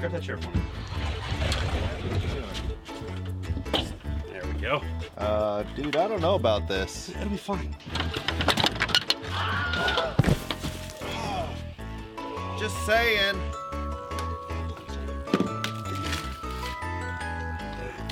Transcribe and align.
Grab 0.00 0.12
that 0.12 0.22
chair 0.22 0.38
for 0.38 0.50
me. 0.50 0.60
There 4.32 4.42
we 4.46 4.60
go. 4.60 4.82
Uh, 5.18 5.62
dude, 5.76 5.96
I 5.96 6.08
don't 6.08 6.22
know 6.22 6.36
about 6.36 6.66
this. 6.66 7.10
It'll 7.10 7.28
be 7.28 7.36
fine. 7.36 7.76
Just 12.58 12.86
saying. 12.86 13.36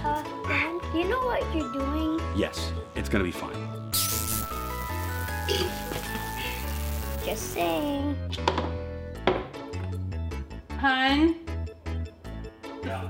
Uh, 0.04 0.22
Mom, 0.46 0.80
do 0.92 0.98
you 0.98 1.08
know 1.08 1.20
what 1.20 1.42
you're 1.56 1.72
doing? 1.72 2.20
Yes, 2.36 2.70
it's 2.96 3.08
gonna 3.08 3.24
be 3.24 3.32
fine. 3.32 3.56
Just 7.24 7.54
saying. 7.54 8.14
Hun? 10.78 11.47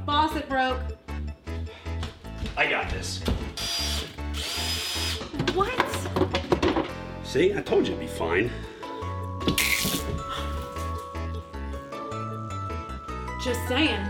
Faucet 0.06 0.48
broke. 0.48 0.80
I 2.56 2.68
got 2.68 2.90
this. 2.90 3.20
What? 5.54 5.70
See, 7.24 7.54
I 7.54 7.60
told 7.60 7.86
you 7.86 7.94
it'd 7.94 8.00
be 8.00 8.06
fine. 8.06 8.50
Just 13.44 13.68
saying. 13.68 14.04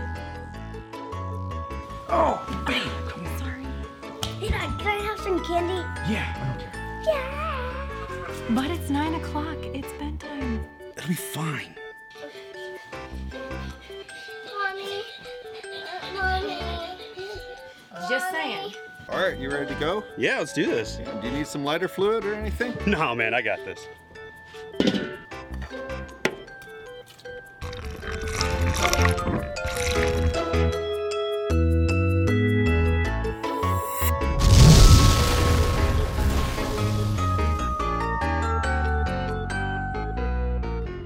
Oh, 2.09 2.41
babe, 2.65 2.81
come 3.07 3.25
on. 3.25 3.39
Sorry. 3.39 3.65
Hey, 4.39 4.49
Dad, 4.49 4.79
can 4.79 4.87
I 4.87 5.01
have 5.05 5.19
some 5.19 5.43
candy? 5.45 5.83
Yeah, 6.11 6.33
I 6.35 6.47
don't 6.47 6.59
care. 6.59 7.03
Yeah. 7.05 8.55
But 8.55 8.71
it's 8.71 8.89
nine 8.89 9.13
o'clock. 9.13 9.57
It's 9.61 9.91
bedtime. 9.99 10.65
It'll 10.97 11.07
be 11.07 11.13
fine. 11.13 11.75
Just 18.09 18.31
saying. 18.31 18.73
All 19.07 19.19
right, 19.19 19.37
you 19.37 19.51
ready 19.51 19.71
to 19.71 19.79
go? 19.79 20.03
Yeah, 20.17 20.39
let's 20.39 20.51
do 20.51 20.65
this. 20.65 20.95
Do 21.21 21.27
you 21.27 21.31
need 21.31 21.45
some 21.45 21.63
lighter 21.63 21.87
fluid 21.87 22.25
or 22.25 22.33
anything? 22.33 22.75
No, 22.87 23.13
man, 23.13 23.35
I 23.35 23.43
got 23.43 23.59
this. 23.63 23.87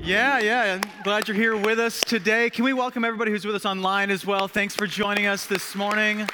Yeah, 0.01 0.39
yeah. 0.39 0.79
I'm 0.81 1.03
glad 1.03 1.27
you're 1.27 1.35
here 1.35 1.57
with 1.57 1.79
us 1.79 1.99
today. 1.99 2.49
Can 2.49 2.63
we 2.63 2.71
welcome 2.71 3.03
everybody 3.03 3.31
who's 3.31 3.43
with 3.43 3.55
us 3.55 3.65
online 3.65 4.09
as 4.09 4.25
well? 4.25 4.47
Thanks 4.47 4.73
for 4.73 4.87
joining 4.87 5.25
us 5.25 5.45
this 5.45 5.75
morning. 5.75 6.29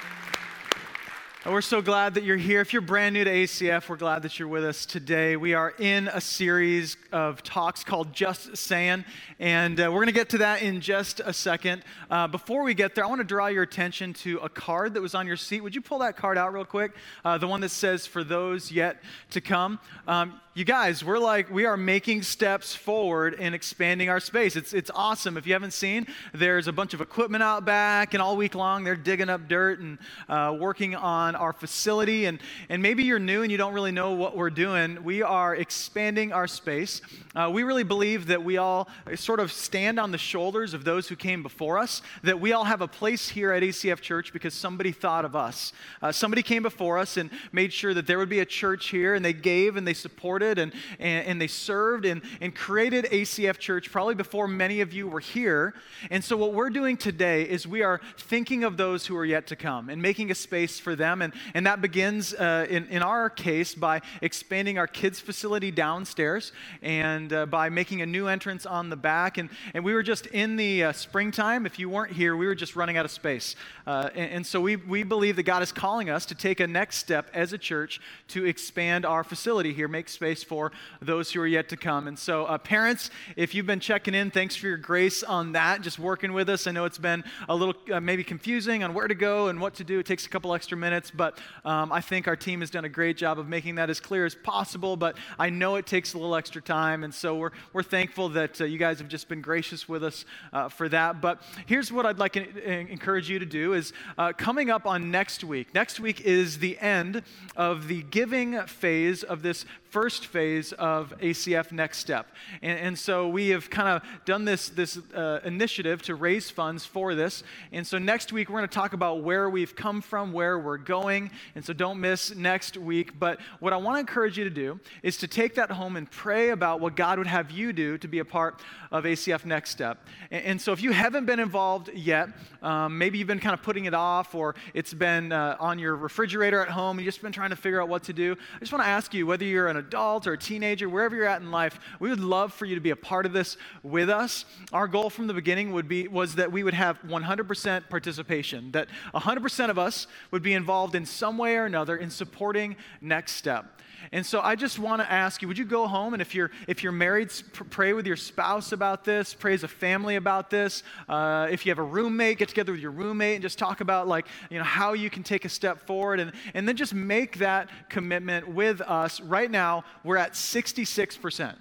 We're 1.46 1.62
so 1.62 1.82
glad 1.82 2.16
that 2.16 2.26
you're 2.26 2.36
here. 2.36 2.60
If 2.60 2.74
you're 2.74 2.82
brand 2.82 3.14
new 3.14 3.24
to 3.24 3.32
ACF, 3.32 3.88
we're 3.88 3.96
glad 3.96 4.24
that 4.24 4.38
you're 4.38 4.50
with 4.50 4.66
us 4.66 4.86
today. 4.86 5.38
We 5.38 5.54
are 5.54 5.74
in 5.80 6.10
a 6.10 6.20
series 6.20 6.98
of 7.14 7.44
talks 7.44 7.82
called 7.82 8.12
Just 8.12 8.58
Saying, 8.58 9.06
and 9.40 9.80
uh, 9.80 9.84
we're 9.84 10.00
going 10.00 10.08
to 10.08 10.12
get 10.12 10.28
to 10.32 10.40
that 10.40 10.62
in 10.62 10.82
just 10.82 11.22
a 11.24 11.32
second. 11.32 11.84
Uh, 12.12 12.28
before 12.28 12.64
we 12.64 12.74
get 12.74 12.94
there, 12.94 13.06
I 13.06 13.08
want 13.08 13.22
to 13.22 13.26
draw 13.26 13.48
your 13.48 13.64
attention 13.64 14.14
to 14.16 14.40
a 14.40 14.50
card 14.50 14.96
that 14.96 15.02
was 15.02 15.16
on 15.16 15.28
your 15.28 15.38
seat. 15.38 15.62
Would 15.62 15.74
you 15.74 15.82
pull 15.82 16.00
that 16.00 16.18
card 16.18 16.38
out 16.38 16.54
real 16.54 16.66
quick? 16.66 16.92
Uh, 17.24 17.38
the 17.38 17.48
one 17.48 17.62
that 17.62 17.70
says, 17.70 18.06
For 18.06 18.26
those 18.26 18.70
yet 18.70 19.02
to 19.30 19.40
come. 19.40 19.80
Um, 20.10 20.42
you 20.60 20.66
guys, 20.66 21.06
we're 21.06 21.18
like, 21.18 21.50
we 21.50 21.66
are 21.66 21.78
making 21.78 22.22
steps 22.22 22.76
forward 22.76 23.34
in 23.36 23.54
expanding 23.54 24.10
our 24.10 24.20
space. 24.20 24.58
It's, 24.58 24.74
it's 24.74 24.92
awesome. 24.94 25.38
If 25.38 25.48
you 25.48 25.54
haven't 25.54 25.72
seen, 25.72 26.06
there's 26.34 26.68
a 26.68 26.74
bunch 26.74 26.94
of 26.94 27.00
equipment 27.00 27.42
out 27.42 27.64
back, 27.64 28.14
and 28.14 28.22
all 28.22 28.36
week 28.36 28.56
long 28.56 28.84
they're 28.84 28.98
digging 28.98 29.30
up 29.30 29.48
dirt 29.48 29.80
and 29.80 29.98
uh, 30.28 30.54
working 30.60 30.96
on 30.96 31.38
our 31.38 31.54
facility. 31.54 32.26
And, 32.26 32.40
and 32.68 32.84
maybe 32.84 33.04
you're 33.04 33.20
new 33.20 33.42
and 33.42 33.50
you 33.50 33.58
don't 33.58 33.74
really 33.74 33.94
know 33.94 34.12
what 34.12 34.36
we're 34.36 34.50
doing. 34.50 35.02
We 35.02 35.22
are 35.22 35.56
expanding 35.56 36.34
our 36.34 36.46
space. 36.46 37.00
Uh, 37.34 37.50
we 37.54 37.64
really 37.64 37.86
believe 37.86 38.28
that 38.28 38.44
we 38.44 38.58
all 38.58 38.90
sort 39.16 39.40
of 39.40 39.54
stand 39.54 39.98
on 39.98 40.12
the 40.12 40.18
shoulders 40.18 40.74
of 40.74 40.84
those 40.84 41.08
who 41.08 41.16
came 41.16 41.42
before 41.42 41.78
us, 41.78 42.02
that 42.24 42.42
we 42.42 42.52
all 42.52 42.66
have 42.66 42.82
a 42.82 42.88
place 42.88 43.30
here 43.30 43.54
at 43.54 43.64
ACF 43.64 44.02
Church 44.02 44.34
because 44.34 44.54
somebody 44.54 44.92
thought 44.92 45.24
of 45.24 45.38
us. 45.38 45.72
Uh, 46.02 46.12
somebody 46.12 46.44
came 46.44 46.64
before 46.64 46.98
us 46.98 47.16
and 47.16 47.30
made 47.54 47.72
sure 47.72 47.94
that 47.94 48.08
there 48.08 48.18
would 48.18 48.28
be 48.28 48.40
a 48.40 48.46
church 48.46 48.90
here, 48.90 49.16
and 49.16 49.24
they 49.24 49.32
gave 49.32 49.78
and 49.78 49.88
they 49.88 49.94
supported 49.94 50.49
and, 50.58 50.74
and, 51.00 51.28
and 51.28 51.42
they 51.42 51.48
served 51.48 52.06
and, 52.06 52.22
and 52.42 52.56
created 52.56 53.06
ACF 53.06 53.60
Church 53.60 53.92
probably 53.92 54.16
before 54.16 54.48
many 54.48 54.82
of 54.82 54.94
you 54.94 55.08
were 55.08 55.20
here. 55.20 55.74
And 56.10 56.24
so, 56.24 56.38
what 56.38 56.54
we're 56.54 56.70
doing 56.70 56.98
today 56.98 57.44
is 57.44 57.68
we 57.68 57.84
are 57.84 58.02
thinking 58.18 58.64
of 58.64 58.78
those 58.78 59.06
who 59.06 59.16
are 59.16 59.26
yet 59.26 59.48
to 59.48 59.56
come 59.56 59.90
and 59.90 60.02
making 60.02 60.32
a 60.32 60.36
space 60.36 60.80
for 60.80 60.96
them. 60.96 61.22
And, 61.22 61.34
and 61.54 61.66
that 61.66 61.82
begins, 61.82 62.34
uh, 62.34 62.66
in, 62.70 62.88
in 62.88 63.04
our 63.04 63.30
case, 63.30 63.76
by 63.76 64.02
expanding 64.22 64.78
our 64.78 64.88
kids' 64.88 65.20
facility 65.20 65.72
downstairs 65.72 66.52
and 66.82 67.32
uh, 67.34 67.46
by 67.46 67.70
making 67.70 68.02
a 68.02 68.06
new 68.06 68.28
entrance 68.28 68.66
on 68.66 68.90
the 68.90 68.96
back. 68.96 69.38
And, 69.38 69.50
and 69.74 69.84
we 69.84 69.94
were 69.94 70.04
just 70.04 70.26
in 70.28 70.56
the 70.56 70.86
uh, 70.86 70.92
springtime. 70.94 71.66
If 71.66 71.78
you 71.78 71.90
weren't 71.90 72.14
here, 72.14 72.36
we 72.36 72.48
were 72.48 72.56
just 72.56 72.76
running 72.76 72.98
out 72.98 73.06
of 73.06 73.12
space. 73.12 73.56
Uh, 73.86 74.10
and, 74.16 74.32
and 74.32 74.48
so, 74.48 74.62
we, 74.62 74.78
we 74.78 75.04
believe 75.04 75.36
that 75.36 75.44
God 75.44 75.62
is 75.62 75.72
calling 75.72 76.10
us 76.10 76.26
to 76.28 76.36
take 76.36 76.60
a 76.60 76.68
next 76.68 76.98
step 76.98 77.30
as 77.34 77.54
a 77.54 77.58
church 77.58 78.00
to 78.30 78.46
expand 78.46 79.06
our 79.06 79.24
facility 79.24 79.74
here, 79.74 79.88
make 79.88 80.10
space 80.10 80.39
for 80.44 80.72
those 81.02 81.32
who 81.32 81.42
are 81.42 81.48
yet 81.48 81.70
to 81.70 81.78
come. 81.78 82.08
And 82.08 82.18
so, 82.18 82.46
uh, 82.46 82.58
parents, 82.58 83.10
if 83.36 83.54
you've 83.54 83.66
been 83.66 83.80
checking 83.80 84.14
in, 84.14 84.32
thanks 84.32 84.56
for 84.56 84.68
your 84.68 84.78
grace 84.78 85.24
on 85.24 85.54
that, 85.54 85.82
just 85.82 86.00
working 86.00 86.34
with 86.34 86.50
us. 86.50 86.68
I 86.68 86.72
know 86.72 86.86
it's 86.86 86.98
been 86.98 87.24
a 87.48 87.56
little 87.56 87.76
uh, 87.92 88.00
maybe 88.00 88.24
confusing 88.24 88.84
on 88.84 88.94
where 88.94 89.08
to 89.08 89.16
go 89.16 89.48
and 89.48 89.60
what 89.60 89.76
to 89.76 89.84
do. 89.84 90.00
It 90.00 90.06
takes 90.06 90.26
a 90.26 90.30
couple 90.30 90.54
extra 90.54 90.78
minutes, 90.78 91.12
but 91.12 91.38
um, 91.66 91.92
I 91.92 92.02
think 92.02 92.28
our 92.28 92.36
team 92.36 92.62
has 92.62 92.70
done 92.70 92.86
a 92.86 92.90
great 92.90 93.18
job 93.18 93.40
of 93.40 93.48
making 93.48 93.76
that 93.76 93.90
as 93.90 94.00
clear 94.00 94.26
as 94.26 94.36
possible. 94.36 94.98
But 94.98 95.18
I 95.38 95.50
know 95.50 95.76
it 95.76 95.86
takes 95.86 96.14
a 96.14 96.18
little 96.18 96.36
extra 96.36 96.62
time, 96.62 97.04
and 97.04 97.14
so 97.14 97.36
we're, 97.36 97.52
we're 97.74 97.84
thankful 97.84 98.30
that 98.30 98.62
uh, 98.62 98.66
you 98.66 98.78
guys 98.78 99.00
have 99.00 99.08
just 99.08 99.28
been 99.28 99.42
gracious 99.42 99.88
with 99.88 100.04
us 100.04 100.26
uh, 100.54 100.70
for 100.70 100.90
that. 100.90 101.22
But 101.22 101.42
here's 101.66 101.92
what 101.92 102.06
I'd 102.06 102.20
like 102.20 102.34
to 102.34 102.70
encourage 102.70 103.30
you 103.30 103.40
to 103.40 103.46
do 103.46 103.74
is 103.74 103.94
uh, 104.18 104.34
coming 104.34 104.70
up 104.70 104.86
on 104.86 105.12
next 105.12 105.44
week. 105.44 105.74
Next 105.74 106.00
week 106.00 106.22
is 106.22 106.60
the 106.60 106.78
end 106.80 107.24
of 107.56 107.88
the 107.88 108.04
giving 108.04 108.60
phase 108.68 109.24
of 109.24 109.42
this 109.42 109.66
first 109.90 110.28
phase 110.28 110.72
of 110.74 111.14
ACF 111.20 111.72
Next 111.72 111.98
Step. 111.98 112.28
And, 112.62 112.80
and 112.80 113.00
so 113.00 113.28
we 113.28 113.50
have 113.50 113.70
kind 113.70 113.90
of 113.90 114.26
done 114.26 114.46
this, 114.46 114.70
this 114.70 115.00
uh, 115.16 115.40
initiative 115.44 116.02
to 116.04 116.16
raise 116.16 116.50
funds 116.50 116.86
for 116.86 117.16
this. 117.16 117.44
And 117.72 117.86
so 117.86 117.98
next 117.98 118.32
week, 118.32 118.50
we're 118.50 118.60
going 118.60 118.70
to 118.70 118.74
talk 118.74 118.94
about 118.94 119.24
where 119.24 119.50
we've 119.50 119.76
come 119.76 120.02
from, 120.02 120.32
where 120.32 120.60
we're 120.60 120.78
going. 120.78 121.32
And 121.56 121.66
so 121.66 121.74
don't 121.74 122.00
miss 122.00 122.36
next 122.36 122.78
week. 122.78 123.20
But 123.20 123.40
what 123.60 123.74
I 123.74 123.78
want 123.78 123.96
to 123.96 124.00
encourage 124.00 124.38
you 124.38 124.44
to 124.44 124.50
do 124.50 124.80
is 125.02 125.18
to 125.18 125.28
take 125.28 125.56
that 125.56 125.72
home 125.72 125.96
and 125.96 126.10
pray 126.10 126.50
about 126.50 126.80
what 126.80 126.96
God 126.96 127.18
would 127.18 127.28
have 127.28 127.50
you 127.50 127.74
do 127.74 127.98
to 127.98 128.08
be 128.08 128.20
a 128.20 128.26
part 128.26 128.62
of 128.92 129.06
ACF 129.06 129.44
Next 129.46 129.72
Step. 129.72 130.06
And, 130.30 130.46
and 130.46 130.62
so 130.62 130.72
if 130.72 130.84
you 130.84 130.92
haven't 130.92 131.26
been 131.26 131.40
involved 131.40 131.90
yet, 131.94 132.30
um, 132.62 132.98
maybe 132.98 133.18
you've 133.18 133.28
been 133.28 133.40
kind 133.40 133.54
of 133.54 133.64
putting 133.64 133.86
it 133.86 133.94
off 133.94 134.36
or 134.36 134.56
it's 134.74 134.94
been 134.94 135.32
uh, 135.32 135.58
on 135.60 135.80
your 135.80 135.96
refrigerator 135.96 136.62
at 136.62 136.70
home 136.70 136.98
and 136.98 137.06
you've 137.06 137.14
just 137.14 137.24
been 137.24 137.32
trying 137.32 137.50
to 137.50 137.56
figure 137.56 137.82
out 137.82 137.90
what 137.90 138.04
to 138.04 138.14
do. 138.14 138.36
I 138.56 138.60
just 138.60 138.72
want 138.72 138.84
to 138.84 138.90
ask 138.90 139.14
you 139.14 139.26
whether 139.26 139.46
you're 139.46 139.68
an 139.68 139.79
adult 139.80 140.28
or 140.28 140.34
a 140.34 140.38
teenager, 140.38 140.88
wherever 140.88 141.16
you're 141.16 141.26
at 141.26 141.42
in 141.42 141.52
life, 141.52 141.80
we 142.00 142.10
would 142.10 142.20
love 142.20 142.54
for 142.54 142.66
you 142.66 142.76
to 142.76 142.82
be 142.82 142.92
a 142.92 142.96
part 142.96 143.26
of 143.26 143.34
this 143.34 143.58
with 143.84 144.10
us. 144.10 144.46
Our 144.72 144.88
goal 144.88 145.10
from 145.10 145.28
the 145.28 145.34
beginning 145.34 145.74
would 145.74 145.88
be 145.88 146.08
was 146.08 146.36
that 146.36 146.52
we 146.52 146.64
would 146.64 146.74
have 146.74 147.02
100% 147.02 147.90
participation, 147.90 148.72
that 148.72 148.88
100% 149.14 149.70
of 149.70 149.80
us 149.80 150.08
would 150.32 150.44
be 150.44 150.54
involved 150.54 150.96
in 150.96 151.06
some 151.06 151.38
way 151.38 151.56
or 151.56 151.66
another 151.66 151.98
in 151.98 152.10
supporting 152.10 152.76
Next 153.02 153.34
Step. 153.34 153.82
And 154.12 154.26
so 154.26 154.42
I 154.42 154.56
just 154.56 154.80
want 154.80 155.02
to 155.02 155.12
ask 155.12 155.42
you, 155.42 155.48
would 155.48 155.58
you 155.58 155.66
go 155.66 155.88
home 155.88 156.14
and 156.14 156.22
if 156.22 156.34
you're 156.34 156.52
if 156.68 156.84
you're 156.84 156.92
married, 156.92 157.32
pray 157.70 157.94
with 157.94 158.08
your 158.08 158.16
spouse 158.16 158.72
about 158.72 159.04
this, 159.04 159.34
pray 159.34 159.54
as 159.54 159.64
a 159.64 159.68
family 159.68 160.16
about 160.16 160.50
this. 160.50 160.84
Uh, 161.08 161.48
if 161.52 161.66
you 161.66 161.72
have 161.72 161.80
a 161.80 161.84
roommate, 161.84 162.38
get 162.38 162.50
together 162.50 162.72
with 162.72 162.82
your 162.82 162.92
roommate 162.92 163.36
and 163.36 163.42
just 163.42 163.60
talk 163.60 163.82
about 163.82 164.08
like 164.08 164.26
you 164.50 164.58
know 164.58 164.64
how 164.64 164.94
you 164.94 165.10
can 165.10 165.24
take 165.24 165.46
a 165.46 165.50
step 165.50 165.86
forward, 165.86 166.20
and 166.20 166.32
and 166.54 166.68
then 166.68 166.76
just 166.76 166.94
make 166.94 167.38
that 167.40 167.70
commitment 167.90 168.48
with 168.48 168.82
us. 168.82 169.22
Right 169.22 169.50
now, 169.50 169.84
we're 170.04 170.18
at 170.18 170.36
66 170.36 171.18
percent. 171.18 171.58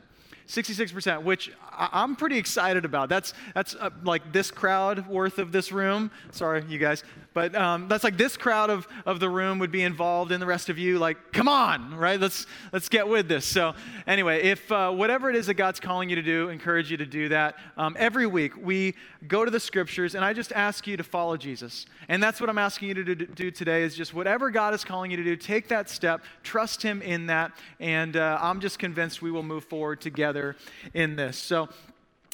66%, 0.49 1.25
which 1.25 1.52
I'm 1.76 2.17
pretty 2.17 2.38
excited 2.38 2.87
about. 2.87 3.11
That's, 3.11 3.35
that's 3.55 3.75
uh, 3.75 3.90
like 4.02 4.32
this 4.32 4.50
crowd 4.50 5.06
worth 5.06 5.38
of 5.38 5.52
this 5.52 5.70
room. 5.70 6.11
Sorry, 6.32 6.64
you 6.69 6.79
guys. 6.79 7.05
But 7.38 7.55
um, 7.55 7.87
that's 7.87 8.02
like 8.02 8.17
this 8.17 8.37
crowd 8.37 8.69
of, 8.69 8.88
of 9.06 9.20
the 9.20 9.31
room 9.31 9.61
would 9.61 9.70
be 9.70 9.85
involved 9.85 10.32
in 10.32 10.40
the 10.40 10.46
rest 10.46 10.70
of 10.70 10.76
you. 10.76 10.99
Like, 10.99 11.31
come 11.31 11.46
on, 11.46 11.94
right? 11.94 12.19
Let's, 12.19 12.46
let's 12.73 12.88
get 12.88 13.06
with 13.06 13.29
this. 13.29 13.46
So, 13.46 13.75
anyway, 14.08 14.43
if 14.43 14.73
uh, 14.73 14.90
whatever 14.90 15.31
it 15.31 15.37
is 15.37 15.46
that 15.46 15.55
God's 15.55 15.79
calling 15.79 16.11
you 16.11 16.17
to 16.17 16.23
do, 16.23 16.49
encourage 16.49 16.90
you 16.90 16.96
to 16.96 17.06
do 17.06 17.29
that. 17.29 17.55
Um, 17.76 17.94
every 17.96 18.26
week, 18.26 18.55
we 18.61 18.96
go 19.29 19.44
to 19.44 19.52
the 19.52 19.61
scriptures, 19.61 20.17
and 20.17 20.25
I 20.25 20.32
just 20.32 20.50
ask 20.50 20.85
you 20.88 20.96
to 20.96 21.05
follow 21.05 21.37
Jesus. 21.37 21.87
And 22.08 22.20
that's 22.20 22.40
what 22.40 22.50
I'm 22.50 22.58
asking 22.58 22.88
you 22.88 22.94
to 22.94 23.14
do, 23.14 23.14
do 23.14 23.52
today 23.52 23.85
is 23.85 23.94
just 23.94 24.12
whatever 24.14 24.50
God 24.50 24.75
is 24.75 24.82
calling 24.82 25.12
you 25.12 25.17
to 25.17 25.23
do, 25.23 25.37
take 25.37 25.69
that 25.69 25.88
step, 25.88 26.25
trust 26.43 26.82
Him 26.82 27.02
in 27.02 27.26
that, 27.26 27.52
and 27.79 28.17
uh, 28.17 28.37
I'm 28.43 28.58
just 28.58 28.81
convinced 28.81 29.23
we 29.23 29.31
will 29.31 29.44
move 29.44 29.62
forward 29.62 30.00
together 30.00 30.56
in 30.93 31.14
this. 31.14 31.38
So, 31.38 31.69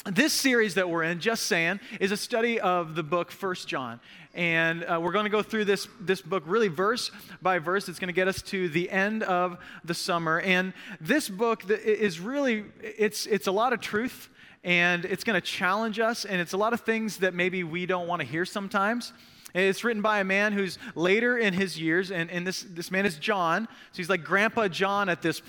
this 0.05 0.33
series 0.33 0.75
that 0.75 0.89
we're 0.89 1.05
in, 1.05 1.19
just 1.21 1.45
saying, 1.47 1.81
is 1.99 2.12
a 2.12 2.17
study 2.17 2.61
of 2.61 2.95
the 2.95 3.03
book 3.03 3.31
First 3.31 3.69
John. 3.69 4.01
And 4.35 4.85
uh, 4.85 4.99
we're 5.01 5.12
going 5.12 5.25
to 5.25 5.31
go 5.31 5.43
through 5.43 5.65
this, 5.65 5.89
this 6.01 6.21
book 6.21 6.43
really 6.47 6.69
verse 6.69 7.11
by 7.41 7.59
verse. 7.59 7.89
It's 7.89 7.99
going 7.99 8.09
to 8.09 8.15
get 8.15 8.29
us 8.29 8.43
to 8.43 8.69
the 8.69 8.91
end 8.91 9.23
of 9.23 9.59
the 9.85 9.95
summer. 9.95 10.41
And 10.41 10.75
this 11.01 11.29
book 11.29 11.65
is 11.71 12.21
really, 12.21 12.65
it's, 12.83 13.27
it's 13.27 13.47
a 13.47 13.53
lot 13.53 13.73
of 13.73 13.81
truth 13.81 14.29
and 14.62 15.05
it's 15.05 15.25
going 15.25 15.41
to 15.41 15.47
challenge 15.47 16.01
us. 16.01 16.25
And 16.25 16.41
it's 16.41 16.53
a 16.53 16.56
lot 16.56 16.73
of 16.73 16.81
things 16.81 17.19
that 17.19 17.33
maybe 17.33 17.65
we 17.65 17.87
don't 17.87 18.09
want 18.09 18.21
to 18.21 18.27
hear 18.27 18.45
sometimes. 18.45 19.12
It's 19.55 19.85
written 19.85 20.03
by 20.03 20.19
a 20.19 20.25
man 20.25 20.53
who's 20.53 20.79
later 20.97 21.39
in 21.39 21.55
his 21.55 21.81
years, 21.81 22.11
and, 22.11 22.29
and 22.29 22.45
this, 22.45 22.67
this 22.71 22.91
man 22.91 23.06
is 23.06 23.17
John. 23.19 23.69
So 23.93 23.97
he's 23.99 24.11
like 24.11 24.25
Grandpa 24.25 24.67
John 24.67 25.09
at 25.09 25.23
this. 25.23 25.41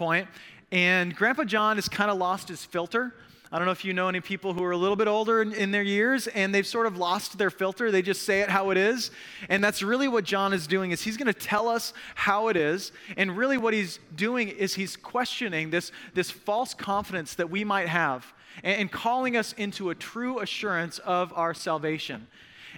And 0.71 1.15
Grandpa 1.15 1.43
John 1.45 1.77
has 1.77 1.89
kind 1.89 2.11
of 2.11 2.17
lost 2.17 2.47
his 2.47 2.63
filter. 2.63 3.15
I 3.51 3.57
don't 3.57 3.65
know 3.65 3.71
if 3.71 3.85
you 3.85 3.93
know 3.93 4.09
any 4.09 4.21
people 4.21 4.53
who 4.53 4.63
are 4.63 4.71
a 4.71 4.77
little 4.77 4.95
bit 4.95 5.07
older 5.07 5.41
in, 5.41 5.53
in, 5.53 5.71
their 5.71 5.83
years 5.83 6.27
and 6.27 6.53
they've 6.53 6.65
sort 6.65 6.87
of 6.87 6.97
lost 6.97 7.37
their 7.37 7.49
filter. 7.49 7.91
They 7.91 8.01
just 8.01 8.23
say 8.23 8.41
it 8.41 8.49
how 8.49 8.71
it 8.71 8.77
is. 8.77 9.11
And 9.49 9.63
that's 9.63 9.83
really 9.83 10.07
what 10.07 10.23
John 10.23 10.51
is 10.51 10.67
doing 10.67 10.91
is 10.91 11.01
he's 11.01 11.17
going 11.17 11.31
to 11.31 11.39
tell 11.39 11.67
us 11.67 11.93
how 12.15 12.47
it 12.47 12.57
is. 12.57 12.91
And 13.17 13.37
really 13.37 13.57
what 13.57 13.73
he's 13.73 13.99
doing 14.15 14.49
is 14.49 14.73
he's 14.73 14.97
questioning 14.97 15.69
this, 15.69 15.91
this 16.13 16.31
false 16.31 16.73
confidence 16.73 17.35
that 17.35 17.49
we 17.49 17.63
might 17.63 17.87
have 17.87 18.33
and, 18.63 18.81
and 18.81 18.91
calling 18.91 19.37
us 19.37 19.53
into 19.53 19.89
a 19.89 19.95
true 19.95 20.39
assurance 20.39 20.99
of 20.99 21.31
our 21.33 21.53
salvation. 21.53 22.27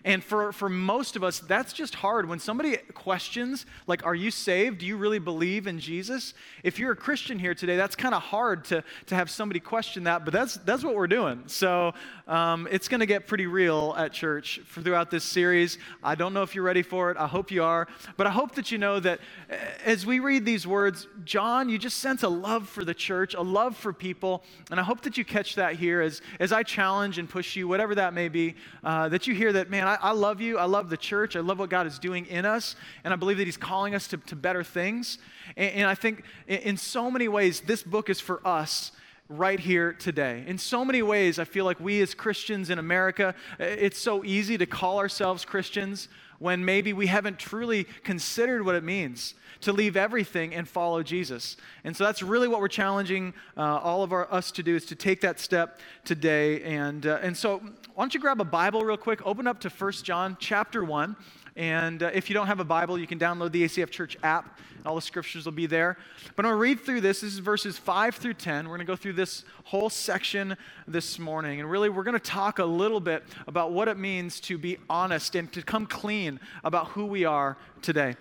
And 0.03 0.23
for, 0.23 0.51
for 0.51 0.69
most 0.69 1.15
of 1.15 1.23
us, 1.23 1.39
that's 1.39 1.73
just 1.73 1.95
hard. 1.95 2.27
When 2.27 2.39
somebody 2.39 2.77
questions, 2.93 3.65
like, 3.87 4.05
are 4.05 4.15
you 4.15 4.31
saved? 4.31 4.79
Do 4.79 4.85
you 4.85 4.97
really 4.97 5.19
believe 5.19 5.67
in 5.67 5.79
Jesus? 5.79 6.33
If 6.63 6.79
you're 6.79 6.91
a 6.91 6.95
Christian 6.95 7.39
here 7.39 7.53
today, 7.53 7.75
that's 7.75 7.95
kind 7.95 8.13
of 8.13 8.21
hard 8.21 8.65
to, 8.65 8.83
to 9.07 9.15
have 9.15 9.29
somebody 9.29 9.59
question 9.59 10.03
that, 10.05 10.25
but 10.25 10.33
that's, 10.33 10.55
that's 10.57 10.83
what 10.83 10.95
we're 10.95 11.07
doing. 11.07 11.43
So 11.47 11.93
um, 12.27 12.67
it's 12.71 12.87
going 12.87 12.99
to 12.99 13.05
get 13.05 13.27
pretty 13.27 13.47
real 13.47 13.95
at 13.97 14.11
church 14.11 14.59
for, 14.65 14.81
throughout 14.81 15.11
this 15.11 15.23
series. 15.23 15.77
I 16.03 16.15
don't 16.15 16.33
know 16.33 16.43
if 16.43 16.55
you're 16.55 16.63
ready 16.63 16.83
for 16.83 17.11
it. 17.11 17.17
I 17.17 17.27
hope 17.27 17.51
you 17.51 17.63
are. 17.63 17.87
But 18.17 18.27
I 18.27 18.31
hope 18.31 18.55
that 18.55 18.71
you 18.71 18.77
know 18.77 18.99
that 18.99 19.19
eh, 19.49 19.57
as 19.85 20.05
we 20.05 20.19
read 20.19 20.45
these 20.45 20.67
words, 20.67 21.07
John, 21.23 21.69
you 21.69 21.77
just 21.77 21.97
sense 21.97 22.23
a 22.23 22.29
love 22.29 22.67
for 22.67 22.83
the 22.83 22.93
church, 22.93 23.33
a 23.33 23.41
love 23.41 23.75
for 23.75 23.93
people. 23.93 24.43
And 24.71 24.79
I 24.79 24.83
hope 24.83 25.01
that 25.01 25.17
you 25.17 25.25
catch 25.25 25.55
that 25.55 25.75
here 25.75 26.01
as, 26.01 26.21
as 26.39 26.51
I 26.51 26.63
challenge 26.63 27.17
and 27.17 27.29
push 27.29 27.55
you, 27.55 27.67
whatever 27.67 27.95
that 27.95 28.13
may 28.13 28.29
be, 28.29 28.55
uh, 28.83 29.09
that 29.09 29.27
you 29.27 29.33
hear 29.33 29.53
that, 29.53 29.69
man, 29.69 29.86
I, 29.87 29.97
I, 30.01 30.11
love 30.11 30.41
you. 30.41 30.57
I 30.57 30.65
love 30.65 30.89
the 30.89 30.97
church. 30.97 31.35
I 31.35 31.39
love 31.39 31.59
what 31.59 31.69
God 31.69 31.87
is 31.87 31.99
doing 31.99 32.25
in 32.27 32.45
us. 32.45 32.75
And 33.03 33.13
I 33.13 33.17
believe 33.17 33.37
that 33.37 33.45
He's 33.45 33.57
calling 33.57 33.95
us 33.95 34.07
to, 34.09 34.17
to 34.17 34.35
better 34.35 34.63
things. 34.63 35.17
And, 35.55 35.73
and 35.73 35.87
I 35.87 35.95
think 35.95 36.23
in, 36.47 36.59
in 36.59 36.77
so 36.77 37.09
many 37.09 37.27
ways, 37.27 37.61
this 37.61 37.83
book 37.83 38.09
is 38.09 38.19
for 38.19 38.45
us 38.45 38.91
right 39.29 39.59
here 39.59 39.93
today. 39.93 40.43
In 40.47 40.57
so 40.57 40.85
many 40.85 41.01
ways, 41.01 41.39
I 41.39 41.43
feel 41.43 41.65
like 41.65 41.79
we 41.79 42.01
as 42.01 42.13
Christians 42.13 42.69
in 42.69 42.79
America, 42.79 43.35
it's 43.59 43.99
so 43.99 44.23
easy 44.23 44.57
to 44.57 44.65
call 44.65 44.99
ourselves 44.99 45.43
Christians 45.43 46.07
when 46.39 46.63
maybe 46.63 46.93
we 46.93 47.07
haven't 47.07 47.39
truly 47.39 47.85
considered 48.03 48.65
what 48.65 48.75
it 48.75 48.83
means 48.83 49.33
to 49.61 49.73
leave 49.73 49.97
everything 49.97 50.53
and 50.53 50.67
follow 50.67 51.01
Jesus. 51.01 51.57
And 51.83 51.95
so 51.95 52.03
that's 52.03 52.21
really 52.21 52.47
what 52.47 52.61
we're 52.61 52.67
challenging 52.67 53.33
uh, 53.55 53.61
all 53.61 54.03
of 54.03 54.11
our, 54.11 54.31
us 54.31 54.51
to 54.51 54.63
do 54.63 54.75
is 54.75 54.85
to 54.85 54.95
take 54.95 55.21
that 55.21 55.39
step 55.39 55.79
today. 56.05 56.61
And, 56.63 57.05
uh, 57.05 57.19
and 57.21 57.35
so 57.35 57.59
why 57.95 58.03
don't 58.03 58.13
you 58.13 58.19
grab 58.19 58.39
a 58.39 58.45
Bible 58.45 58.83
real 58.83 58.97
quick, 58.97 59.25
open 59.25 59.47
up 59.47 59.59
to 59.61 59.69
1 59.69 59.91
John 60.03 60.37
chapter 60.39 60.83
1. 60.83 61.15
And 61.57 62.03
uh, 62.03 62.11
if 62.13 62.29
you 62.29 62.35
don't 62.35 62.45
have 62.45 62.59
a 62.59 62.63
Bible, 62.63 62.99
you 62.99 63.07
can 63.07 63.17
download 63.17 63.51
the 63.51 63.63
ACF 63.63 63.89
Church 63.89 64.15
app. 64.21 64.59
All 64.85 64.93
the 64.93 65.01
scriptures 65.01 65.43
will 65.43 65.51
be 65.51 65.65
there. 65.65 65.97
But 66.35 66.45
I'm 66.45 66.51
going 66.51 66.59
to 66.59 66.61
read 66.61 66.79
through 66.81 67.01
this. 67.01 67.21
This 67.21 67.33
is 67.33 67.39
verses 67.39 67.79
5 67.79 68.15
through 68.15 68.35
10. 68.35 68.65
We're 68.65 68.77
going 68.77 68.85
to 68.85 68.91
go 68.91 68.95
through 68.95 69.13
this 69.13 69.43
whole 69.63 69.89
section 69.89 70.55
this 70.87 71.17
morning. 71.17 71.59
And 71.59 71.69
really, 71.69 71.89
we're 71.89 72.03
going 72.03 72.13
to 72.13 72.19
talk 72.19 72.59
a 72.59 72.65
little 72.65 72.99
bit 72.99 73.23
about 73.47 73.71
what 73.71 73.87
it 73.87 73.97
means 73.97 74.39
to 74.41 74.59
be 74.59 74.77
honest 74.87 75.33
and 75.33 75.51
to 75.53 75.63
come 75.63 75.87
clean 75.87 76.39
about 76.63 76.89
who 76.89 77.07
we 77.07 77.25
are 77.25 77.57
today. 77.81 78.15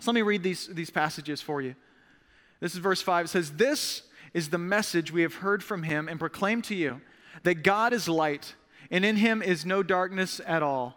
So 0.00 0.10
let 0.10 0.16
me 0.16 0.22
read 0.22 0.42
these, 0.42 0.66
these 0.66 0.90
passages 0.90 1.40
for 1.40 1.62
you. 1.62 1.76
This 2.58 2.72
is 2.72 2.78
verse 2.78 3.00
5. 3.00 3.26
It 3.26 3.28
says, 3.28 3.52
This 3.52 4.02
is 4.34 4.50
the 4.50 4.58
message 4.58 5.12
we 5.12 5.22
have 5.22 5.36
heard 5.36 5.62
from 5.62 5.84
him 5.84 6.08
and 6.08 6.18
proclaimed 6.18 6.64
to 6.64 6.74
you 6.74 7.00
that 7.44 7.62
God 7.62 7.92
is 7.92 8.08
light, 8.08 8.56
and 8.90 9.04
in 9.04 9.16
him 9.16 9.40
is 9.40 9.64
no 9.64 9.84
darkness 9.84 10.40
at 10.44 10.64
all. 10.64 10.96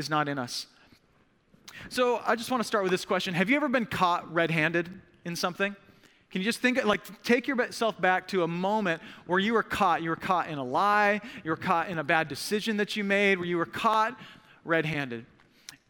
is 0.00 0.10
not 0.10 0.28
in 0.28 0.36
us. 0.36 0.66
So 1.88 2.20
I 2.26 2.34
just 2.34 2.50
want 2.50 2.60
to 2.60 2.66
start 2.66 2.82
with 2.82 2.90
this 2.90 3.04
question 3.04 3.34
Have 3.34 3.48
you 3.48 3.56
ever 3.56 3.68
been 3.68 3.86
caught 3.86 4.32
red 4.32 4.50
handed 4.50 4.88
in 5.24 5.36
something? 5.36 5.76
Can 6.30 6.40
you 6.40 6.44
just 6.44 6.60
think, 6.60 6.84
like, 6.84 7.22
take 7.24 7.48
yourself 7.48 8.00
back 8.00 8.28
to 8.28 8.44
a 8.44 8.48
moment 8.48 9.02
where 9.26 9.40
you 9.40 9.52
were 9.52 9.64
caught? 9.64 10.00
You 10.00 10.10
were 10.10 10.16
caught 10.16 10.48
in 10.48 10.58
a 10.58 10.64
lie, 10.64 11.20
you 11.42 11.50
were 11.50 11.56
caught 11.56 11.88
in 11.88 11.98
a 11.98 12.04
bad 12.04 12.28
decision 12.28 12.76
that 12.76 12.94
you 12.94 13.02
made, 13.02 13.38
where 13.38 13.46
you 13.46 13.56
were 13.56 13.66
caught 13.66 14.16
red 14.64 14.86
handed. 14.86 15.26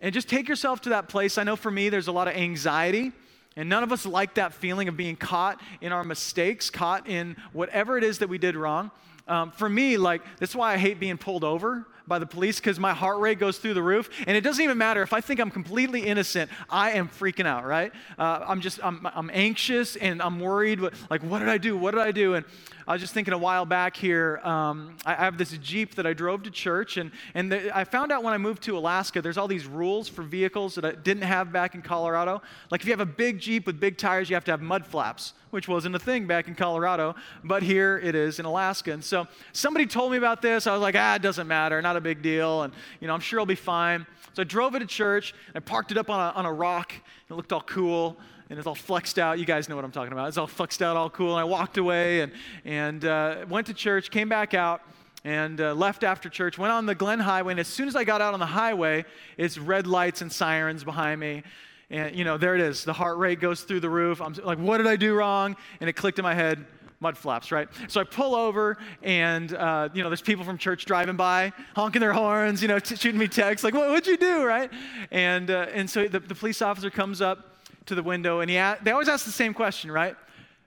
And 0.01 0.15
just 0.15 0.31
take 0.31 0.49
yourself 0.49 0.81
to 0.83 0.91
that 0.91 1.11
place. 1.11 1.37
I 1.37 1.43
know 1.43 1.57
for 1.57 1.71
me, 1.71 1.91
there's 1.91 2.09
a 2.09 2.13
lot 2.13 2.27
of 2.27 2.35
anxiety. 2.35 3.13
And 3.55 3.69
none 3.69 3.83
of 3.83 3.93
us 3.93 4.07
like 4.07 4.35
that 4.35 4.55
feeling 4.55 4.89
of 4.89 4.97
being 4.97 5.17
caught 5.17 5.61
in 5.83 5.93
our 5.93 6.05
mistakes, 6.05 6.71
caught 6.71 7.07
in 7.07 7.37
whatever 7.53 7.99
it 7.99 8.05
is 8.05 8.21
that 8.21 8.31
we 8.31 8.39
did 8.39 8.57
wrong. 8.57 8.91
Um, 9.29 9.51
for 9.51 9.69
me, 9.69 9.99
like, 9.99 10.23
that's 10.39 10.55
why 10.55 10.73
I 10.73 10.79
hate 10.79 10.99
being 10.99 11.19
pulled 11.19 11.45
over 11.45 11.87
by 12.07 12.19
the 12.19 12.27
police 12.27 12.59
because 12.61 12.79
my 12.79 12.93
heart 12.93 13.21
rate 13.21 13.39
goes 13.39 13.59
through 13.59 13.75
the 13.75 13.83
roof. 13.83 14.11
And 14.27 14.37
it 14.37 14.43
doesn't 14.43 14.63
even 14.63 14.79
matter 14.79 15.03
if 15.03 15.13
I 15.13 15.21
think 15.21 15.41
I'm 15.41 15.51
completely 15.51 16.07
innocent, 16.07 16.51
I 16.69 16.93
am 16.93 17.09
freaking 17.09 17.47
out, 17.47 17.65
right? 17.65 17.93
Uh, 18.19 18.45
I'm 18.47 18.61
just, 18.61 18.85
I'm, 18.85 19.07
I'm 19.15 19.31
anxious 19.33 19.97
and 19.97 20.21
I'm 20.23 20.41
worried. 20.41 20.81
Like, 21.09 21.23
what 21.23 21.41
did 21.41 21.49
I 21.49 21.59
do? 21.59 21.77
What 21.77 21.93
did 21.93 22.01
I 22.01 22.13
do? 22.13 22.35
And 22.35 22.45
I 22.91 22.95
was 22.95 23.01
just 23.01 23.15
thinking 23.15 23.33
a 23.33 23.39
while 23.39 23.67
back 23.67 23.97
here, 23.97 24.39
um, 24.43 24.97
I, 25.07 25.15
have 25.15 25.39
this 25.39 25.57
Jeep 25.59 25.95
that 25.95 26.09
I 26.09 26.13
drove 26.13 26.43
to 26.43 26.51
church, 26.51 26.97
and, 26.97 27.13
and 27.35 27.53
the, 27.53 27.79
I 27.79 27.85
found 27.85 28.11
out 28.11 28.25
when 28.25 28.35
I 28.35 28.39
moved 28.39 28.65
to 28.65 28.77
Alaska, 28.77 29.23
there's 29.23 29.39
all 29.39 29.47
these 29.47 29.65
rules 29.65 30.09
for 30.09 30.23
vehicles 30.23 30.75
that 30.75 30.85
I 30.85 30.91
didn't 30.91 31.23
have 31.23 31.53
back 31.53 31.77
in 31.77 31.83
Colorado. 31.83 32.43
Like 32.69 32.81
if 32.81 32.89
you 32.89 32.93
have 32.93 32.99
a 32.99 33.07
big 33.07 33.39
Jeep 33.39 33.65
with 33.65 33.79
big 33.79 33.97
tires, 33.97 34.29
you 34.29 34.35
have 34.35 34.43
to 34.47 34.51
have 34.51 34.61
mud 34.61 34.85
flaps, 34.85 35.35
which 35.51 35.69
wasn't 35.69 35.95
a 35.95 36.01
thing 36.01 36.27
back 36.27 36.49
in 36.49 36.57
Colorado, 36.57 37.15
but 37.45 37.63
here 37.63 38.01
it 38.03 38.17
is 38.17 38.41
in 38.41 38.45
Alaska. 38.45 38.91
And 38.91 39.05
so 39.05 39.29
somebody 39.53 39.87
told 39.87 40.11
me 40.11 40.19
about 40.19 40.43
this. 40.43 40.67
I 40.67 40.73
was 40.73 40.83
like, 40.83 40.97
ah, 40.99 41.15
it 41.15 41.23
doesn't 41.23 41.47
matter, 41.47 41.81
not 41.81 41.97
a 41.97 42.01
big 42.01 42.23
deal, 42.23 42.65
and 42.65 42.73
you 42.99 43.07
know, 43.07 43.15
I'm 43.15 43.21
sure 43.21 43.39
I'll 43.39 43.47
be 43.47 43.55
fine. 43.55 44.05
So 44.33 44.43
I 44.43 44.45
drove 44.45 44.75
it 44.75 44.81
to 44.81 44.87
church, 44.87 45.33
I 45.55 45.61
parked 45.61 45.93
it 45.93 45.97
up 45.97 46.11
on 46.11 46.19
a, 46.19 46.37
on 46.37 46.45
a 46.45 46.53
rock, 46.53 46.93
it 47.31 47.35
looked 47.35 47.53
all 47.53 47.63
cool 47.63 48.19
and 48.51 48.59
it's 48.59 48.67
all 48.67 48.75
flexed 48.75 49.19
out. 49.19 49.39
You 49.39 49.45
guys 49.45 49.69
know 49.69 49.77
what 49.77 49.85
I'm 49.85 49.93
talking 49.93 50.13
about. 50.13 50.29
It's 50.29 50.37
all 50.37 50.49
flexed 50.49 50.83
out, 50.83 50.97
all 50.97 51.09
cool. 51.09 51.31
And 51.31 51.41
I 51.41 51.45
walked 51.45 51.79
away 51.79 52.21
and, 52.21 52.33
and 52.65 53.05
uh, 53.05 53.47
went 53.49 53.69
to 53.69 53.75
church, 53.75 54.11
came 54.11 54.29
back 54.29 54.55
out, 54.55 54.83
and 55.25 55.61
uh, 55.61 55.73
left 55.73 56.03
after 56.03 56.29
church, 56.29 56.59
went 56.59 56.73
on 56.73 56.85
the 56.85 56.95
Glenn 56.95 57.21
Highway. 57.21 57.53
And 57.53 57.61
as 57.61 57.69
soon 57.69 57.87
as 57.87 57.95
I 57.95 58.03
got 58.03 58.21
out 58.21 58.35
on 58.35 58.41
the 58.41 58.47
highway, 58.47 59.05
it's 59.37 59.57
red 59.57 59.87
lights 59.87 60.21
and 60.21 60.33
sirens 60.33 60.83
behind 60.83 61.21
me. 61.21 61.45
And, 61.91 62.15
you 62.17 62.25
know, 62.25 62.39
there 62.39 62.57
it 62.57 62.61
is. 62.61 62.85
The 62.85 62.93
heart 62.93 63.19
rate 63.19 63.41
goes 63.41 63.63
through 63.63 63.81
the 63.81 63.91
roof. 63.91 64.21
I'm 64.21 64.35
like, 64.45 64.59
what 64.59 64.79
did 64.79 64.87
I 64.89 64.97
do 64.97 65.15
wrong? 65.15 65.57
And 65.81 65.89
it 65.89 65.93
clicked 65.95 66.19
in 66.19 66.25
my 66.25 66.35
head 66.35 66.67
mud 67.01 67.17
flaps, 67.17 67.51
right? 67.51 67.69
So 67.89 68.01
I 68.01 68.05
pull 68.05 68.35
over, 68.35 68.77
and 69.03 69.55
uh, 69.55 69.89
you 69.95 70.03
know, 70.03 70.11
there's 70.11 70.21
people 70.21 70.45
from 70.45 70.59
church 70.59 70.85
driving 70.85 71.17
by, 71.17 71.53
honking 71.75 72.01
their 72.01 72.13
horns, 72.13 72.61
you 72.63 72.69
know, 72.69 72.79
t- 72.79 72.95
shooting 72.95 73.19
me 73.19 73.27
texts 73.27 73.65
like, 73.65 73.73
"What 73.73 73.89
would 73.91 74.07
you 74.07 74.19
do?" 74.19 74.45
Right? 74.45 74.71
And 75.11 75.51
uh, 75.51 75.67
and 75.73 75.89
so 75.89 76.07
the, 76.07 76.21
the 76.21 76.35
police 76.35 76.61
officer 76.61 76.91
comes 76.91 77.23
up, 77.23 77.50
to 77.87 77.95
the 77.95 78.03
window 78.03 78.41
and 78.41 78.51
he 78.51 78.57
they 78.83 78.91
always 78.91 79.09
ask 79.09 79.25
the 79.25 79.33
same 79.33 79.55
question, 79.55 79.91
right? 79.91 80.17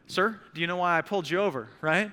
Sir, 0.07 0.39
do 0.53 0.61
you 0.61 0.67
know 0.67 0.77
why 0.77 0.97
I 0.97 1.01
pulled 1.01 1.29
you 1.29 1.39
over, 1.39 1.69
right? 1.81 2.11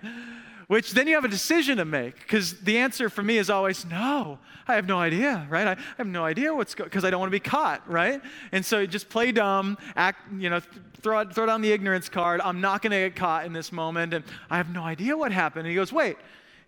which 0.71 0.92
then 0.92 1.09
you 1.09 1.16
have 1.16 1.25
a 1.25 1.28
decision 1.28 1.78
to 1.78 1.85
make 1.85 2.16
because 2.21 2.61
the 2.61 2.78
answer 2.78 3.09
for 3.09 3.25
me 3.25 3.38
is 3.38 3.50
always 3.50 3.85
no 3.87 4.38
i 4.69 4.76
have 4.76 4.87
no 4.87 4.99
idea 4.99 5.45
right 5.50 5.66
i, 5.66 5.76
have 5.97 6.07
no 6.07 6.25
idea 6.25 6.54
what's 6.54 6.76
going 6.76 6.87
because 6.87 7.04
i 7.04 7.11
don't 7.11 7.19
want 7.19 7.28
to 7.28 7.35
be 7.35 7.40
caught 7.40 7.83
right 7.90 8.23
and 8.52 8.64
so 8.64 8.78
you 8.78 8.87
just 8.87 9.09
play 9.09 9.33
dumb 9.33 9.76
act 9.97 10.21
you 10.38 10.49
know 10.49 10.61
throw, 11.00 11.25
throw 11.25 11.45
down 11.45 11.61
the 11.61 11.73
ignorance 11.73 12.09
card 12.09 12.40
i'm 12.42 12.61
not 12.61 12.83
going 12.83 12.92
to 12.92 13.00
get 13.00 13.16
caught 13.16 13.45
in 13.45 13.52
this 13.52 13.73
moment 13.73 14.14
and 14.14 14.25
i 14.49 14.57
have 14.57 14.73
no 14.73 14.85
idea 14.85 15.16
what 15.16 15.33
happened 15.33 15.66
and 15.66 15.71
he 15.71 15.75
goes 15.75 15.92
wait 15.92 16.16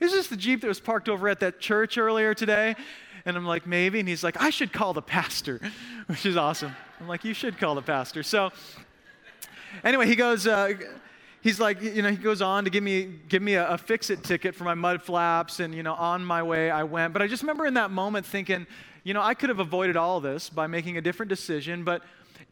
is 0.00 0.10
this 0.10 0.26
the 0.26 0.36
jeep 0.36 0.62
that 0.62 0.66
was 0.66 0.80
parked 0.80 1.08
over 1.08 1.28
at 1.28 1.38
that 1.38 1.60
church 1.60 1.96
earlier 1.96 2.34
today 2.34 2.74
and 3.24 3.36
i'm 3.36 3.46
like 3.46 3.66
maybe 3.66 4.00
and 4.00 4.08
he's 4.08 4.24
like 4.24 4.40
i 4.40 4.50
should 4.50 4.72
call 4.72 4.92
the 4.92 5.02
pastor 5.02 5.60
which 6.06 6.26
is 6.26 6.36
awesome 6.36 6.74
i'm 7.00 7.08
like 7.08 7.24
you 7.24 7.34
should 7.34 7.58
call 7.58 7.74
the 7.74 7.82
pastor 7.82 8.22
so 8.22 8.50
anyway 9.84 10.06
he 10.06 10.16
goes 10.16 10.46
uh, 10.46 10.72
he's 11.42 11.60
like, 11.60 11.82
you 11.82 12.00
know, 12.00 12.10
he 12.10 12.16
goes 12.16 12.40
on 12.40 12.64
to 12.64 12.70
give 12.70 12.82
me, 12.82 13.08
give 13.28 13.42
me 13.42 13.54
a, 13.54 13.68
a 13.70 13.78
fix 13.78 14.08
it 14.08 14.24
ticket 14.24 14.54
for 14.54 14.64
my 14.64 14.74
mud 14.74 15.02
flaps. 15.02 15.60
And, 15.60 15.74
you 15.74 15.82
know, 15.82 15.94
on 15.94 16.24
my 16.24 16.42
way 16.42 16.70
I 16.70 16.84
went. 16.84 17.12
But 17.12 17.20
I 17.20 17.26
just 17.26 17.42
remember 17.42 17.66
in 17.66 17.74
that 17.74 17.90
moment 17.90 18.24
thinking, 18.24 18.66
you 19.04 19.12
know, 19.12 19.20
I 19.20 19.34
could 19.34 19.48
have 19.48 19.58
avoided 19.58 19.96
all 19.96 20.20
this 20.20 20.48
by 20.48 20.66
making 20.68 20.96
a 20.96 21.00
different 21.02 21.28
decision. 21.28 21.84
But 21.84 22.02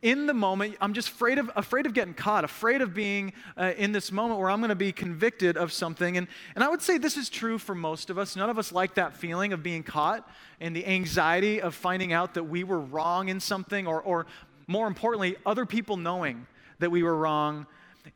in 0.03 0.27
the 0.27 0.35
moment, 0.35 0.77
I'm 0.81 0.95
just 0.95 1.09
afraid 1.09 1.39
of, 1.39 1.51
afraid 1.57 1.87
of 1.87 1.95
getting 1.95 2.15
caught, 2.15 2.45
afraid 2.45 2.83
of 2.83 2.95
being 2.95 3.33
uh, 3.57 3.73
in 3.77 3.93
this 3.93 4.11
moment 4.11 4.41
where 4.41 4.51
I'm 4.51 4.61
going 4.61 4.71
to 4.71 4.75
be 4.75 4.93
convicted 4.93 5.57
of 5.57 5.73
something. 5.73 6.17
And, 6.17 6.27
and 6.55 6.65
I 6.65 6.69
would 6.69 6.83
say 6.83 6.99
this 6.99 7.17
is 7.17 7.29
true 7.29 7.59
for 7.59 7.75
most 7.75 8.11
of 8.11 8.19
us. 8.19 8.37
None 8.37 8.51
of 8.51 8.59
us 8.59 8.73
like 8.73 8.95
that 8.95 9.17
feeling 9.17 9.53
of 9.53 9.63
being 9.63 9.83
caught 9.83 10.29
and 10.61 10.75
the 10.75 10.87
anxiety 10.87 11.61
of 11.61 11.75
finding 11.75 12.13
out 12.13 12.35
that 12.35 12.45
we 12.45 12.65
were 12.65 12.81
wrong 12.81 13.29
in 13.29 13.41
something, 13.41 13.87
or, 13.87 14.01
or 14.03 14.27
more 14.67 14.87
importantly, 14.87 15.37
other 15.45 15.67
people 15.67 15.97
knowing 15.97 16.47
that 16.79 16.91
we 16.91 17.03
were 17.03 17.17
wrong 17.17 17.67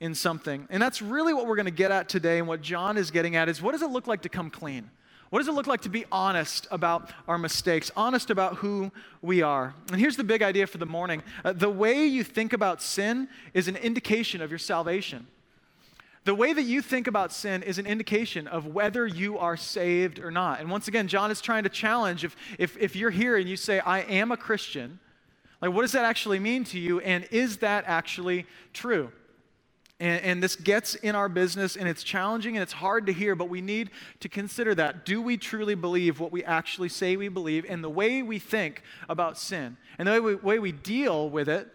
in 0.00 0.14
something. 0.14 0.66
And 0.70 0.82
that's 0.82 1.02
really 1.02 1.34
what 1.34 1.46
we're 1.46 1.56
going 1.56 1.66
to 1.66 1.72
get 1.72 1.90
at 1.90 2.08
today. 2.08 2.38
And 2.38 2.48
what 2.48 2.62
John 2.62 2.96
is 2.96 3.10
getting 3.10 3.36
at 3.36 3.48
is 3.48 3.60
what 3.60 3.72
does 3.72 3.82
it 3.82 3.90
look 3.90 4.06
like 4.06 4.22
to 4.22 4.28
come 4.28 4.50
clean? 4.50 4.90
What 5.34 5.40
does 5.40 5.48
it 5.48 5.54
look 5.54 5.66
like 5.66 5.80
to 5.80 5.88
be 5.88 6.04
honest 6.12 6.68
about 6.70 7.10
our 7.26 7.38
mistakes, 7.38 7.90
honest 7.96 8.30
about 8.30 8.58
who 8.58 8.92
we 9.20 9.42
are? 9.42 9.74
And 9.90 10.00
here's 10.00 10.16
the 10.16 10.22
big 10.22 10.42
idea 10.42 10.64
for 10.68 10.78
the 10.78 10.86
morning 10.86 11.24
uh, 11.44 11.52
the 11.52 11.68
way 11.68 12.06
you 12.06 12.22
think 12.22 12.52
about 12.52 12.80
sin 12.80 13.26
is 13.52 13.66
an 13.66 13.74
indication 13.74 14.40
of 14.40 14.52
your 14.52 14.60
salvation. 14.60 15.26
The 16.22 16.36
way 16.36 16.52
that 16.52 16.62
you 16.62 16.80
think 16.80 17.08
about 17.08 17.32
sin 17.32 17.64
is 17.64 17.78
an 17.78 17.86
indication 17.88 18.46
of 18.46 18.68
whether 18.68 19.08
you 19.08 19.36
are 19.36 19.56
saved 19.56 20.20
or 20.20 20.30
not. 20.30 20.60
And 20.60 20.70
once 20.70 20.86
again, 20.86 21.08
John 21.08 21.32
is 21.32 21.40
trying 21.40 21.64
to 21.64 21.68
challenge 21.68 22.22
if, 22.22 22.36
if, 22.56 22.76
if 22.76 22.94
you're 22.94 23.10
here 23.10 23.36
and 23.36 23.48
you 23.48 23.56
say, 23.56 23.80
I 23.80 24.02
am 24.02 24.30
a 24.30 24.36
Christian, 24.36 25.00
like 25.60 25.72
what 25.72 25.82
does 25.82 25.90
that 25.92 26.04
actually 26.04 26.38
mean 26.38 26.62
to 26.66 26.78
you? 26.78 27.00
And 27.00 27.26
is 27.32 27.56
that 27.56 27.82
actually 27.88 28.46
true? 28.72 29.10
And, 30.00 30.22
and, 30.24 30.42
this 30.42 30.56
gets 30.56 30.96
in 30.96 31.14
our 31.14 31.28
business 31.28 31.76
and 31.76 31.88
it's 31.88 32.02
challenging 32.02 32.56
and 32.56 32.62
it's 32.62 32.72
hard 32.72 33.06
to 33.06 33.12
hear, 33.12 33.36
but 33.36 33.48
we 33.48 33.60
need 33.60 33.90
to 34.20 34.28
consider 34.28 34.74
that. 34.74 35.04
Do 35.06 35.22
we 35.22 35.36
truly 35.36 35.76
believe 35.76 36.18
what 36.18 36.32
we 36.32 36.42
actually 36.42 36.88
say 36.88 37.16
we 37.16 37.28
believe? 37.28 37.64
And 37.68 37.82
the 37.82 37.88
way 37.88 38.20
we 38.20 38.40
think 38.40 38.82
about 39.08 39.38
sin 39.38 39.76
and 39.96 40.08
the 40.08 40.12
way 40.12 40.20
we, 40.20 40.34
way 40.34 40.58
we 40.58 40.72
deal 40.72 41.30
with 41.30 41.48
it 41.48 41.68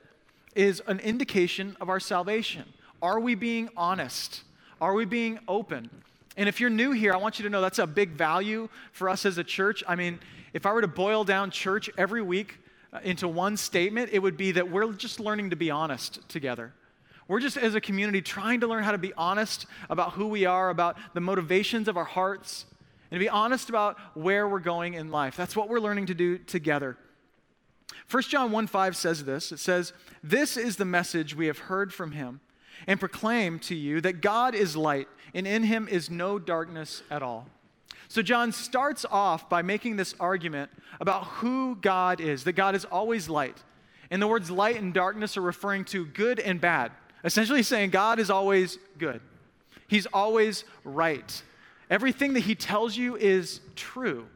is 0.54 0.82
an 0.88 1.00
indication 1.00 1.78
of 1.80 1.88
our 1.88 2.02
salvation. 2.02 2.66
Are 3.02 3.22
we 3.22 3.36
being 3.36 3.70
honest? 3.78 4.44
Are 4.82 4.94
we 4.94 5.06
being 5.06 5.40
open? 5.48 5.90
And 6.36 6.50
if 6.50 6.60
you're 6.60 6.70
new 6.70 6.92
here, 6.92 7.14
I 7.14 7.18
want 7.18 7.40
you 7.40 7.44
to 7.44 7.50
know 7.50 7.62
that's 7.62 7.80
a 7.80 7.88
big 7.88 8.12
value 8.12 8.70
for 8.92 9.10
us 9.10 9.26
as 9.26 9.38
a 9.38 9.44
church. 9.44 9.84
I 9.88 9.96
mean, 9.96 10.20
if 10.54 10.66
I 10.66 10.74
were 10.74 10.82
to 10.82 10.88
boil 10.88 11.24
down 11.24 11.52
church 11.52 11.90
every 11.98 12.22
week 12.22 12.60
uh, 12.92 13.00
into 13.04 13.28
one 13.28 13.58
statement, 13.58 14.10
it 14.12 14.20
would 14.20 14.38
be 14.38 14.52
that 14.54 14.70
we're 14.70 14.92
just 14.94 15.20
learning 15.20 15.52
to 15.52 15.56
be 15.56 15.70
honest 15.72 16.28
together. 16.30 16.74
We're 17.30 17.40
just, 17.40 17.58
as 17.58 17.76
a 17.76 17.82
community, 17.82 18.24
trying 18.24 18.62
to 18.62 18.68
learn 18.68 18.84
how 18.84 18.92
to 18.92 18.98
be 18.98 19.14
honest 19.14 19.68
about 19.88 20.14
who 20.14 20.28
we 20.28 20.46
are, 20.46 20.72
about 20.72 20.98
the 21.14 21.22
motivations 21.22 21.88
of 21.88 21.96
our 21.96 22.04
hearts, 22.04 22.66
and 23.12 23.20
to 23.20 23.24
be 23.24 23.30
honest 23.30 23.70
about 23.70 23.98
where 24.16 24.50
we're 24.50 24.60
going 24.60 24.96
in 24.96 25.12
life. 25.12 25.38
That's 25.38 25.56
what 25.56 25.70
we're 25.70 25.80
learning 25.80 26.08
to 26.08 26.16
do 26.16 26.40
together. 26.40 26.98
1 28.10 28.24
John 28.24 28.52
1 28.52 28.66
5 28.66 28.98
says 28.98 29.26
this 29.26 29.52
it 29.52 29.60
says, 29.60 29.94
This 30.24 30.58
is 30.58 30.78
the 30.78 30.86
message 30.86 31.36
we 31.36 31.46
have 31.46 31.60
heard 31.60 31.94
from 31.94 32.14
him 32.14 32.42
and 32.88 33.00
proclaim 33.00 33.60
to 33.60 33.76
you 33.76 34.02
that 34.02 34.22
God 34.22 34.56
is 34.56 34.76
light, 34.76 35.08
and 35.36 35.46
in 35.46 35.62
him 35.62 35.88
is 35.88 36.10
no 36.10 36.40
darkness 36.40 37.04
at 37.12 37.22
all. 37.22 37.48
So, 38.08 38.24
John 38.24 38.52
starts 38.52 39.06
off 39.06 39.48
by 39.48 39.62
making 39.62 39.98
this 39.98 40.16
argument 40.20 40.72
about 41.00 41.26
who 41.26 41.76
God 41.76 42.22
is, 42.22 42.44
that 42.46 42.54
God 42.54 42.74
is 42.74 42.86
always 42.86 43.30
light. 43.30 43.64
And 44.10 44.20
the 44.20 44.28
words 44.28 44.50
light 44.50 44.78
and 44.78 44.96
darkness 44.96 45.38
are 45.38 45.42
referring 45.42 45.86
to 45.86 46.08
good 46.08 46.40
and 46.40 46.60
bad. 46.60 46.92
Essentially 47.24 47.64
saying 47.64 47.90
God 47.90 48.20
is 48.20 48.30
always 48.30 48.78
good, 48.98 49.22
He's 49.88 50.06
always 50.08 50.64
right. 50.84 51.44
Everything 51.90 52.34
that 52.34 52.42
He 52.42 52.56
tells 52.56 52.96
you 52.96 53.16
is 53.16 53.62
true. 53.76 54.28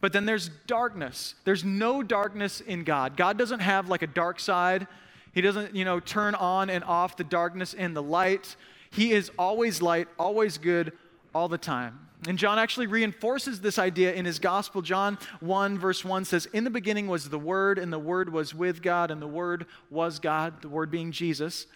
But 0.00 0.12
then 0.12 0.24
there's 0.24 0.50
darkness. 0.66 1.34
There's 1.44 1.64
no 1.64 2.02
darkness 2.02 2.60
in 2.60 2.84
God. 2.84 3.16
God 3.16 3.36
doesn't 3.36 3.60
have 3.60 3.88
like 3.88 4.02
a 4.02 4.06
dark 4.06 4.40
side. 4.40 4.86
He 5.32 5.40
doesn't, 5.40 5.74
you 5.74 5.84
know, 5.84 6.00
turn 6.00 6.34
on 6.34 6.70
and 6.70 6.82
off 6.84 7.16
the 7.16 7.24
darkness 7.24 7.74
and 7.74 7.94
the 7.94 8.02
light. 8.02 8.56
He 8.90 9.12
is 9.12 9.30
always 9.38 9.82
light, 9.82 10.08
always 10.18 10.58
good, 10.58 10.92
all 11.34 11.48
the 11.48 11.58
time. 11.58 12.08
And 12.26 12.38
John 12.38 12.58
actually 12.58 12.86
reinforces 12.86 13.60
this 13.60 13.78
idea 13.78 14.12
in 14.12 14.24
his 14.26 14.38
gospel. 14.38 14.82
John 14.82 15.18
1, 15.40 15.78
verse 15.78 16.04
1 16.04 16.24
says, 16.26 16.46
In 16.52 16.64
the 16.64 16.70
beginning 16.70 17.06
was 17.06 17.28
the 17.28 17.38
Word, 17.38 17.78
and 17.78 17.92
the 17.92 17.98
Word 17.98 18.30
was 18.30 18.54
with 18.54 18.82
God, 18.82 19.10
and 19.10 19.22
the 19.22 19.28
Word 19.28 19.66
was 19.90 20.18
God, 20.18 20.60
the 20.60 20.68
Word 20.68 20.90
being 20.90 21.12
Jesus. 21.12 21.66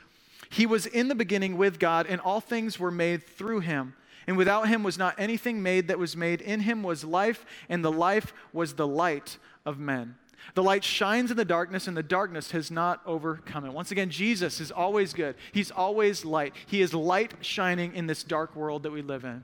He 0.54 0.66
was 0.66 0.86
in 0.86 1.08
the 1.08 1.16
beginning 1.16 1.56
with 1.56 1.80
God, 1.80 2.06
and 2.06 2.20
all 2.20 2.40
things 2.40 2.78
were 2.78 2.92
made 2.92 3.24
through 3.26 3.58
him. 3.58 3.94
And 4.28 4.36
without 4.36 4.68
him 4.68 4.84
was 4.84 4.96
not 4.96 5.16
anything 5.18 5.60
made 5.64 5.88
that 5.88 5.98
was 5.98 6.16
made. 6.16 6.40
In 6.40 6.60
him 6.60 6.84
was 6.84 7.02
life, 7.02 7.44
and 7.68 7.84
the 7.84 7.90
life 7.90 8.32
was 8.52 8.74
the 8.74 8.86
light 8.86 9.36
of 9.66 9.80
men. 9.80 10.14
The 10.54 10.62
light 10.62 10.84
shines 10.84 11.32
in 11.32 11.36
the 11.36 11.44
darkness, 11.44 11.88
and 11.88 11.96
the 11.96 12.04
darkness 12.04 12.52
has 12.52 12.70
not 12.70 13.00
overcome 13.04 13.64
it. 13.64 13.72
Once 13.72 13.90
again, 13.90 14.10
Jesus 14.10 14.60
is 14.60 14.70
always 14.70 15.12
good. 15.12 15.34
He's 15.50 15.72
always 15.72 16.24
light. 16.24 16.54
He 16.66 16.82
is 16.82 16.94
light 16.94 17.34
shining 17.40 17.92
in 17.92 18.06
this 18.06 18.22
dark 18.22 18.54
world 18.54 18.84
that 18.84 18.92
we 18.92 19.02
live 19.02 19.24
in. 19.24 19.42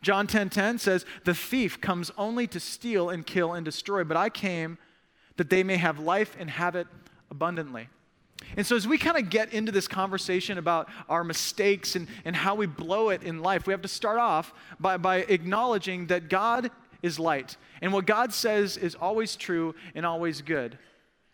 John 0.00 0.28
10:10 0.28 0.48
10, 0.48 0.50
10 0.50 0.78
says, 0.78 1.04
"The 1.24 1.34
thief 1.34 1.80
comes 1.80 2.12
only 2.16 2.46
to 2.46 2.60
steal 2.60 3.10
and 3.10 3.26
kill 3.26 3.52
and 3.52 3.64
destroy, 3.64 4.04
but 4.04 4.16
I 4.16 4.30
came 4.30 4.78
that 5.38 5.50
they 5.50 5.64
may 5.64 5.78
have 5.78 5.98
life 5.98 6.36
and 6.38 6.50
have 6.50 6.76
it 6.76 6.86
abundantly." 7.32 7.88
And 8.56 8.66
so, 8.66 8.76
as 8.76 8.86
we 8.86 8.98
kind 8.98 9.16
of 9.16 9.30
get 9.30 9.52
into 9.52 9.72
this 9.72 9.88
conversation 9.88 10.58
about 10.58 10.88
our 11.08 11.24
mistakes 11.24 11.96
and, 11.96 12.08
and 12.24 12.34
how 12.34 12.54
we 12.54 12.66
blow 12.66 13.10
it 13.10 13.22
in 13.22 13.42
life, 13.42 13.66
we 13.66 13.72
have 13.72 13.82
to 13.82 13.88
start 13.88 14.18
off 14.18 14.52
by, 14.78 14.96
by 14.96 15.18
acknowledging 15.18 16.06
that 16.08 16.28
God 16.28 16.70
is 17.02 17.18
light. 17.18 17.56
And 17.80 17.92
what 17.92 18.06
God 18.06 18.32
says 18.32 18.76
is 18.76 18.94
always 18.94 19.36
true 19.36 19.74
and 19.94 20.06
always 20.06 20.40
good. 20.40 20.78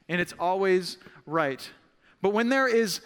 And 0.09 0.21
it's 0.21 0.35
always 0.39 0.97
right. 1.27 1.69
But 2.23 2.31
when 2.31 2.49
there 2.49 2.69
is 2.69 3.01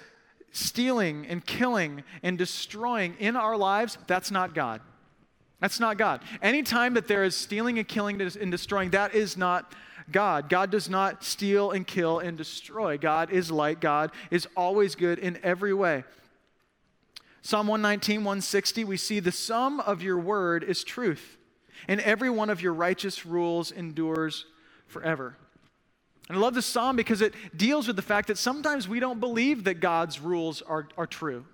stealing 0.53 1.27
and 1.27 1.45
killing 1.45 2.05
and 2.23 2.39
destroying 2.39 3.17
in 3.19 3.37
our 3.37 3.57
lives, 3.57 3.99
that's 4.07 4.31
not 4.31 4.55
God. 4.55 4.81
That's 5.61 5.79
not 5.79 5.97
God. 5.97 6.23
Anytime 6.43 6.95
that 6.95 7.07
there 7.07 7.25
is 7.25 7.37
stealing 7.37 7.79
and 7.79 7.87
killing 7.87 8.21
and 8.21 8.51
destroying, 8.51 8.91
that 8.91 9.15
is 9.15 9.37
not 9.37 9.73
God. 10.11 10.49
God 10.49 10.71
does 10.71 10.89
not 10.89 11.25
steal 11.25 11.71
and 11.71 11.87
kill 11.87 12.19
and 12.19 12.37
destroy. 12.37 12.99
God 12.99 13.31
is 13.31 13.51
light. 13.51 13.81
God 13.81 14.11
is 14.31 14.47
always 14.57 14.95
good 14.95 15.19
in 15.19 15.39
every 15.43 15.75
way. 15.75 16.05
Psalm 17.43 17.67
119, 17.67 18.19
160, 18.19 18.85
we 18.85 18.97
see 18.97 19.19
the 19.19 19.33
sum 19.33 19.81
of 19.81 20.01
your 20.01 20.19
word 20.19 20.63
is 20.63 20.85
truth, 20.85 21.37
and 21.89 22.01
every 22.01 22.31
one 22.31 22.51
of 22.51 22.63
your 22.63 22.73
righteous 22.73 23.27
rules 23.27 23.73
endures 23.73 24.47
forever. 24.87 25.37
And 26.29 26.39
I 26.39 26.41
love 26.41 26.55
this 26.55 26.67
psalm 26.67 26.95
because 26.95 27.21
it 27.21 27.35
deals 27.57 27.89
with 27.89 27.97
the 27.97 28.03
fact 28.03 28.29
that 28.29 28.39
sometimes 28.39 28.89
we 28.89 29.01
don't 29.01 29.19
believe 29.19 29.65
that 29.65 29.81
God's 29.81 30.21
rules 30.21 30.63
are, 30.63 30.87
are 30.97 31.07
true. 31.07 31.45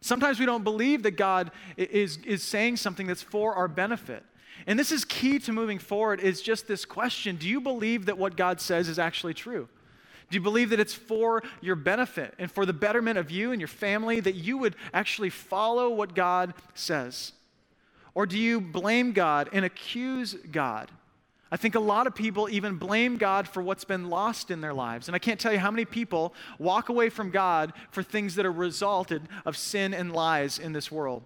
Sometimes 0.00 0.38
we 0.38 0.46
don't 0.46 0.64
believe 0.64 1.02
that 1.02 1.12
God 1.12 1.50
is, 1.76 2.18
is 2.18 2.42
saying 2.42 2.76
something 2.76 3.06
that's 3.06 3.22
for 3.22 3.54
our 3.54 3.68
benefit. 3.68 4.24
And 4.66 4.78
this 4.78 4.92
is 4.92 5.04
key 5.04 5.38
to 5.40 5.52
moving 5.52 5.78
forward 5.78 6.20
is 6.20 6.40
just 6.40 6.68
this 6.68 6.84
question, 6.84 7.36
do 7.36 7.48
you 7.48 7.60
believe 7.60 8.06
that 8.06 8.18
what 8.18 8.36
God 8.36 8.60
says 8.60 8.88
is 8.88 8.98
actually 8.98 9.34
true? 9.34 9.68
Do 10.30 10.36
you 10.36 10.40
believe 10.40 10.70
that 10.70 10.80
it's 10.80 10.94
for 10.94 11.42
your 11.60 11.76
benefit 11.76 12.34
and 12.38 12.50
for 12.50 12.64
the 12.64 12.72
betterment 12.72 13.18
of 13.18 13.30
you 13.30 13.52
and 13.52 13.60
your 13.60 13.68
family 13.68 14.20
that 14.20 14.34
you 14.34 14.56
would 14.58 14.76
actually 14.94 15.30
follow 15.30 15.90
what 15.90 16.14
God 16.14 16.54
says? 16.74 17.32
Or 18.14 18.24
do 18.26 18.38
you 18.38 18.60
blame 18.60 19.12
God 19.12 19.50
and 19.52 19.64
accuse 19.64 20.34
God? 20.34 20.90
I 21.50 21.58
think 21.58 21.74
a 21.74 21.80
lot 21.80 22.06
of 22.06 22.14
people 22.14 22.48
even 22.48 22.76
blame 22.76 23.18
God 23.18 23.46
for 23.46 23.62
what's 23.62 23.84
been 23.84 24.08
lost 24.08 24.50
in 24.50 24.62
their 24.62 24.72
lives. 24.72 25.06
And 25.06 25.14
I 25.14 25.18
can't 25.18 25.38
tell 25.38 25.52
you 25.52 25.58
how 25.58 25.70
many 25.70 25.84
people 25.84 26.32
walk 26.58 26.88
away 26.88 27.10
from 27.10 27.30
God 27.30 27.74
for 27.90 28.02
things 28.02 28.36
that 28.36 28.46
are 28.46 28.52
resulted 28.52 29.22
of 29.44 29.54
sin 29.54 29.92
and 29.92 30.14
lies 30.14 30.58
in 30.58 30.72
this 30.72 30.90
world. 30.90 31.24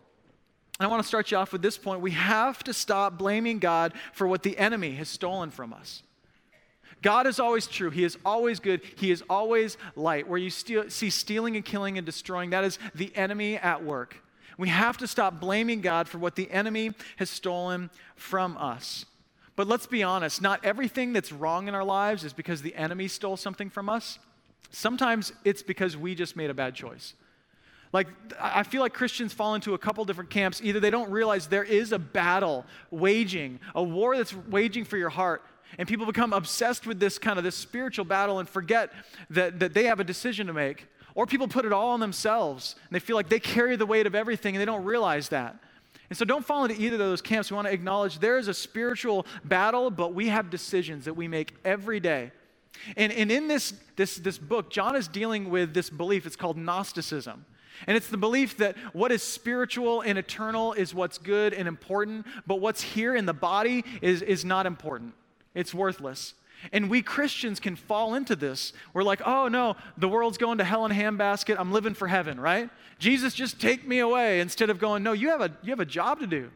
I 0.78 0.86
want 0.88 1.02
to 1.02 1.08
start 1.08 1.30
you 1.30 1.38
off 1.38 1.52
with 1.52 1.62
this 1.62 1.78
point. 1.78 2.00
We 2.00 2.10
have 2.10 2.62
to 2.64 2.74
stop 2.74 3.16
blaming 3.16 3.58
God 3.58 3.94
for 4.12 4.26
what 4.26 4.42
the 4.42 4.58
enemy 4.58 4.92
has 4.96 5.08
stolen 5.08 5.50
from 5.50 5.72
us. 5.72 6.02
God 7.02 7.26
is 7.26 7.40
always 7.40 7.66
true. 7.66 7.90
He 7.90 8.04
is 8.04 8.18
always 8.24 8.60
good. 8.60 8.82
He 8.96 9.10
is 9.10 9.22
always 9.28 9.76
light. 9.94 10.28
Where 10.28 10.38
you 10.38 10.50
steal, 10.50 10.90
see 10.90 11.10
stealing 11.10 11.56
and 11.56 11.64
killing 11.64 11.98
and 11.98 12.04
destroying, 12.04 12.50
that 12.50 12.64
is 12.64 12.78
the 12.94 13.14
enemy 13.16 13.56
at 13.56 13.84
work. 13.84 14.16
We 14.58 14.68
have 14.68 14.96
to 14.98 15.06
stop 15.06 15.40
blaming 15.40 15.82
God 15.82 16.08
for 16.08 16.18
what 16.18 16.34
the 16.34 16.50
enemy 16.50 16.92
has 17.16 17.28
stolen 17.28 17.90
from 18.14 18.56
us. 18.56 19.04
But 19.54 19.66
let's 19.66 19.86
be 19.86 20.02
honest, 20.02 20.42
not 20.42 20.64
everything 20.64 21.12
that's 21.12 21.32
wrong 21.32 21.68
in 21.68 21.74
our 21.74 21.84
lives 21.84 22.24
is 22.24 22.32
because 22.32 22.62
the 22.62 22.74
enemy 22.74 23.08
stole 23.08 23.36
something 23.36 23.70
from 23.70 23.88
us. 23.88 24.18
Sometimes 24.70 25.32
it's 25.44 25.62
because 25.62 25.96
we 25.96 26.14
just 26.14 26.36
made 26.36 26.50
a 26.50 26.54
bad 26.54 26.74
choice. 26.74 27.14
Like, 27.92 28.08
I 28.40 28.62
feel 28.62 28.82
like 28.82 28.92
Christians 28.92 29.32
fall 29.32 29.54
into 29.54 29.74
a 29.74 29.78
couple 29.78 30.04
different 30.04 30.30
camps. 30.30 30.60
Either 30.62 30.80
they 30.80 30.90
don't 30.90 31.10
realize 31.10 31.46
there 31.46 31.64
is 31.64 31.92
a 31.92 31.98
battle 31.98 32.64
waging, 32.90 33.60
a 33.74 33.82
war 33.82 34.16
that's 34.16 34.34
waging 34.34 34.84
for 34.84 34.96
your 34.96 35.08
heart, 35.08 35.42
and 35.78 35.88
people 35.88 36.06
become 36.06 36.32
obsessed 36.32 36.86
with 36.86 37.00
this 37.00 37.18
kind 37.18 37.38
of 37.38 37.44
this 37.44 37.56
spiritual 37.56 38.04
battle 38.04 38.38
and 38.38 38.48
forget 38.48 38.92
that, 39.30 39.60
that 39.60 39.74
they 39.74 39.84
have 39.84 40.00
a 40.00 40.04
decision 40.04 40.46
to 40.46 40.52
make. 40.52 40.86
Or 41.14 41.26
people 41.26 41.48
put 41.48 41.64
it 41.64 41.72
all 41.72 41.90
on 41.90 42.00
themselves 42.00 42.76
and 42.88 42.94
they 42.94 43.00
feel 43.00 43.16
like 43.16 43.28
they 43.28 43.40
carry 43.40 43.76
the 43.76 43.86
weight 43.86 44.06
of 44.06 44.14
everything 44.14 44.54
and 44.54 44.60
they 44.60 44.66
don't 44.66 44.84
realize 44.84 45.30
that. 45.30 45.56
And 46.08 46.16
so 46.16 46.24
don't 46.24 46.44
fall 46.44 46.64
into 46.64 46.80
either 46.80 46.94
of 46.94 47.00
those 47.00 47.22
camps. 47.22 47.50
We 47.50 47.56
want 47.56 47.66
to 47.66 47.72
acknowledge 47.72 48.18
there 48.18 48.38
is 48.38 48.48
a 48.48 48.54
spiritual 48.54 49.26
battle, 49.44 49.90
but 49.90 50.14
we 50.14 50.28
have 50.28 50.50
decisions 50.50 51.06
that 51.06 51.14
we 51.14 51.26
make 51.26 51.54
every 51.64 52.00
day. 52.00 52.32
And, 52.96 53.12
and 53.12 53.32
in 53.32 53.48
this, 53.48 53.74
this, 53.96 54.16
this 54.16 54.38
book, 54.38 54.70
John 54.70 54.94
is 54.94 55.08
dealing 55.08 55.50
with 55.50 55.74
this 55.74 55.90
belief. 55.90 56.26
It's 56.26 56.36
called 56.36 56.56
Gnosticism. 56.56 57.44
And 57.86 57.96
it's 57.96 58.08
the 58.08 58.16
belief 58.16 58.56
that 58.58 58.76
what 58.92 59.12
is 59.12 59.22
spiritual 59.22 60.00
and 60.00 60.18
eternal 60.18 60.72
is 60.72 60.94
what's 60.94 61.18
good 61.18 61.52
and 61.54 61.68
important, 61.68 62.26
but 62.46 62.60
what's 62.60 62.82
here 62.82 63.14
in 63.14 63.26
the 63.26 63.34
body 63.34 63.84
is, 64.00 64.22
is 64.22 64.44
not 64.44 64.66
important. 64.66 65.14
It's 65.54 65.74
worthless. 65.74 66.34
And 66.72 66.88
we 66.90 67.02
Christians 67.02 67.60
can 67.60 67.76
fall 67.76 68.14
into 68.14 68.34
this. 68.34 68.72
We're 68.92 69.02
like, 69.02 69.20
oh 69.24 69.48
no, 69.48 69.76
the 69.96 70.08
world's 70.08 70.38
going 70.38 70.58
to 70.58 70.64
hell 70.64 70.84
in 70.86 70.92
a 70.92 70.94
handbasket. 70.94 71.56
I'm 71.58 71.72
living 71.72 71.94
for 71.94 72.08
heaven, 72.08 72.40
right? 72.40 72.70
Jesus, 72.98 73.34
just 73.34 73.60
take 73.60 73.86
me 73.86 73.98
away. 73.98 74.40
Instead 74.40 74.70
of 74.70 74.78
going, 74.78 75.02
no, 75.02 75.12
you 75.12 75.28
have 75.28 75.40
a, 75.40 75.50
you 75.62 75.70
have 75.70 75.80
a 75.80 75.86
job 75.86 76.20
to 76.20 76.26
do. 76.26 76.50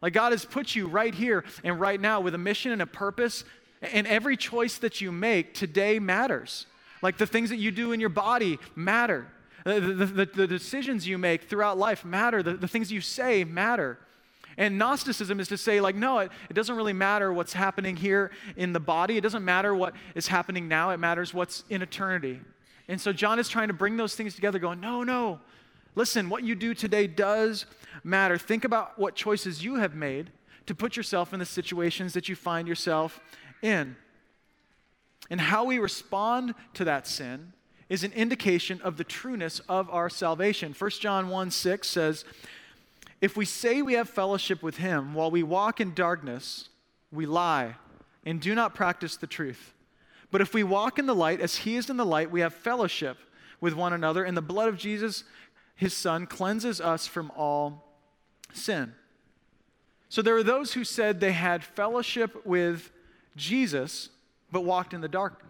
Like 0.00 0.14
God 0.14 0.32
has 0.32 0.44
put 0.44 0.74
you 0.74 0.88
right 0.88 1.14
here 1.14 1.44
and 1.62 1.78
right 1.80 2.00
now 2.00 2.20
with 2.20 2.34
a 2.34 2.38
mission 2.38 2.72
and 2.72 2.82
a 2.82 2.86
purpose. 2.86 3.44
And 3.82 4.06
every 4.06 4.36
choice 4.36 4.78
that 4.78 5.00
you 5.00 5.12
make 5.12 5.54
today 5.54 5.98
matters. 5.98 6.66
Like 7.02 7.18
the 7.18 7.26
things 7.26 7.50
that 7.50 7.58
you 7.58 7.70
do 7.70 7.92
in 7.92 8.00
your 8.00 8.08
body 8.08 8.58
matter. 8.74 9.26
Uh, 9.64 9.74
the, 9.74 9.80
the, 9.80 10.06
the, 10.06 10.24
the 10.26 10.46
decisions 10.46 11.06
you 11.06 11.18
make 11.18 11.44
throughout 11.44 11.78
life 11.78 12.04
matter. 12.04 12.42
The, 12.42 12.54
the 12.54 12.68
things 12.68 12.90
you 12.90 13.00
say 13.00 13.44
matter. 13.44 13.98
And 14.56 14.78
Gnosticism 14.78 15.40
is 15.40 15.48
to 15.48 15.56
say, 15.56 15.80
like, 15.80 15.96
no, 15.96 16.18
it, 16.18 16.32
it 16.50 16.54
doesn't 16.54 16.76
really 16.76 16.92
matter 16.92 17.32
what's 17.32 17.52
happening 17.52 17.96
here 17.96 18.30
in 18.56 18.72
the 18.72 18.80
body. 18.80 19.16
It 19.16 19.22
doesn't 19.22 19.44
matter 19.44 19.74
what 19.74 19.94
is 20.14 20.28
happening 20.28 20.68
now. 20.68 20.90
It 20.90 20.98
matters 20.98 21.32
what's 21.32 21.64
in 21.70 21.80
eternity. 21.80 22.40
And 22.88 23.00
so 23.00 23.12
John 23.12 23.38
is 23.38 23.48
trying 23.48 23.68
to 23.68 23.74
bring 23.74 23.96
those 23.96 24.14
things 24.14 24.34
together, 24.34 24.58
going, 24.58 24.80
no, 24.80 25.02
no. 25.02 25.40
Listen, 25.94 26.28
what 26.28 26.42
you 26.42 26.54
do 26.54 26.74
today 26.74 27.06
does 27.06 27.66
matter. 28.04 28.36
Think 28.36 28.64
about 28.64 28.98
what 28.98 29.14
choices 29.14 29.64
you 29.64 29.76
have 29.76 29.94
made 29.94 30.30
to 30.66 30.74
put 30.74 30.96
yourself 30.96 31.32
in 31.32 31.38
the 31.38 31.46
situations 31.46 32.12
that 32.14 32.28
you 32.28 32.36
find 32.36 32.68
yourself 32.68 33.20
in. 33.62 33.96
And 35.30 35.40
how 35.40 35.64
we 35.64 35.78
respond 35.78 36.54
to 36.74 36.84
that 36.84 37.06
sin 37.06 37.52
is 37.92 38.04
an 38.04 38.12
indication 38.12 38.80
of 38.80 38.96
the 38.96 39.04
trueness 39.04 39.60
of 39.68 39.90
our 39.90 40.08
salvation. 40.08 40.74
1 40.76 40.90
John 40.92 41.28
1 41.28 41.50
6 41.50 41.86
says, 41.86 42.24
if 43.20 43.36
we 43.36 43.44
say 43.44 43.82
we 43.82 43.92
have 43.92 44.08
fellowship 44.08 44.62
with 44.62 44.78
him 44.78 45.12
while 45.12 45.30
we 45.30 45.42
walk 45.42 45.78
in 45.78 45.92
darkness, 45.92 46.70
we 47.12 47.26
lie 47.26 47.74
and 48.24 48.40
do 48.40 48.54
not 48.54 48.74
practice 48.74 49.18
the 49.18 49.26
truth. 49.26 49.74
But 50.30 50.40
if 50.40 50.54
we 50.54 50.64
walk 50.64 50.98
in 50.98 51.04
the 51.04 51.14
light 51.14 51.42
as 51.42 51.56
he 51.56 51.76
is 51.76 51.90
in 51.90 51.98
the 51.98 52.06
light, 52.06 52.30
we 52.30 52.40
have 52.40 52.54
fellowship 52.54 53.18
with 53.60 53.74
one 53.74 53.92
another, 53.92 54.24
and 54.24 54.34
the 54.34 54.40
blood 54.40 54.70
of 54.70 54.78
Jesus, 54.78 55.24
his 55.76 55.92
son, 55.92 56.26
cleanses 56.26 56.80
us 56.80 57.06
from 57.06 57.30
all 57.36 57.92
sin. 58.54 58.94
So 60.08 60.22
there 60.22 60.36
are 60.36 60.42
those 60.42 60.72
who 60.72 60.84
said 60.84 61.20
they 61.20 61.32
had 61.32 61.62
fellowship 61.62 62.46
with 62.46 62.90
Jesus, 63.36 64.08
but 64.50 64.64
walked 64.64 64.94
in 64.94 65.02
the 65.02 65.08
dark. 65.08 65.44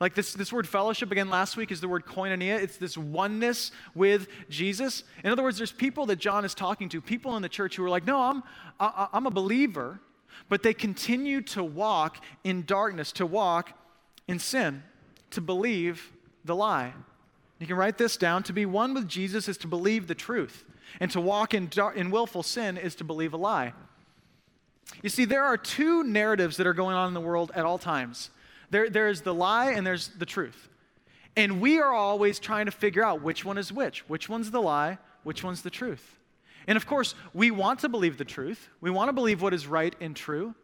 Like 0.00 0.14
this, 0.14 0.32
this 0.32 0.52
word 0.52 0.68
fellowship, 0.68 1.10
again, 1.10 1.28
last 1.28 1.56
week 1.56 1.72
is 1.72 1.80
the 1.80 1.88
word 1.88 2.06
koinonia. 2.06 2.60
It's 2.60 2.76
this 2.76 2.96
oneness 2.96 3.72
with 3.94 4.28
Jesus. 4.48 5.02
In 5.24 5.32
other 5.32 5.42
words, 5.42 5.58
there's 5.58 5.72
people 5.72 6.06
that 6.06 6.16
John 6.16 6.44
is 6.44 6.54
talking 6.54 6.88
to, 6.90 7.00
people 7.00 7.36
in 7.36 7.42
the 7.42 7.48
church 7.48 7.76
who 7.76 7.84
are 7.84 7.90
like, 7.90 8.06
no, 8.06 8.20
I'm, 8.20 8.42
I, 8.78 9.08
I'm 9.12 9.26
a 9.26 9.30
believer, 9.30 9.98
but 10.48 10.62
they 10.62 10.72
continue 10.72 11.40
to 11.42 11.64
walk 11.64 12.22
in 12.44 12.64
darkness, 12.64 13.10
to 13.12 13.26
walk 13.26 13.72
in 14.28 14.38
sin, 14.38 14.84
to 15.30 15.40
believe 15.40 16.12
the 16.44 16.54
lie. 16.54 16.94
You 17.58 17.66
can 17.66 17.76
write 17.76 17.98
this 17.98 18.16
down. 18.16 18.44
To 18.44 18.52
be 18.52 18.66
one 18.66 18.94
with 18.94 19.08
Jesus 19.08 19.48
is 19.48 19.58
to 19.58 19.66
believe 19.66 20.06
the 20.06 20.14
truth, 20.14 20.64
and 21.00 21.10
to 21.10 21.20
walk 21.20 21.54
in, 21.54 21.66
dar- 21.66 21.92
in 21.92 22.12
willful 22.12 22.44
sin 22.44 22.76
is 22.76 22.94
to 22.96 23.04
believe 23.04 23.32
a 23.32 23.36
lie. 23.36 23.72
You 25.02 25.08
see, 25.08 25.24
there 25.24 25.42
are 25.42 25.56
two 25.56 26.04
narratives 26.04 26.56
that 26.56 26.68
are 26.68 26.72
going 26.72 26.94
on 26.94 27.08
in 27.08 27.14
the 27.14 27.20
world 27.20 27.50
at 27.56 27.64
all 27.64 27.78
times 27.78 28.30
there, 28.70 28.90
there's 28.90 29.22
the 29.22 29.34
lie 29.34 29.70
and 29.70 29.86
there's 29.86 30.08
the 30.08 30.26
truth. 30.26 30.68
And 31.36 31.60
we 31.60 31.78
are 31.78 31.92
always 31.92 32.38
trying 32.38 32.66
to 32.66 32.72
figure 32.72 33.04
out 33.04 33.22
which 33.22 33.44
one 33.44 33.58
is 33.58 33.72
which. 33.72 34.08
Which 34.08 34.28
one's 34.28 34.50
the 34.50 34.60
lie? 34.60 34.98
Which 35.22 35.44
one's 35.44 35.62
the 35.62 35.70
truth? 35.70 36.18
And 36.66 36.76
of 36.76 36.86
course, 36.86 37.14
we 37.32 37.50
want 37.50 37.80
to 37.80 37.88
believe 37.88 38.18
the 38.18 38.24
truth. 38.24 38.68
We 38.80 38.90
want 38.90 39.08
to 39.08 39.12
believe 39.12 39.40
what 39.40 39.54
is 39.54 39.66
right 39.66 39.94
and 40.00 40.14
true. 40.14 40.54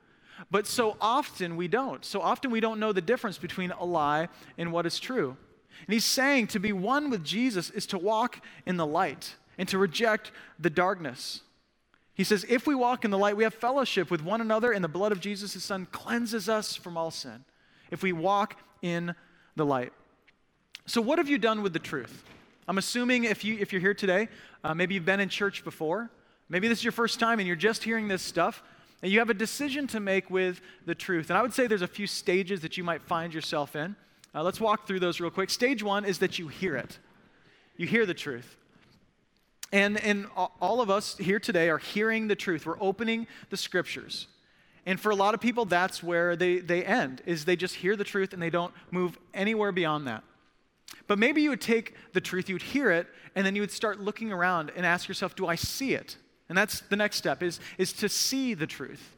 But 0.50 0.66
so 0.66 0.96
often 1.00 1.56
we 1.56 1.68
don't. 1.68 2.04
So 2.04 2.20
often 2.20 2.50
we 2.50 2.60
don't 2.60 2.80
know 2.80 2.92
the 2.92 3.00
difference 3.00 3.38
between 3.38 3.70
a 3.70 3.84
lie 3.84 4.28
and 4.58 4.72
what 4.72 4.84
is 4.84 4.98
true. 4.98 5.36
And 5.86 5.94
he's 5.94 6.04
saying 6.04 6.48
to 6.48 6.58
be 6.58 6.72
one 6.72 7.08
with 7.08 7.24
Jesus 7.24 7.70
is 7.70 7.86
to 7.86 7.98
walk 7.98 8.40
in 8.66 8.76
the 8.76 8.86
light 8.86 9.36
and 9.56 9.68
to 9.68 9.78
reject 9.78 10.32
the 10.58 10.70
darkness. 10.70 11.40
He 12.14 12.24
says, 12.24 12.44
if 12.48 12.66
we 12.66 12.74
walk 12.74 13.04
in 13.04 13.10
the 13.10 13.18
light, 13.18 13.36
we 13.36 13.44
have 13.44 13.54
fellowship 13.54 14.10
with 14.10 14.22
one 14.22 14.40
another, 14.40 14.72
and 14.72 14.84
the 14.84 14.88
blood 14.88 15.10
of 15.10 15.20
Jesus, 15.20 15.54
his 15.54 15.64
son, 15.64 15.86
cleanses 15.90 16.48
us 16.48 16.76
from 16.76 16.96
all 16.96 17.10
sin 17.10 17.44
if 17.90 18.02
we 18.02 18.12
walk 18.12 18.56
in 18.82 19.14
the 19.56 19.64
light. 19.64 19.92
So, 20.86 21.00
what 21.00 21.18
have 21.18 21.28
you 21.28 21.38
done 21.38 21.62
with 21.62 21.72
the 21.72 21.78
truth? 21.78 22.24
I'm 22.66 22.78
assuming 22.78 23.24
if, 23.24 23.44
you, 23.44 23.58
if 23.58 23.72
you're 23.72 23.80
here 23.80 23.94
today, 23.94 24.28
uh, 24.62 24.74
maybe 24.74 24.94
you've 24.94 25.04
been 25.04 25.20
in 25.20 25.28
church 25.28 25.64
before, 25.64 26.10
maybe 26.48 26.68
this 26.68 26.78
is 26.78 26.84
your 26.84 26.92
first 26.92 27.20
time 27.20 27.38
and 27.38 27.46
you're 27.46 27.56
just 27.56 27.84
hearing 27.84 28.08
this 28.08 28.22
stuff, 28.22 28.62
and 29.02 29.12
you 29.12 29.18
have 29.18 29.30
a 29.30 29.34
decision 29.34 29.86
to 29.88 30.00
make 30.00 30.30
with 30.30 30.60
the 30.86 30.94
truth. 30.94 31.30
And 31.30 31.38
I 31.38 31.42
would 31.42 31.52
say 31.52 31.66
there's 31.66 31.82
a 31.82 31.86
few 31.86 32.06
stages 32.06 32.60
that 32.60 32.76
you 32.76 32.84
might 32.84 33.02
find 33.02 33.34
yourself 33.34 33.76
in. 33.76 33.96
Uh, 34.34 34.42
let's 34.42 34.60
walk 34.60 34.86
through 34.86 35.00
those 35.00 35.20
real 35.20 35.30
quick. 35.30 35.50
Stage 35.50 35.82
one 35.82 36.04
is 36.04 36.18
that 36.18 36.38
you 36.38 36.48
hear 36.48 36.76
it, 36.76 36.98
you 37.76 37.86
hear 37.86 38.06
the 38.06 38.14
truth. 38.14 38.56
And, 39.72 40.00
and 40.04 40.26
all 40.60 40.80
of 40.80 40.88
us 40.88 41.16
here 41.16 41.40
today 41.40 41.68
are 41.68 41.78
hearing 41.78 42.28
the 42.28 42.36
truth. 42.36 42.64
We're 42.64 42.80
opening 42.80 43.26
the 43.50 43.56
scriptures. 43.56 44.28
And 44.86 45.00
for 45.00 45.10
a 45.10 45.14
lot 45.14 45.34
of 45.34 45.40
people, 45.40 45.64
that's 45.64 46.02
where 46.02 46.36
they, 46.36 46.58
they 46.58 46.84
end, 46.84 47.22
is 47.26 47.44
they 47.44 47.56
just 47.56 47.76
hear 47.76 47.96
the 47.96 48.04
truth 48.04 48.32
and 48.32 48.42
they 48.42 48.50
don't 48.50 48.74
move 48.90 49.18
anywhere 49.32 49.72
beyond 49.72 50.06
that. 50.06 50.22
But 51.06 51.18
maybe 51.18 51.42
you 51.42 51.50
would 51.50 51.60
take 51.60 51.94
the 52.12 52.20
truth, 52.20 52.48
you 52.48 52.54
would 52.54 52.62
hear 52.62 52.90
it, 52.90 53.06
and 53.34 53.44
then 53.44 53.54
you 53.56 53.62
would 53.62 53.72
start 53.72 54.00
looking 54.00 54.32
around 54.32 54.72
and 54.76 54.84
ask 54.86 55.08
yourself, 55.08 55.34
do 55.34 55.46
I 55.46 55.54
see 55.54 55.94
it? 55.94 56.16
And 56.48 56.56
that's 56.56 56.80
the 56.80 56.96
next 56.96 57.16
step, 57.16 57.42
is, 57.42 57.60
is 57.78 57.92
to 57.94 58.08
see 58.08 58.54
the 58.54 58.66
truth. 58.66 59.16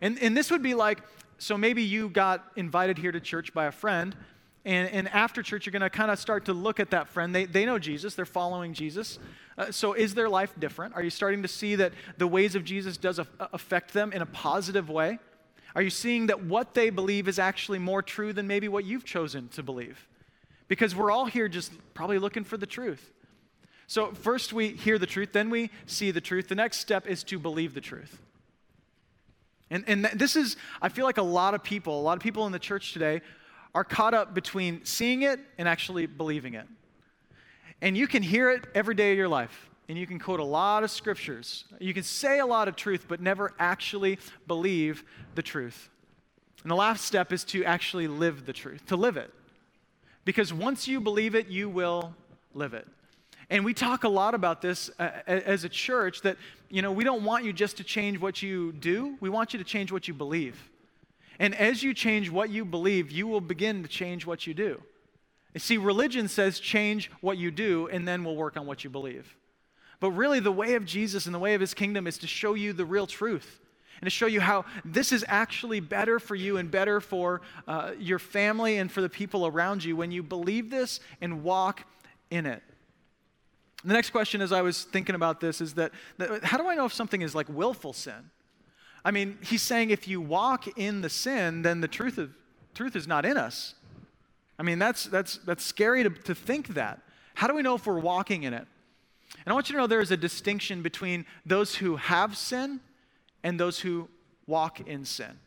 And, 0.00 0.18
and 0.20 0.36
this 0.36 0.50
would 0.50 0.62
be 0.62 0.74
like, 0.74 1.00
so 1.38 1.58
maybe 1.58 1.82
you 1.82 2.08
got 2.08 2.44
invited 2.56 2.98
here 2.98 3.12
to 3.12 3.20
church 3.20 3.52
by 3.52 3.66
a 3.66 3.72
friend, 3.72 4.16
and, 4.64 4.88
and 4.90 5.08
after 5.08 5.42
church, 5.42 5.66
you're 5.66 5.72
going 5.72 5.82
to 5.82 5.90
kind 5.90 6.10
of 6.10 6.18
start 6.18 6.44
to 6.46 6.52
look 6.52 6.80
at 6.80 6.90
that 6.90 7.08
friend. 7.08 7.34
They, 7.34 7.44
they 7.44 7.64
know 7.64 7.78
Jesus, 7.78 8.14
they're 8.14 8.26
following 8.26 8.74
Jesus. 8.74 9.18
Uh, 9.56 9.70
so 9.70 9.92
is 9.92 10.14
their 10.14 10.28
life 10.28 10.52
different? 10.58 10.94
Are 10.94 11.02
you 11.02 11.10
starting 11.10 11.42
to 11.42 11.48
see 11.48 11.74
that 11.76 11.92
the 12.16 12.26
ways 12.26 12.54
of 12.54 12.64
Jesus 12.64 12.96
does 12.96 13.20
affect 13.52 13.92
them 13.92 14.12
in 14.12 14.22
a 14.22 14.26
positive 14.26 14.88
way? 14.88 15.18
Are 15.74 15.82
you 15.82 15.90
seeing 15.90 16.26
that 16.26 16.44
what 16.44 16.74
they 16.74 16.90
believe 16.90 17.28
is 17.28 17.38
actually 17.38 17.78
more 17.78 18.02
true 18.02 18.32
than 18.32 18.46
maybe 18.46 18.68
what 18.68 18.84
you've 18.84 19.04
chosen 19.04 19.48
to 19.48 19.62
believe? 19.62 20.08
Because 20.66 20.94
we're 20.94 21.10
all 21.10 21.26
here 21.26 21.48
just 21.48 21.72
probably 21.94 22.18
looking 22.18 22.44
for 22.44 22.56
the 22.56 22.66
truth. 22.66 23.12
So, 23.86 24.12
first 24.12 24.52
we 24.52 24.70
hear 24.70 24.98
the 24.98 25.06
truth, 25.06 25.32
then 25.32 25.48
we 25.48 25.70
see 25.86 26.10
the 26.10 26.20
truth. 26.20 26.48
The 26.48 26.54
next 26.54 26.78
step 26.78 27.06
is 27.06 27.24
to 27.24 27.38
believe 27.38 27.72
the 27.74 27.80
truth. 27.80 28.20
And, 29.70 29.84
and 29.86 30.04
this 30.14 30.36
is, 30.36 30.56
I 30.80 30.88
feel 30.88 31.04
like 31.04 31.18
a 31.18 31.22
lot 31.22 31.54
of 31.54 31.62
people, 31.62 31.98
a 31.98 32.02
lot 32.02 32.16
of 32.16 32.22
people 32.22 32.46
in 32.46 32.52
the 32.52 32.58
church 32.58 32.92
today 32.92 33.22
are 33.78 33.84
caught 33.84 34.12
up 34.12 34.34
between 34.34 34.84
seeing 34.84 35.22
it 35.22 35.38
and 35.56 35.68
actually 35.68 36.04
believing 36.04 36.54
it. 36.54 36.66
And 37.80 37.96
you 37.96 38.08
can 38.08 38.24
hear 38.24 38.50
it 38.50 38.64
every 38.74 38.96
day 38.96 39.12
of 39.12 39.16
your 39.16 39.28
life. 39.28 39.70
And 39.88 39.96
you 39.96 40.04
can 40.04 40.18
quote 40.18 40.40
a 40.40 40.44
lot 40.44 40.82
of 40.82 40.90
scriptures. 40.90 41.64
You 41.78 41.94
can 41.94 42.02
say 42.02 42.40
a 42.40 42.44
lot 42.44 42.66
of 42.66 42.74
truth, 42.74 43.04
but 43.06 43.20
never 43.20 43.54
actually 43.56 44.18
believe 44.48 45.04
the 45.36 45.42
truth. 45.42 45.90
And 46.64 46.72
the 46.72 46.74
last 46.74 47.04
step 47.04 47.32
is 47.32 47.44
to 47.44 47.64
actually 47.64 48.08
live 48.08 48.46
the 48.46 48.52
truth, 48.52 48.84
to 48.86 48.96
live 48.96 49.16
it. 49.16 49.32
Because 50.24 50.52
once 50.52 50.88
you 50.88 51.00
believe 51.00 51.36
it, 51.36 51.46
you 51.46 51.68
will 51.68 52.16
live 52.54 52.74
it. 52.74 52.88
And 53.48 53.64
we 53.64 53.74
talk 53.74 54.02
a 54.02 54.08
lot 54.08 54.34
about 54.34 54.60
this 54.60 54.90
uh, 54.98 55.10
as 55.28 55.62
a 55.62 55.68
church 55.68 56.22
that, 56.22 56.36
you 56.68 56.82
know, 56.82 56.90
we 56.90 57.04
don't 57.04 57.22
want 57.22 57.44
you 57.44 57.52
just 57.52 57.76
to 57.76 57.84
change 57.84 58.18
what 58.18 58.42
you 58.42 58.72
do, 58.72 59.16
we 59.20 59.28
want 59.28 59.52
you 59.52 59.58
to 59.60 59.64
change 59.64 59.92
what 59.92 60.08
you 60.08 60.14
believe. 60.14 60.68
And 61.38 61.54
as 61.54 61.82
you 61.82 61.94
change 61.94 62.30
what 62.30 62.50
you 62.50 62.64
believe, 62.64 63.10
you 63.10 63.26
will 63.26 63.40
begin 63.40 63.82
to 63.82 63.88
change 63.88 64.26
what 64.26 64.46
you 64.46 64.54
do. 64.54 64.82
You 65.54 65.60
see, 65.60 65.78
religion 65.78 66.28
says 66.28 66.60
change 66.60 67.10
what 67.20 67.38
you 67.38 67.50
do 67.50 67.88
and 67.88 68.06
then 68.06 68.24
we'll 68.24 68.36
work 68.36 68.56
on 68.56 68.66
what 68.66 68.84
you 68.84 68.90
believe. 68.90 69.36
But 70.00 70.12
really, 70.12 70.40
the 70.40 70.52
way 70.52 70.74
of 70.74 70.84
Jesus 70.84 71.26
and 71.26 71.34
the 71.34 71.38
way 71.38 71.54
of 71.54 71.60
his 71.60 71.74
kingdom 71.74 72.06
is 72.06 72.18
to 72.18 72.26
show 72.26 72.54
you 72.54 72.72
the 72.72 72.84
real 72.84 73.06
truth 73.06 73.60
and 74.00 74.06
to 74.06 74.10
show 74.10 74.26
you 74.26 74.40
how 74.40 74.64
this 74.84 75.10
is 75.10 75.24
actually 75.26 75.80
better 75.80 76.20
for 76.20 76.36
you 76.36 76.56
and 76.56 76.70
better 76.70 77.00
for 77.00 77.40
uh, 77.66 77.92
your 77.98 78.20
family 78.20 78.78
and 78.78 78.92
for 78.92 79.00
the 79.00 79.08
people 79.08 79.46
around 79.46 79.82
you 79.82 79.96
when 79.96 80.12
you 80.12 80.22
believe 80.22 80.70
this 80.70 81.00
and 81.20 81.42
walk 81.42 81.84
in 82.30 82.46
it. 82.46 82.62
The 83.84 83.92
next 83.94 84.10
question, 84.10 84.40
as 84.40 84.52
I 84.52 84.62
was 84.62 84.84
thinking 84.84 85.14
about 85.14 85.40
this, 85.40 85.60
is 85.60 85.74
that, 85.74 85.92
that 86.18 86.44
how 86.44 86.58
do 86.58 86.68
I 86.68 86.74
know 86.74 86.84
if 86.84 86.92
something 86.92 87.22
is 87.22 87.34
like 87.34 87.48
willful 87.48 87.92
sin? 87.92 88.30
I 89.08 89.10
mean, 89.10 89.38
he's 89.40 89.62
saying 89.62 89.88
if 89.88 90.06
you 90.06 90.20
walk 90.20 90.68
in 90.76 91.00
the 91.00 91.08
sin, 91.08 91.62
then 91.62 91.80
the 91.80 91.88
truth, 91.88 92.18
of, 92.18 92.30
truth 92.74 92.94
is 92.94 93.08
not 93.08 93.24
in 93.24 93.38
us. 93.38 93.72
I 94.58 94.62
mean, 94.62 94.78
that's, 94.78 95.04
that's, 95.04 95.38
that's 95.46 95.64
scary 95.64 96.02
to, 96.02 96.10
to 96.10 96.34
think 96.34 96.68
that. 96.74 97.00
How 97.32 97.46
do 97.46 97.54
we 97.54 97.62
know 97.62 97.74
if 97.74 97.86
we're 97.86 97.98
walking 97.98 98.42
in 98.42 98.52
it? 98.52 98.66
And 99.32 99.46
I 99.46 99.54
want 99.54 99.70
you 99.70 99.76
to 99.76 99.78
know 99.78 99.86
there 99.86 100.02
is 100.02 100.10
a 100.10 100.16
distinction 100.18 100.82
between 100.82 101.24
those 101.46 101.74
who 101.76 101.96
have 101.96 102.36
sin 102.36 102.80
and 103.42 103.58
those 103.58 103.80
who 103.80 104.10
walk 104.46 104.86
in 104.86 105.06
sin. 105.06 105.38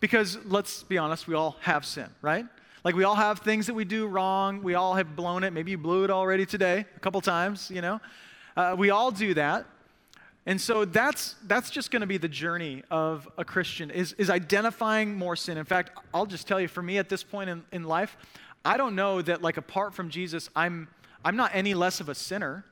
Because 0.00 0.38
let's 0.46 0.82
be 0.82 0.96
honest, 0.96 1.28
we 1.28 1.34
all 1.34 1.58
have 1.60 1.84
sin, 1.84 2.08
right? 2.22 2.46
Like 2.82 2.94
we 2.94 3.04
all 3.04 3.14
have 3.14 3.40
things 3.40 3.66
that 3.66 3.74
we 3.74 3.84
do 3.84 4.06
wrong. 4.06 4.62
We 4.62 4.74
all 4.74 4.94
have 4.94 5.14
blown 5.14 5.44
it. 5.44 5.52
Maybe 5.52 5.72
you 5.72 5.78
blew 5.78 6.04
it 6.04 6.10
already 6.10 6.46
today, 6.46 6.86
a 6.96 7.00
couple 7.00 7.20
times, 7.20 7.70
you 7.70 7.82
know. 7.82 8.00
Uh, 8.56 8.74
we 8.78 8.88
all 8.88 9.10
do 9.10 9.34
that. 9.34 9.66
And 10.46 10.60
so 10.60 10.84
that's, 10.84 11.34
that's 11.46 11.70
just 11.70 11.90
going 11.90 12.00
to 12.00 12.06
be 12.06 12.16
the 12.16 12.28
journey 12.28 12.82
of 12.90 13.28
a 13.36 13.44
Christian 13.44 13.90
is, 13.90 14.14
is 14.14 14.30
identifying 14.30 15.14
more 15.14 15.36
sin. 15.36 15.58
In 15.58 15.66
fact, 15.66 15.90
I'll 16.14 16.26
just 16.26 16.48
tell 16.48 16.60
you, 16.60 16.68
for 16.68 16.82
me 16.82 16.98
at 16.98 17.08
this 17.08 17.22
point 17.22 17.50
in, 17.50 17.62
in 17.72 17.84
life, 17.84 18.16
I 18.64 18.76
don't 18.76 18.94
know 18.94 19.20
that 19.22 19.42
like 19.42 19.58
apart 19.58 19.94
from 19.94 20.08
Jesus, 20.08 20.48
I'm, 20.56 20.88
I'm 21.24 21.36
not 21.36 21.50
any 21.54 21.74
less 21.74 22.00
of 22.00 22.08
a 22.08 22.14
sinner. 22.14 22.64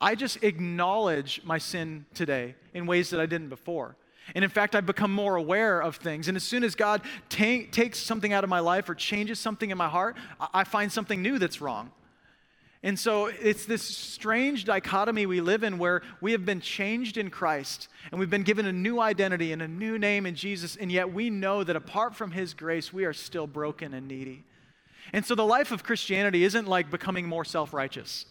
I 0.00 0.16
just 0.16 0.42
acknowledge 0.42 1.40
my 1.44 1.58
sin 1.58 2.04
today 2.14 2.56
in 2.74 2.86
ways 2.86 3.10
that 3.10 3.20
I 3.20 3.26
didn't 3.26 3.48
before. 3.48 3.96
And 4.34 4.44
in 4.44 4.50
fact, 4.50 4.74
I've 4.74 4.86
become 4.86 5.12
more 5.12 5.36
aware 5.36 5.80
of 5.80 5.96
things. 5.96 6.28
And 6.28 6.36
as 6.36 6.42
soon 6.42 6.64
as 6.64 6.74
God 6.74 7.02
ta- 7.28 7.66
takes 7.70 7.98
something 7.98 8.32
out 8.32 8.44
of 8.44 8.50
my 8.50 8.60
life 8.60 8.88
or 8.88 8.94
changes 8.94 9.38
something 9.38 9.70
in 9.70 9.78
my 9.78 9.88
heart, 9.88 10.16
I-, 10.40 10.48
I 10.54 10.64
find 10.64 10.90
something 10.90 11.22
new 11.22 11.38
that's 11.38 11.60
wrong. 11.60 11.92
And 12.84 12.98
so 12.98 13.26
it's 13.26 13.64
this 13.64 13.82
strange 13.82 14.64
dichotomy 14.64 15.24
we 15.24 15.40
live 15.40 15.62
in 15.62 15.78
where 15.78 16.02
we 16.20 16.32
have 16.32 16.44
been 16.44 16.60
changed 16.60 17.16
in 17.16 17.30
Christ 17.30 17.86
and 18.10 18.18
we've 18.18 18.30
been 18.30 18.42
given 18.42 18.66
a 18.66 18.72
new 18.72 19.00
identity 19.00 19.52
and 19.52 19.62
a 19.62 19.68
new 19.68 19.98
name 19.98 20.26
in 20.26 20.34
Jesus, 20.34 20.74
and 20.74 20.90
yet 20.90 21.12
we 21.12 21.30
know 21.30 21.62
that 21.62 21.76
apart 21.76 22.16
from 22.16 22.32
His 22.32 22.54
grace, 22.54 22.92
we 22.92 23.04
are 23.04 23.12
still 23.12 23.46
broken 23.46 23.94
and 23.94 24.08
needy. 24.08 24.44
And 25.12 25.24
so 25.24 25.34
the 25.34 25.44
life 25.44 25.70
of 25.70 25.84
Christianity 25.84 26.42
isn't 26.44 26.66
like 26.66 26.90
becoming 26.90 27.26
more 27.26 27.44
self 27.44 27.72
righteous. 27.72 28.26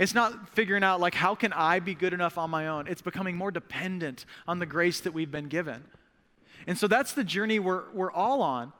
It's 0.00 0.14
not 0.14 0.50
figuring 0.50 0.82
out, 0.82 1.00
like, 1.00 1.14
how 1.14 1.34
can 1.34 1.52
I 1.52 1.78
be 1.78 1.94
good 1.94 2.12
enough 2.12 2.38
on 2.38 2.50
my 2.50 2.68
own? 2.68 2.86
It's 2.86 3.02
becoming 3.02 3.36
more 3.36 3.50
dependent 3.50 4.24
on 4.48 4.58
the 4.58 4.66
grace 4.66 5.00
that 5.00 5.12
we've 5.12 5.30
been 5.30 5.48
given. 5.48 5.84
And 6.66 6.78
so 6.78 6.86
that's 6.86 7.12
the 7.12 7.24
journey 7.24 7.58
we're, 7.58 7.90
we're 7.92 8.12
all 8.12 8.42
on. 8.42 8.72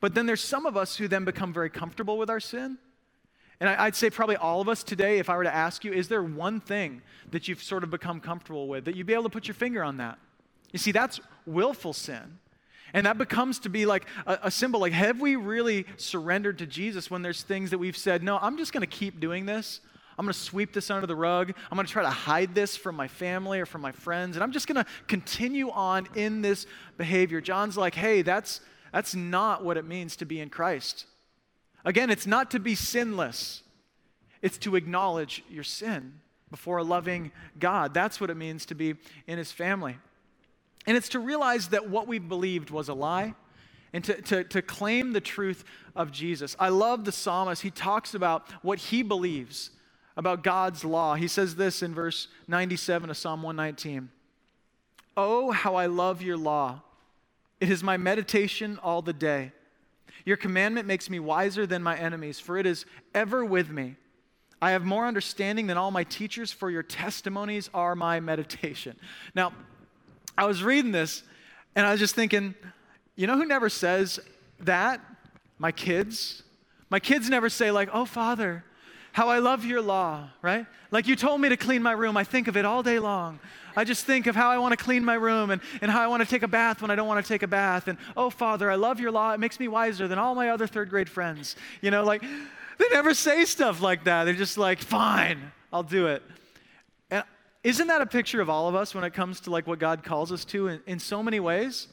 But 0.00 0.14
then 0.14 0.26
there's 0.26 0.42
some 0.42 0.66
of 0.66 0.76
us 0.76 0.96
who 0.96 1.06
then 1.06 1.24
become 1.24 1.52
very 1.52 1.70
comfortable 1.70 2.18
with 2.18 2.30
our 2.30 2.40
sin. 2.40 2.78
And 3.60 3.68
I, 3.68 3.86
would 3.86 3.96
say 3.96 4.08
probably 4.08 4.36
all 4.36 4.60
of 4.60 4.68
us 4.68 4.84
today, 4.84 5.18
if 5.18 5.28
I 5.28 5.36
were 5.36 5.44
to 5.44 5.54
ask 5.54 5.84
you, 5.84 5.92
is 5.92 6.08
there 6.08 6.22
one 6.22 6.60
thing 6.60 7.02
that 7.32 7.48
you've 7.48 7.62
sort 7.62 7.82
of 7.82 7.90
become 7.90 8.20
comfortable 8.20 8.68
with, 8.68 8.84
that 8.84 8.94
you'd 8.94 9.06
be 9.06 9.14
able 9.14 9.24
to 9.24 9.30
put 9.30 9.48
your 9.48 9.54
finger 9.54 9.82
on 9.82 9.96
that? 9.96 10.18
You 10.72 10.78
see, 10.78 10.92
that's 10.92 11.20
willful 11.44 11.92
sin. 11.92 12.38
And 12.94 13.04
that 13.06 13.18
becomes 13.18 13.58
to 13.60 13.68
be 13.68 13.84
like 13.84 14.06
a, 14.26 14.38
a, 14.44 14.50
symbol 14.50 14.80
like, 14.80 14.92
have 14.92 15.20
we 15.20 15.36
really 15.36 15.86
surrendered 15.96 16.58
to 16.58 16.66
Jesus 16.66 17.10
when 17.10 17.22
there's 17.22 17.42
things 17.42 17.70
that 17.70 17.78
we've 17.78 17.96
said, 17.96 18.22
no, 18.22 18.38
I'm 18.40 18.56
just 18.56 18.72
going 18.72 18.82
to 18.82 18.86
keep 18.86 19.20
doing 19.20 19.44
this? 19.44 19.80
I'm 20.18 20.24
going 20.24 20.32
to 20.32 20.38
sweep 20.38 20.72
this 20.72 20.90
under 20.90 21.06
the 21.06 21.14
rug. 21.14 21.52
I'm 21.70 21.76
going 21.76 21.86
to 21.86 21.92
try 21.92 22.02
to 22.02 22.10
hide 22.10 22.54
this 22.54 22.76
from 22.76 22.96
my 22.96 23.06
family 23.06 23.60
or 23.60 23.66
from 23.66 23.82
my 23.82 23.92
friends. 23.92 24.36
And 24.36 24.42
I'm 24.42 24.52
just 24.52 24.66
going 24.66 24.82
to 24.82 24.86
continue 25.06 25.70
on 25.70 26.08
in 26.14 26.42
this 26.42 26.66
behavior. 26.96 27.40
John's 27.40 27.76
like, 27.76 27.94
hey, 27.94 28.22
that's, 28.22 28.60
that's 28.92 29.14
not 29.14 29.64
what 29.64 29.76
it 29.76 29.84
means 29.84 30.16
to 30.16 30.24
be 30.24 30.40
in 30.40 30.48
Christ. 30.48 31.06
Again, 31.84 32.10
it's 32.10 32.26
not 32.26 32.50
to 32.52 32.58
be 32.58 32.74
sinless, 32.74 33.62
it's 34.42 34.58
to 34.58 34.76
acknowledge 34.76 35.42
your 35.48 35.64
sin 35.64 36.20
before 36.50 36.78
a 36.78 36.82
loving 36.82 37.32
God. 37.58 37.94
That's 37.94 38.20
what 38.20 38.30
it 38.30 38.36
means 38.36 38.66
to 38.66 38.74
be 38.74 38.94
in 39.26 39.38
his 39.38 39.52
family. 39.52 39.96
And 40.86 40.96
it's 40.96 41.10
to 41.10 41.18
realize 41.18 41.68
that 41.68 41.90
what 41.90 42.06
we 42.06 42.18
believed 42.18 42.70
was 42.70 42.88
a 42.88 42.94
lie 42.94 43.34
and 43.92 44.04
to, 44.04 44.20
to, 44.22 44.44
to 44.44 44.62
claim 44.62 45.12
the 45.12 45.20
truth 45.20 45.64
of 45.94 46.12
Jesus. 46.12 46.56
I 46.58 46.68
love 46.68 47.04
the 47.04 47.12
psalmist. 47.12 47.62
He 47.62 47.70
talks 47.70 48.14
about 48.14 48.48
what 48.62 48.78
he 48.78 49.02
believes 49.02 49.70
about 50.16 50.42
God's 50.42 50.84
law. 50.84 51.14
He 51.14 51.28
says 51.28 51.56
this 51.56 51.82
in 51.82 51.94
verse 51.94 52.28
97 52.48 53.10
of 53.10 53.16
Psalm 53.16 53.42
119 53.42 54.10
Oh, 55.16 55.50
how 55.50 55.74
I 55.74 55.86
love 55.86 56.22
your 56.22 56.36
law! 56.36 56.80
It 57.60 57.70
is 57.70 57.82
my 57.82 57.96
meditation 57.96 58.78
all 58.82 59.02
the 59.02 59.12
day. 59.12 59.52
Your 60.28 60.36
commandment 60.36 60.86
makes 60.86 61.08
me 61.08 61.18
wiser 61.18 61.66
than 61.66 61.82
my 61.82 61.96
enemies, 61.96 62.38
for 62.38 62.58
it 62.58 62.66
is 62.66 62.84
ever 63.14 63.46
with 63.46 63.70
me. 63.70 63.96
I 64.60 64.72
have 64.72 64.84
more 64.84 65.06
understanding 65.06 65.68
than 65.68 65.78
all 65.78 65.90
my 65.90 66.04
teachers, 66.04 66.52
for 66.52 66.70
your 66.70 66.82
testimonies 66.82 67.70
are 67.72 67.94
my 67.94 68.20
meditation. 68.20 68.98
Now, 69.34 69.54
I 70.36 70.44
was 70.44 70.62
reading 70.62 70.92
this 70.92 71.22
and 71.74 71.86
I 71.86 71.92
was 71.92 71.98
just 71.98 72.14
thinking, 72.14 72.54
you 73.16 73.26
know 73.26 73.38
who 73.38 73.46
never 73.46 73.70
says 73.70 74.20
that? 74.60 75.00
My 75.56 75.72
kids. 75.72 76.42
My 76.90 77.00
kids 77.00 77.30
never 77.30 77.48
say, 77.48 77.70
like, 77.70 77.88
oh, 77.94 78.04
Father, 78.04 78.66
how 79.18 79.28
I 79.30 79.40
love 79.40 79.64
your 79.64 79.82
law, 79.82 80.28
right? 80.42 80.64
Like 80.92 81.08
you 81.08 81.16
told 81.16 81.40
me 81.40 81.48
to 81.48 81.56
clean 81.56 81.82
my 81.82 81.90
room. 81.90 82.16
I 82.16 82.22
think 82.22 82.46
of 82.46 82.56
it 82.56 82.64
all 82.64 82.84
day 82.84 83.00
long. 83.00 83.40
I 83.76 83.82
just 83.82 84.04
think 84.04 84.28
of 84.28 84.36
how 84.36 84.48
I 84.48 84.58
want 84.58 84.78
to 84.78 84.84
clean 84.84 85.04
my 85.04 85.14
room 85.14 85.50
and, 85.50 85.60
and 85.82 85.90
how 85.90 86.00
I 86.00 86.06
want 86.06 86.22
to 86.22 86.28
take 86.28 86.44
a 86.44 86.48
bath 86.48 86.80
when 86.80 86.92
I 86.92 86.94
don't 86.94 87.08
want 87.08 87.24
to 87.24 87.28
take 87.28 87.42
a 87.42 87.48
bath. 87.48 87.88
And 87.88 87.98
oh, 88.16 88.30
Father, 88.30 88.70
I 88.70 88.76
love 88.76 89.00
your 89.00 89.10
law. 89.10 89.32
It 89.32 89.40
makes 89.40 89.58
me 89.58 89.66
wiser 89.66 90.06
than 90.06 90.20
all 90.20 90.36
my 90.36 90.50
other 90.50 90.68
third 90.68 90.88
grade 90.88 91.08
friends. 91.08 91.56
You 91.80 91.90
know, 91.90 92.04
like 92.04 92.22
they 92.22 92.88
never 92.92 93.12
say 93.12 93.44
stuff 93.44 93.80
like 93.80 94.04
that. 94.04 94.22
They're 94.22 94.34
just 94.34 94.56
like, 94.56 94.78
fine, 94.78 95.50
I'll 95.72 95.82
do 95.82 96.06
it. 96.06 96.22
And 97.10 97.24
isn't 97.64 97.88
that 97.88 98.00
a 98.00 98.06
picture 98.06 98.40
of 98.40 98.48
all 98.48 98.68
of 98.68 98.76
us 98.76 98.94
when 98.94 99.02
it 99.02 99.14
comes 99.14 99.40
to 99.40 99.50
like 99.50 99.66
what 99.66 99.80
God 99.80 100.04
calls 100.04 100.30
us 100.30 100.44
to 100.44 100.68
in, 100.68 100.80
in 100.86 100.98
so 101.00 101.24
many 101.24 101.40
ways? 101.40 101.88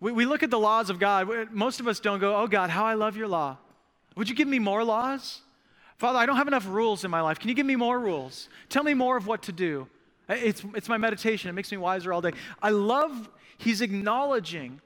We, 0.00 0.10
we 0.10 0.26
look 0.26 0.42
at 0.42 0.50
the 0.50 0.58
laws 0.58 0.90
of 0.90 0.98
God. 0.98 1.28
Most 1.52 1.78
of 1.78 1.86
us 1.86 2.00
don't 2.00 2.18
go, 2.18 2.34
oh, 2.34 2.48
God, 2.48 2.70
how 2.70 2.86
I 2.86 2.94
love 2.94 3.16
your 3.16 3.28
law. 3.28 3.56
Would 4.16 4.28
you 4.28 4.34
give 4.34 4.48
me 4.48 4.58
more 4.58 4.82
laws? 4.82 5.42
Father, 5.98 6.18
I 6.18 6.26
don't 6.26 6.36
have 6.36 6.48
enough 6.48 6.66
rules 6.66 7.04
in 7.04 7.10
my 7.10 7.20
life. 7.20 7.40
Can 7.40 7.48
you 7.48 7.54
give 7.54 7.66
me 7.66 7.76
more 7.76 7.98
rules? 7.98 8.48
Tell 8.68 8.84
me 8.84 8.94
more 8.94 9.16
of 9.16 9.26
what 9.26 9.42
to 9.42 9.52
do. 9.52 9.88
It's, 10.28 10.62
it's 10.74 10.88
my 10.88 10.96
meditation. 10.96 11.50
It 11.50 11.54
makes 11.54 11.72
me 11.72 11.78
wiser 11.78 12.12
all 12.12 12.20
day. 12.20 12.32
I 12.62 12.70
love, 12.70 13.28
he's 13.56 13.80
acknowledging 13.80 14.80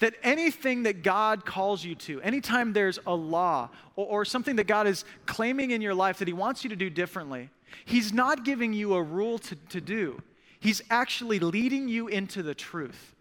that 0.00 0.14
anything 0.22 0.82
that 0.82 1.02
God 1.02 1.46
calls 1.46 1.84
you 1.84 1.94
to, 1.94 2.20
anytime 2.22 2.72
there's 2.72 2.98
a 3.06 3.14
law 3.14 3.70
or, 3.96 4.06
or, 4.06 4.24
something 4.24 4.56
that 4.56 4.66
God 4.66 4.86
is 4.86 5.04
claiming 5.26 5.70
in 5.70 5.80
your 5.80 5.94
life 5.94 6.18
that 6.18 6.28
He 6.28 6.34
wants 6.34 6.62
you 6.62 6.70
to 6.70 6.76
do 6.76 6.90
differently, 6.90 7.48
He's 7.84 8.12
not 8.12 8.44
giving 8.44 8.72
you 8.72 8.94
a 8.94 9.02
rule 9.02 9.38
to, 9.38 9.56
to 9.56 9.80
do. 9.80 10.22
He's 10.60 10.82
actually 10.90 11.38
leading 11.38 11.88
you 11.88 12.08
into 12.08 12.42
the 12.42 12.54
truth. 12.54 13.14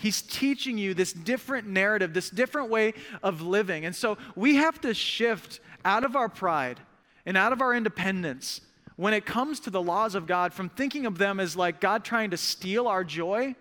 He's 0.00 0.22
teaching 0.22 0.78
you 0.78 0.94
this 0.94 1.12
different 1.12 1.68
narrative, 1.68 2.14
this 2.14 2.30
different 2.30 2.70
way 2.70 2.94
of 3.22 3.42
living. 3.42 3.84
And 3.84 3.94
so 3.94 4.16
we 4.34 4.54
have 4.56 4.80
to 4.80 4.94
shift 4.94 5.60
out 5.84 6.04
of 6.04 6.16
our 6.16 6.30
pride 6.30 6.80
and 7.26 7.36
out 7.36 7.52
of 7.52 7.60
our 7.60 7.74
independence 7.74 8.62
when 8.96 9.12
it 9.12 9.26
comes 9.26 9.60
to 9.60 9.70
the 9.70 9.82
laws 9.82 10.14
of 10.14 10.26
God 10.26 10.54
from 10.54 10.70
thinking 10.70 11.04
of 11.04 11.18
them 11.18 11.38
as 11.38 11.54
like 11.54 11.80
God 11.80 12.02
trying 12.02 12.30
to 12.30 12.38
steal 12.38 12.88
our 12.88 13.04
joy 13.04 13.54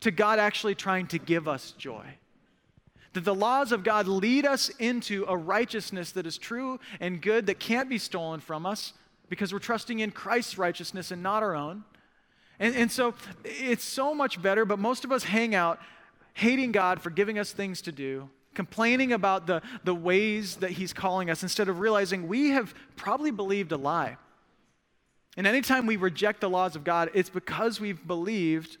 to 0.00 0.10
God 0.10 0.40
actually 0.40 0.74
trying 0.74 1.06
to 1.08 1.18
give 1.18 1.46
us 1.46 1.72
joy. 1.78 2.04
That 3.12 3.24
the 3.24 3.34
laws 3.34 3.70
of 3.70 3.84
God 3.84 4.08
lead 4.08 4.46
us 4.46 4.70
into 4.80 5.24
a 5.28 5.36
righteousness 5.36 6.10
that 6.12 6.26
is 6.26 6.38
true 6.38 6.80
and 6.98 7.22
good 7.22 7.46
that 7.46 7.60
can't 7.60 7.88
be 7.88 7.98
stolen 7.98 8.40
from 8.40 8.66
us 8.66 8.94
because 9.28 9.52
we're 9.52 9.60
trusting 9.60 10.00
in 10.00 10.10
Christ's 10.10 10.58
righteousness 10.58 11.12
and 11.12 11.22
not 11.22 11.44
our 11.44 11.54
own. 11.54 11.84
And, 12.60 12.74
and 12.74 12.92
so 12.92 13.14
it's 13.44 13.84
so 13.84 14.14
much 14.14 14.40
better, 14.40 14.64
but 14.64 14.78
most 14.78 15.04
of 15.04 15.12
us 15.12 15.24
hang 15.24 15.54
out 15.54 15.80
hating 16.34 16.70
God 16.70 17.00
for 17.00 17.10
giving 17.10 17.38
us 17.38 17.52
things 17.52 17.82
to 17.82 17.92
do 17.92 18.30
complaining 18.58 19.12
about 19.12 19.46
the, 19.46 19.62
the 19.84 19.94
ways 19.94 20.56
that 20.56 20.72
he's 20.72 20.92
calling 20.92 21.30
us 21.30 21.44
instead 21.44 21.68
of 21.68 21.78
realizing 21.78 22.26
we 22.26 22.50
have 22.50 22.74
probably 22.96 23.30
believed 23.30 23.70
a 23.70 23.76
lie. 23.76 24.16
And 25.36 25.46
anytime 25.46 25.86
we 25.86 25.94
reject 25.94 26.40
the 26.40 26.50
laws 26.50 26.74
of 26.74 26.82
God, 26.82 27.08
it's 27.14 27.30
because 27.30 27.78
we've 27.80 28.04
believed 28.04 28.76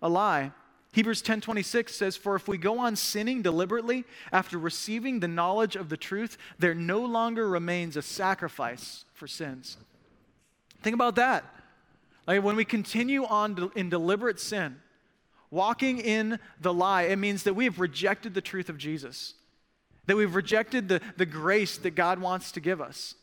a 0.00 0.08
lie. 0.08 0.52
Hebrews 0.92 1.20
10:26 1.20 1.90
says 1.90 2.16
for 2.16 2.36
if 2.36 2.48
we 2.48 2.56
go 2.56 2.78
on 2.78 2.96
sinning 2.96 3.42
deliberately 3.42 4.06
after 4.32 4.56
receiving 4.58 5.20
the 5.20 5.28
knowledge 5.28 5.76
of 5.76 5.90
the 5.90 5.98
truth 5.98 6.38
there 6.58 6.74
no 6.74 7.00
longer 7.00 7.46
remains 7.46 7.98
a 7.98 8.02
sacrifice 8.02 9.04
for 9.12 9.26
sins. 9.26 9.76
Think 10.80 10.94
about 10.94 11.16
that. 11.16 11.44
Like 12.28 12.44
when 12.44 12.54
we 12.54 12.64
continue 12.64 13.24
on 13.24 13.72
in 13.74 13.88
deliberate 13.88 14.38
sin, 14.38 14.76
Walking 15.50 15.98
in 15.98 16.38
the 16.60 16.74
lie, 16.74 17.02
it 17.04 17.16
means 17.16 17.44
that 17.44 17.54
we 17.54 17.64
have 17.64 17.80
rejected 17.80 18.34
the 18.34 18.40
truth 18.40 18.68
of 18.68 18.76
Jesus, 18.76 19.34
that 20.06 20.16
we've 20.16 20.34
rejected 20.34 20.88
the, 20.88 21.00
the 21.16 21.26
grace 21.26 21.78
that 21.78 21.94
God 21.94 22.18
wants 22.18 22.52
to 22.52 22.60
give 22.60 22.80
us. 22.80 23.14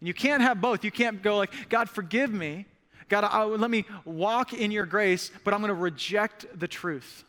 And 0.00 0.08
you 0.08 0.14
can't 0.14 0.42
have 0.42 0.60
both. 0.60 0.84
You 0.84 0.90
can't 0.90 1.22
go 1.22 1.36
like, 1.36 1.52
God, 1.68 1.88
forgive 1.88 2.32
me. 2.32 2.66
God, 3.08 3.24
I, 3.24 3.44
let 3.44 3.70
me 3.70 3.84
walk 4.04 4.52
in 4.52 4.70
your 4.70 4.86
grace, 4.86 5.30
but 5.44 5.54
I'm 5.54 5.60
going 5.60 5.68
to 5.68 5.74
reject 5.74 6.46
the 6.58 6.68
truth. 6.68 7.24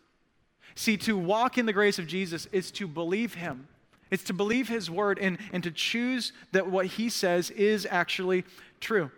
See, 0.75 0.97
to 0.97 1.17
walk 1.17 1.57
in 1.57 1.65
the 1.65 1.73
grace 1.73 1.99
of 1.99 2.07
Jesus 2.07 2.47
is 2.51 2.71
to 2.71 2.87
believe 2.87 3.35
him. 3.35 3.67
It's 4.11 4.23
to 4.25 4.33
believe 4.33 4.67
his 4.67 4.89
word 4.89 5.19
and, 5.19 5.37
and 5.53 5.61
to 5.63 5.71
choose 5.71 6.33
that 6.51 6.69
what 6.69 6.87
he 6.87 7.09
says 7.09 7.51
is 7.51 7.87
actually 7.89 8.45
true. 8.79 9.11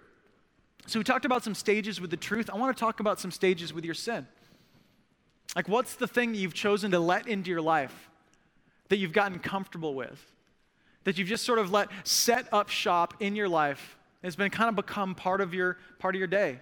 So, 0.88 1.00
we 1.00 1.04
talked 1.04 1.26
about 1.26 1.44
some 1.44 1.56
stages 1.56 2.02
with 2.02 2.10
the 2.10 2.18
truth. 2.18 2.50
I 2.52 2.58
want 2.58 2.76
to 2.76 2.80
talk 2.80 3.00
about 3.00 3.20
some 3.20 3.32
stages 3.32 3.74
with 3.74 3.86
your 3.86 3.94
sin. 3.94 4.28
Like, 5.56 5.68
what's 5.68 5.96
the 5.96 6.08
thing 6.08 6.32
that 6.32 6.38
you've 6.38 6.54
chosen 6.54 6.92
to 6.92 7.00
let 7.00 7.28
into 7.28 7.50
your 7.50 7.62
life 7.62 8.10
that 8.90 8.98
you've 8.98 9.14
gotten 9.14 9.40
comfortable 9.40 9.94
with? 9.94 10.26
That 11.04 11.18
you've 11.18 11.28
just 11.28 11.46
sort 11.46 11.60
of 11.60 11.72
let 11.72 11.90
set 12.04 12.48
up 12.54 12.70
shop 12.70 13.16
in 13.20 13.36
your 13.36 13.50
life 13.50 13.98
It's 14.24 14.36
been 14.36 14.52
kind 14.52 14.70
of 14.70 14.76
become 14.76 15.16
part 15.16 15.42
of 15.42 15.54
your 15.54 15.78
part 16.00 16.16
of 16.16 16.20
your 16.20 16.28
day? 16.28 16.60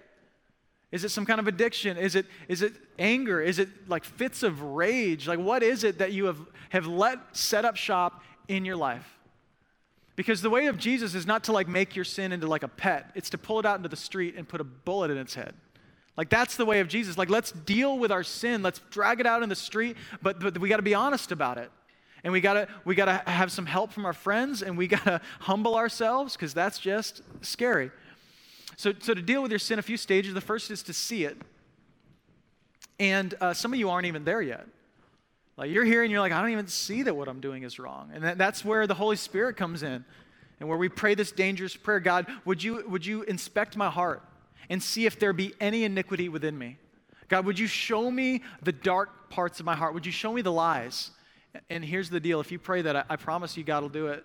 Is 0.92 1.04
it 1.04 1.10
some 1.10 1.24
kind 1.24 1.38
of 1.38 1.46
addiction? 1.46 1.96
Is 1.96 2.16
it, 2.16 2.26
is 2.48 2.62
it 2.62 2.72
anger? 2.98 3.40
Is 3.40 3.58
it 3.58 3.68
like 3.88 4.04
fits 4.04 4.42
of 4.42 4.60
rage? 4.60 5.28
Like, 5.28 5.38
what 5.38 5.62
is 5.62 5.84
it 5.84 5.98
that 5.98 6.12
you 6.12 6.24
have, 6.24 6.40
have 6.70 6.86
let 6.86 7.18
set 7.36 7.64
up 7.64 7.76
shop 7.76 8.24
in 8.48 8.64
your 8.64 8.76
life? 8.76 9.19
Because 10.20 10.42
the 10.42 10.50
way 10.50 10.66
of 10.66 10.76
Jesus 10.76 11.14
is 11.14 11.26
not 11.26 11.44
to 11.44 11.52
like 11.52 11.66
make 11.66 11.96
your 11.96 12.04
sin 12.04 12.30
into 12.30 12.46
like 12.46 12.62
a 12.62 12.68
pet, 12.68 13.10
it's 13.14 13.30
to 13.30 13.38
pull 13.38 13.58
it 13.58 13.64
out 13.64 13.78
into 13.78 13.88
the 13.88 13.96
street 13.96 14.34
and 14.36 14.46
put 14.46 14.60
a 14.60 14.64
bullet 14.64 15.10
in 15.10 15.16
its 15.16 15.34
head. 15.34 15.54
Like, 16.14 16.28
that's 16.28 16.56
the 16.56 16.66
way 16.66 16.80
of 16.80 16.88
Jesus. 16.88 17.16
Like, 17.16 17.30
let's 17.30 17.52
deal 17.52 17.98
with 17.98 18.12
our 18.12 18.22
sin, 18.22 18.62
let's 18.62 18.80
drag 18.90 19.20
it 19.20 19.26
out 19.26 19.42
in 19.42 19.48
the 19.48 19.56
street, 19.56 19.96
but, 20.20 20.38
but 20.38 20.58
we 20.58 20.68
got 20.68 20.76
to 20.76 20.82
be 20.82 20.92
honest 20.92 21.32
about 21.32 21.56
it. 21.56 21.70
And 22.22 22.34
we 22.34 22.42
gotta, 22.42 22.68
we 22.84 22.94
gotta 22.94 23.22
have 23.26 23.50
some 23.50 23.64
help 23.64 23.92
from 23.92 24.04
our 24.04 24.12
friends 24.12 24.60
and 24.60 24.76
we 24.76 24.86
gotta 24.98 25.22
humble 25.38 25.74
ourselves 25.74 26.36
because 26.36 26.52
that's 26.52 26.78
just 26.78 27.22
scary. 27.40 27.90
So, 28.76 28.92
so, 28.98 29.14
to 29.14 29.22
deal 29.22 29.40
with 29.40 29.50
your 29.52 29.58
sin, 29.58 29.78
a 29.78 29.82
few 29.82 29.96
stages. 29.96 30.34
The 30.34 30.42
first 30.42 30.70
is 30.70 30.82
to 30.82 30.92
see 30.92 31.24
it. 31.24 31.38
And 32.98 33.34
uh, 33.40 33.54
some 33.54 33.72
of 33.72 33.78
you 33.78 33.88
aren't 33.88 34.04
even 34.04 34.24
there 34.24 34.42
yet. 34.42 34.66
Like 35.60 35.72
you're 35.72 35.84
here 35.84 36.02
and 36.02 36.10
you're 36.10 36.20
like, 36.20 36.32
I 36.32 36.40
don't 36.40 36.52
even 36.52 36.68
see 36.68 37.02
that 37.02 37.14
what 37.14 37.28
I'm 37.28 37.40
doing 37.40 37.64
is 37.64 37.78
wrong. 37.78 38.12
And 38.14 38.24
that, 38.24 38.38
that's 38.38 38.64
where 38.64 38.86
the 38.86 38.94
Holy 38.94 39.16
Spirit 39.16 39.58
comes 39.58 39.82
in 39.82 40.06
and 40.58 40.68
where 40.70 40.78
we 40.78 40.88
pray 40.88 41.14
this 41.14 41.32
dangerous 41.32 41.76
prayer 41.76 42.00
God, 42.00 42.26
would 42.46 42.62
you, 42.62 42.82
would 42.88 43.04
you 43.04 43.24
inspect 43.24 43.76
my 43.76 43.90
heart 43.90 44.22
and 44.70 44.82
see 44.82 45.04
if 45.04 45.18
there 45.18 45.34
be 45.34 45.52
any 45.60 45.84
iniquity 45.84 46.30
within 46.30 46.56
me? 46.56 46.78
God, 47.28 47.44
would 47.44 47.58
you 47.58 47.66
show 47.66 48.10
me 48.10 48.42
the 48.62 48.72
dark 48.72 49.28
parts 49.28 49.60
of 49.60 49.66
my 49.66 49.76
heart? 49.76 49.92
Would 49.92 50.06
you 50.06 50.12
show 50.12 50.32
me 50.32 50.40
the 50.40 50.50
lies? 50.50 51.10
And 51.68 51.84
here's 51.84 52.08
the 52.08 52.20
deal 52.20 52.40
if 52.40 52.50
you 52.50 52.58
pray 52.58 52.80
that, 52.80 52.96
I, 52.96 53.04
I 53.10 53.16
promise 53.16 53.54
you 53.58 53.62
God 53.62 53.82
will 53.82 53.90
do 53.90 54.06
it. 54.06 54.24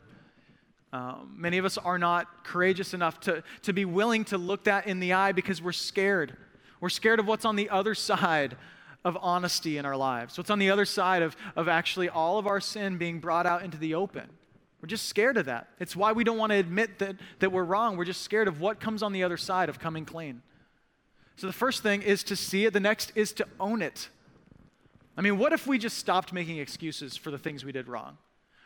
Um, 0.94 1.36
many 1.36 1.58
of 1.58 1.66
us 1.66 1.78
are 1.78 1.98
not 1.98 2.46
courageous 2.46 2.94
enough 2.94 3.20
to, 3.22 3.44
to 3.64 3.74
be 3.74 3.84
willing 3.84 4.24
to 4.26 4.38
look 4.38 4.64
that 4.64 4.88
in 4.88 5.02
the 5.02 5.12
eye 5.12 5.34
because 5.34 5.62
we're 5.62 5.74
scared. 5.74 6.38
We're 6.80 6.88
scared 6.88 7.20
of 7.20 7.28
what's 7.28 7.44
on 7.44 7.58
the 7.58 7.70
other 7.70 7.94
side 7.94 8.56
of 9.06 9.18
honesty 9.22 9.78
in 9.78 9.86
our 9.86 9.96
lives, 9.96 10.38
what's 10.38 10.50
on 10.50 10.60
the 10.60 10.72
other 10.72 10.84
side 10.84 11.22
of, 11.22 11.38
of 11.56 11.70
actually 11.70 12.10
all 12.10 12.38
of 12.38 12.48
our 12.48 12.60
sin 12.60 12.98
being 12.98 13.20
brought 13.20 13.46
out 13.46 13.64
into 13.64 13.78
the 13.78 13.96
open. 13.96 14.28
We're 14.82 14.88
just 14.88 15.08
scared 15.08 15.38
of 15.38 15.46
that. 15.46 15.70
It's 15.80 15.96
why 15.96 16.12
we 16.12 16.24
don't 16.24 16.38
want 16.38 16.52
to 16.52 16.58
admit 16.58 17.00
that, 17.00 17.16
that 17.40 17.52
we're 17.52 17.64
wrong. 17.64 17.96
We're 17.98 18.06
just 18.06 18.24
scared 18.24 18.48
of 18.48 18.60
what 18.60 18.80
comes 18.80 19.02
on 19.02 19.14
the 19.14 19.24
other 19.24 19.38
side 19.38 19.70
of 19.70 19.80
coming 19.80 20.06
clean. 20.06 20.42
So 21.38 21.48
the 21.48 21.54
first 21.54 21.84
thing 21.84 22.02
is 22.02 22.24
to 22.26 22.36
see 22.36 22.66
it, 22.66 22.74
the 22.74 22.80
next 22.80 23.12
is 23.16 23.32
to 23.34 23.48
own 23.60 23.82
it. 23.82 24.10
I 25.18 25.22
mean, 25.22 25.38
what 25.38 25.54
if 25.54 25.66
we 25.66 25.78
just 25.78 25.98
stopped 25.98 26.34
making 26.34 26.58
excuses 26.58 27.16
for 27.16 27.32
the 27.32 27.38
things 27.38 27.64
we 27.64 27.72
did 27.72 27.88
wrong? 27.88 28.18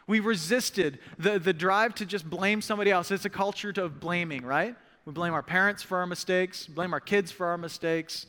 We 0.08 0.20
resisted 0.20 1.00
the, 1.20 1.38
the 1.38 1.54
drive 1.54 1.94
to 1.96 2.06
just 2.06 2.28
blame 2.28 2.62
somebody 2.62 2.92
else. 2.92 3.12
It's 3.12 3.26
a 3.26 3.30
culture 3.30 3.74
of 3.78 4.00
blaming, 4.00 4.44
right? 4.44 4.76
We 5.06 5.14
blame 5.14 5.34
our 5.34 5.44
parents 5.44 5.84
for 5.84 6.00
our 6.00 6.08
mistakes, 6.08 6.66
blame 6.66 6.94
our 6.94 7.00
kids 7.00 7.32
for 7.32 7.46
our 7.48 7.58
mistakes. 7.58 8.26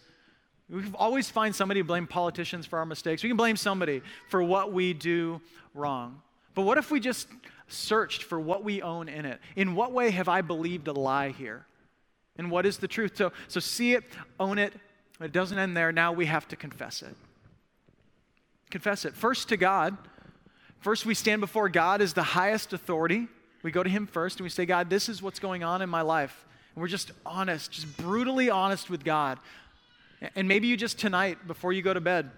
We 0.70 0.84
always 0.94 1.28
find 1.28 1.54
somebody 1.54 1.80
to 1.80 1.84
blame 1.84 2.06
politicians 2.06 2.66
for 2.66 2.78
our 2.78 2.86
mistakes. 2.86 3.22
We 3.22 3.28
can 3.28 3.36
blame 3.36 3.56
somebody 3.56 4.02
for 4.28 4.42
what 4.42 4.72
we 4.72 4.92
do 4.92 5.40
wrong. 5.74 6.22
But 6.54 6.62
what 6.62 6.78
if 6.78 6.90
we 6.90 7.00
just 7.00 7.28
searched 7.68 8.22
for 8.22 8.38
what 8.38 8.62
we 8.62 8.82
own 8.82 9.08
in 9.08 9.24
it? 9.24 9.40
In 9.56 9.74
what 9.74 9.92
way 9.92 10.10
have 10.10 10.28
I 10.28 10.42
believed 10.42 10.88
a 10.88 10.92
lie 10.92 11.30
here? 11.30 11.66
And 12.36 12.50
what 12.50 12.66
is 12.66 12.78
the 12.78 12.88
truth? 12.88 13.16
So, 13.16 13.32
so 13.48 13.60
see 13.60 13.94
it, 13.94 14.04
own 14.38 14.58
it. 14.58 14.72
It 15.20 15.32
doesn't 15.32 15.58
end 15.58 15.76
there. 15.76 15.92
Now 15.92 16.12
we 16.12 16.26
have 16.26 16.46
to 16.48 16.56
confess 16.56 17.02
it. 17.02 17.14
Confess 18.70 19.04
it. 19.04 19.14
First 19.14 19.48
to 19.48 19.56
God, 19.56 19.96
First, 20.80 21.04
we 21.04 21.14
stand 21.14 21.42
before 21.42 21.68
God 21.68 22.00
as 22.00 22.14
the 22.14 22.22
highest 22.22 22.72
authority. 22.72 23.28
We 23.62 23.70
go 23.70 23.82
to 23.82 23.90
Him 23.90 24.06
first 24.06 24.38
and 24.38 24.44
we 24.44 24.50
say, 24.50 24.64
God, 24.64 24.88
this 24.88 25.08
is 25.08 25.22
what's 25.22 25.38
going 25.38 25.62
on 25.62 25.82
in 25.82 25.90
my 25.90 26.00
life. 26.00 26.46
And 26.74 26.80
we're 26.80 26.88
just 26.88 27.12
honest, 27.26 27.70
just 27.70 27.96
brutally 27.98 28.48
honest 28.48 28.88
with 28.88 29.04
God. 29.04 29.38
And 30.34 30.46
maybe 30.48 30.66
you 30.66 30.76
just 30.76 30.98
tonight, 30.98 31.46
before 31.46 31.72
you 31.72 31.82
go 31.82 31.94
to 31.94 32.00
bed, 32.00 32.30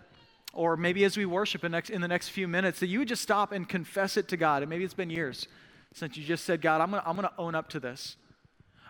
or 0.53 0.77
maybe 0.77 1.05
as 1.05 1.17
we 1.17 1.25
worship 1.27 1.65
in, 1.65 1.75
in 1.75 2.01
the 2.01 2.09
next 2.09 2.29
few 2.29 2.47
minutes, 2.47 2.81
that 2.81 2.87
you 2.87 3.01
would 3.01 3.09
just 3.09 3.23
stop 3.23 3.53
and 3.53 3.69
confess 3.69 4.17
it 4.17 4.29
to 4.29 4.37
God. 4.37 4.63
And 4.63 4.71
maybe 4.71 4.85
it's 4.85 4.95
been 4.95 5.11
years 5.11 5.49
since 5.95 6.17
you 6.17 6.25
just 6.25 6.45
said, 6.45 6.61
God, 6.61 6.81
I'm 6.81 6.91
going 6.91 7.03
to 7.03 7.09
I'm 7.09 7.17
to 7.17 7.33
own 7.39 7.55
up 7.55 7.69
to 7.71 7.81
this. 7.81 8.17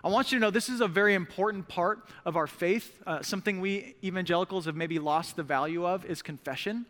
I 0.04 0.08
want 0.08 0.32
you 0.32 0.38
to 0.38 0.42
know 0.42 0.50
this 0.50 0.68
is 0.68 0.80
a 0.80 0.88
very 0.88 1.14
important 1.14 1.68
part 1.68 2.00
of 2.24 2.36
our 2.36 2.48
faith. 2.48 3.00
Uh, 3.06 3.22
something 3.22 3.60
we 3.60 3.94
evangelicals 4.02 4.64
have 4.66 4.74
maybe 4.74 4.98
lost 4.98 5.36
the 5.36 5.44
value 5.44 5.86
of 5.86 6.04
is 6.04 6.22
confession. 6.22 6.86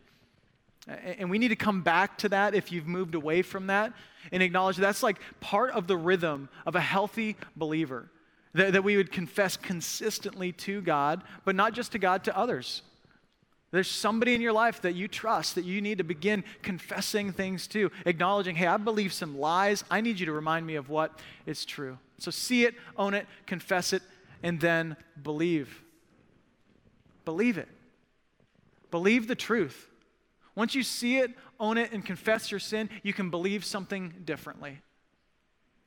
And 0.89 1.31
we 1.31 1.39
need 1.39 1.49
to 1.49 1.57
come 1.57 1.83
back 1.83 2.19
to 2.19 2.29
that 2.31 2.55
if 2.55 2.73
you've 2.73 2.89
moved 2.89 3.15
away 3.15 3.43
from 3.43 3.69
that 3.69 3.93
and 4.33 4.43
acknowledge 4.43 4.79
that's 4.79 5.03
like 5.03 5.21
part 5.41 5.71
of 5.73 5.87
the 5.87 5.97
rhythm 5.97 6.49
of 6.67 6.75
a 6.75 6.81
healthy 6.81 7.37
believer. 7.55 8.11
That, 8.55 8.75
that 8.75 8.85
we 8.85 8.99
would 8.99 9.11
confess 9.11 9.57
consistently 9.57 10.53
to 10.53 10.83
God, 10.83 11.23
but 11.45 11.55
not 11.55 11.73
just 11.73 11.93
to 11.93 11.99
God, 11.99 12.25
to 12.25 12.37
others. 12.37 12.83
There's 13.71 13.91
somebody 13.91 14.35
in 14.35 14.43
your 14.43 14.53
life 14.53 14.83
that 14.83 14.95
you 14.95 15.09
trust 15.09 15.55
that 15.55 15.65
you 15.65 15.81
need 15.81 15.99
to 15.99 16.05
begin 16.05 16.45
confessing 16.61 17.33
things 17.33 17.67
to, 17.69 17.91
acknowledging, 18.05 18.55
hey, 18.55 18.67
I 18.67 18.77
believe 18.77 19.15
some 19.15 19.39
lies. 19.39 19.83
I 19.91 20.03
need 20.03 20.21
you 20.21 20.27
to 20.27 20.33
remind 20.33 20.67
me 20.67 20.75
of 20.75 20.91
what 20.91 21.19
is 21.47 21.65
true. 21.65 21.99
So 22.19 22.31
see 22.31 22.67
it, 22.67 22.75
own 22.99 23.15
it, 23.15 23.27
confess 23.47 23.95
it, 23.95 24.03
and 24.43 24.61
then 24.61 24.97
believe. 25.23 25.83
Believe 27.25 27.57
it. 27.57 27.69
Believe 28.91 29.27
the 29.27 29.35
truth. 29.35 29.89
Once 30.55 30.75
you 30.75 30.83
see 30.83 31.17
it, 31.17 31.31
own 31.59 31.79
it, 31.79 31.93
and 31.93 32.05
confess 32.05 32.51
your 32.51 32.61
sin, 32.61 32.91
you 33.03 33.15
can 33.15 33.31
believe 33.31 33.65
something 33.65 34.13
differently. 34.27 34.81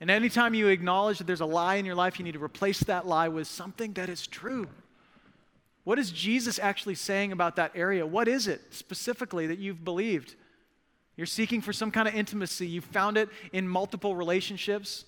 And 0.02 0.12
anytime 0.12 0.54
you 0.54 0.68
acknowledge 0.68 1.20
that 1.20 1.28
there's 1.28 1.42
a 1.42 1.46
lie 1.46 1.76
in 1.76 1.86
your 1.86 1.96
life, 1.96 2.20
you 2.20 2.26
need 2.26 2.34
to 2.34 2.44
replace 2.44 2.80
that 2.82 3.08
lie 3.08 3.30
with 3.30 3.48
something 3.48 3.94
that 3.94 4.10
is 4.10 4.28
true. 4.28 4.68
What 5.86 6.00
is 6.00 6.12
Jesus 6.12 6.60
actually 6.60 6.96
saying 6.96 7.32
about 7.32 7.56
that 7.56 7.72
area? 7.76 8.06
What 8.06 8.28
is 8.28 8.48
it 8.48 8.62
specifically 8.72 9.48
that 9.48 9.60
you've 9.60 9.86
believed? 9.86 10.36
You're 11.16 11.28
seeking 11.28 11.62
for 11.62 11.72
some 11.72 11.92
kind 11.92 12.08
of 12.08 12.16
intimacy. 12.16 12.68
You 12.68 12.82
found 12.82 13.18
it 13.18 13.30
in 13.54 13.68
multiple 13.68 14.16
relationships. 14.16 15.06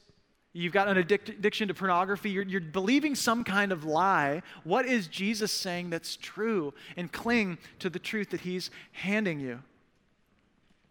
You've 0.54 0.74
got 0.74 0.88
an 0.88 1.04
addic- 1.04 1.30
addiction 1.30 1.68
to 1.68 1.74
pornography. 1.74 2.30
You're, 2.30 2.44
you're 2.44 2.62
believing 2.62 3.14
some 3.16 3.44
kind 3.44 3.72
of 3.72 3.84
lie. 3.84 4.42
What 4.64 4.86
is 4.86 5.08
Jesus 5.08 5.52
saying 5.52 5.90
that's 5.90 6.16
true? 6.16 6.74
And 6.96 7.12
cling 7.12 7.58
to 7.80 7.90
the 7.90 8.00
truth 8.00 8.30
that 8.30 8.42
he's 8.42 8.72
handing 8.94 9.40
you. 9.40 9.60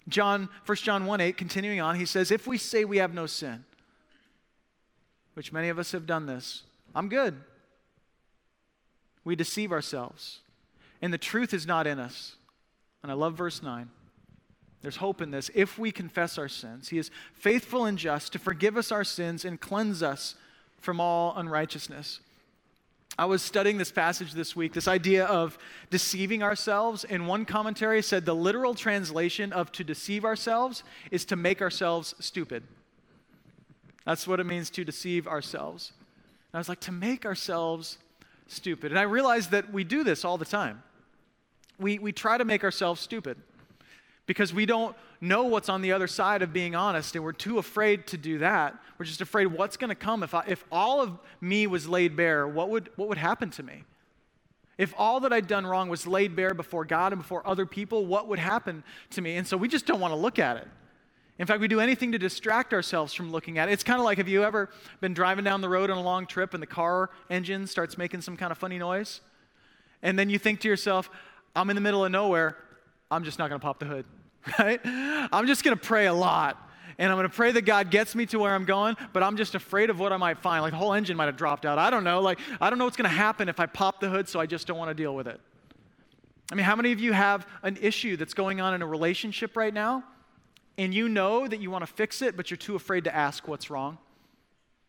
John, 0.09 0.49
1 0.67 0.77
John 0.77 1.07
1 1.07 1.21
8, 1.21 1.37
continuing 1.37 1.81
on, 1.81 1.97
he 1.97 2.07
says, 2.07 2.31
If 2.31 2.47
we 2.47 2.59
say 2.59 2.85
we 2.85 2.99
have 2.99 3.15
no 3.15 3.27
sin, 3.27 3.65
which 5.37 5.53
many 5.53 5.69
of 5.69 5.79
us 5.79 5.93
have 5.93 6.07
done 6.07 6.25
this, 6.25 6.63
I'm 6.95 7.11
good. 7.11 7.37
We 9.23 9.37
deceive 9.37 9.71
ourselves, 9.71 10.41
and 11.03 11.13
the 11.13 11.19
truth 11.19 11.53
is 11.53 11.67
not 11.67 11.87
in 11.87 11.99
us. 11.99 12.37
And 13.03 13.13
I 13.13 13.15
love 13.15 13.35
verse 13.35 13.63
9. 13.63 13.91
There's 14.81 14.97
hope 14.97 15.21
in 15.21 15.31
this. 15.31 15.51
If 15.55 15.79
we 15.79 15.93
confess 15.93 16.39
our 16.39 16.49
sins, 16.49 16.89
He 16.89 16.97
is 16.97 17.11
faithful 17.35 17.85
and 17.85 17.99
just 17.99 18.33
to 18.33 18.39
forgive 18.39 18.79
us 18.79 18.91
our 18.91 19.05
sins 19.05 19.45
and 19.45 19.61
cleanse 19.61 20.03
us 20.03 20.37
from 20.79 21.01
all 21.01 21.35
unrighteousness. 21.37 22.21
I 23.19 23.27
was 23.27 23.43
studying 23.43 23.77
this 23.77 23.93
passage 23.93 24.33
this 24.33 24.57
week, 24.57 24.73
this 24.73 24.89
idea 24.89 25.27
of 25.27 25.59
deceiving 25.91 26.43
ourselves, 26.43 27.05
and 27.05 27.29
one 27.29 27.45
commentary 27.45 28.01
said 28.03 28.25
the 28.25 28.35
literal 28.35 28.75
translation 28.75 29.53
of 29.53 29.71
to 29.73 29.85
deceive 29.85 30.25
ourselves 30.25 30.83
is 31.11 31.27
to 31.27 31.37
make 31.37 31.61
ourselves 31.61 32.15
stupid. 32.21 32.63
That's 34.07 34.27
what 34.27 34.41
it 34.41 34.45
means 34.45 34.71
to 34.71 34.85
deceive 34.85 35.27
ourselves. 35.27 35.93
And 36.53 36.59
I 36.59 36.59
was 36.59 36.69
like, 36.69 36.81
to 36.81 36.93
make 36.93 37.27
ourselves 37.27 37.99
stupid. 38.47 38.93
And 38.93 38.99
I 38.99 39.03
realized 39.03 39.51
that 39.51 39.73
we 39.73 39.85
do 39.85 40.05
this 40.05 40.25
all 40.25 40.39
the 40.39 40.45
time. 40.45 40.83
We, 41.79 41.99
we 41.99 42.13
try 42.13 42.39
to 42.39 42.45
make 42.45 42.65
ourselves 42.65 43.01
stupid 43.01 43.37
because 44.27 44.55
we 44.55 44.65
don't 44.65 44.97
know 45.21 45.45
what's 45.45 45.69
on 45.69 45.83
the 45.83 45.93
other 45.93 46.07
side 46.07 46.43
of 46.43 46.53
being 46.53 46.75
honest 46.75 47.15
and 47.15 47.25
we're 47.25 47.33
too 47.33 47.59
afraid 47.59 48.07
to 48.07 48.19
do 48.19 48.39
that 48.39 48.75
we're 48.99 49.07
just 49.07 49.23
afraid 49.23 49.47
what's 49.47 49.79
going 49.79 49.89
to 49.89 49.95
come 49.95 50.23
if, 50.23 50.35
I, 50.35 50.45
if 50.47 50.63
all 50.71 51.01
of 51.01 51.19
me 51.41 51.67
was 51.67 51.89
laid 51.89 52.17
bare 52.17 52.47
what 52.47 52.69
would, 52.69 52.91
what 52.97 53.09
would 53.09 53.17
happen 53.17 53.51
to 53.53 53.63
me 53.63 53.85
if 54.77 54.93
all 54.99 55.21
that 55.21 55.33
i'd 55.33 55.47
done 55.47 55.67
wrong 55.67 55.89
was 55.89 56.07
laid 56.07 56.37
bare 56.37 56.53
before 56.53 56.85
god 56.85 57.15
and 57.15 57.23
before 57.23 57.47
other 57.47 57.65
people 57.65 58.05
what 58.05 58.29
would 58.29 58.39
happen 58.39 58.85
to 59.11 59.23
me 59.23 59.37
and 59.37 59.47
so 59.47 59.57
we 59.57 59.69
just 59.69 59.87
don't 59.87 60.01
want 60.01 60.13
to 60.13 60.17
look 60.17 60.39
at 60.39 60.59
it 60.59 60.69
In 61.39 61.47
fact, 61.47 61.61
we 61.61 61.69
do 61.69 61.81
anything 61.81 62.13
to 62.13 62.19
distract 62.19 62.73
ourselves 62.73 63.13
from 63.13 63.31
looking 63.31 63.59
at 63.59 63.69
it. 63.69 63.73
It's 63.73 63.83
kind 63.83 63.99
of 63.99 64.05
like 64.05 64.19
have 64.19 64.29
you 64.29 64.43
ever 64.43 64.71
been 65.01 65.13
driving 65.13 65.45
down 65.45 65.61
the 65.61 65.69
road 65.69 65.91
on 65.91 65.99
a 65.99 66.03
long 66.03 66.27
trip 66.27 66.55
and 66.55 66.63
the 66.63 66.67
car 66.67 67.11
engine 67.29 67.67
starts 67.67 67.99
making 67.99 68.23
some 68.23 68.37
kind 68.37 68.51
of 68.51 68.59
funny 68.59 68.79
noise? 68.79 69.21
And 70.03 70.19
then 70.19 70.31
you 70.31 70.39
think 70.39 70.61
to 70.61 70.69
yourself, 70.69 71.11
I'm 71.55 71.69
in 71.69 71.77
the 71.77 71.83
middle 71.83 72.05
of 72.05 72.11
nowhere. 72.11 72.57
I'm 73.11 73.25
just 73.25 73.39
not 73.39 73.49
going 73.49 73.61
to 73.61 73.65
pop 73.65 73.79
the 73.79 73.87
hood, 73.87 74.05
right? 74.59 74.81
I'm 74.85 75.47
just 75.47 75.63
going 75.63 75.77
to 75.77 75.83
pray 75.83 76.07
a 76.07 76.15
lot. 76.15 76.63
And 76.99 77.13
I'm 77.13 77.19
going 77.19 77.29
to 77.29 77.35
pray 77.35 77.53
that 77.53 77.63
God 77.63 77.91
gets 77.91 78.15
me 78.15 78.25
to 78.27 78.39
where 78.39 78.55
I'm 78.55 78.65
going, 78.65 78.97
but 79.13 79.23
I'm 79.23 79.37
just 79.37 79.55
afraid 79.55 79.91
of 79.91 79.99
what 79.99 80.15
I 80.15 80.17
might 80.17 80.39
find. 80.39 80.63
Like 80.63 80.73
the 80.73 80.79
whole 80.79 80.95
engine 80.95 81.17
might 81.17 81.27
have 81.27 81.37
dropped 81.37 81.67
out. 81.67 81.79
I 81.79 81.91
don't 81.91 82.05
know. 82.05 82.23
Like, 82.23 82.39
I 82.59 82.71
don't 82.71 82.79
know 82.79 82.87
what's 82.87 82.97
going 82.97 83.11
to 83.11 83.17
happen 83.17 83.51
if 83.51 83.61
I 83.61 83.67
pop 83.67 84.01
the 84.01 84.09
hood, 84.09 84.29
so 84.29 84.41
I 84.41 84.47
just 84.47 84.67
don't 84.67 84.79
want 84.79 84.89
to 84.89 84.95
deal 84.95 85.15
with 85.15 85.29
it. 85.29 85.39
I 86.51 86.55
mean, 86.55 86.65
how 86.65 86.77
many 86.77 86.93
of 86.93 87.01
you 87.01 87.13
have 87.13 87.47
an 87.63 87.77
issue 87.83 88.17
that's 88.17 88.33
going 88.33 88.61
on 88.61 88.73
in 88.73 88.81
a 88.81 88.87
relationship 88.87 89.57
right 89.57 89.75
now, 89.75 90.05
and 90.79 90.93
you 90.93 91.09
know 91.09 91.47
that 91.47 91.61
you 91.61 91.71
want 91.71 91.87
to 91.87 91.93
fix 91.93 92.23
it, 92.23 92.37
but 92.37 92.51
you're 92.51 92.59
too 92.59 92.77
afraid 92.77 93.05
to 93.05 93.15
ask 93.15 93.49
what's 93.49 93.71
wrong 93.71 93.99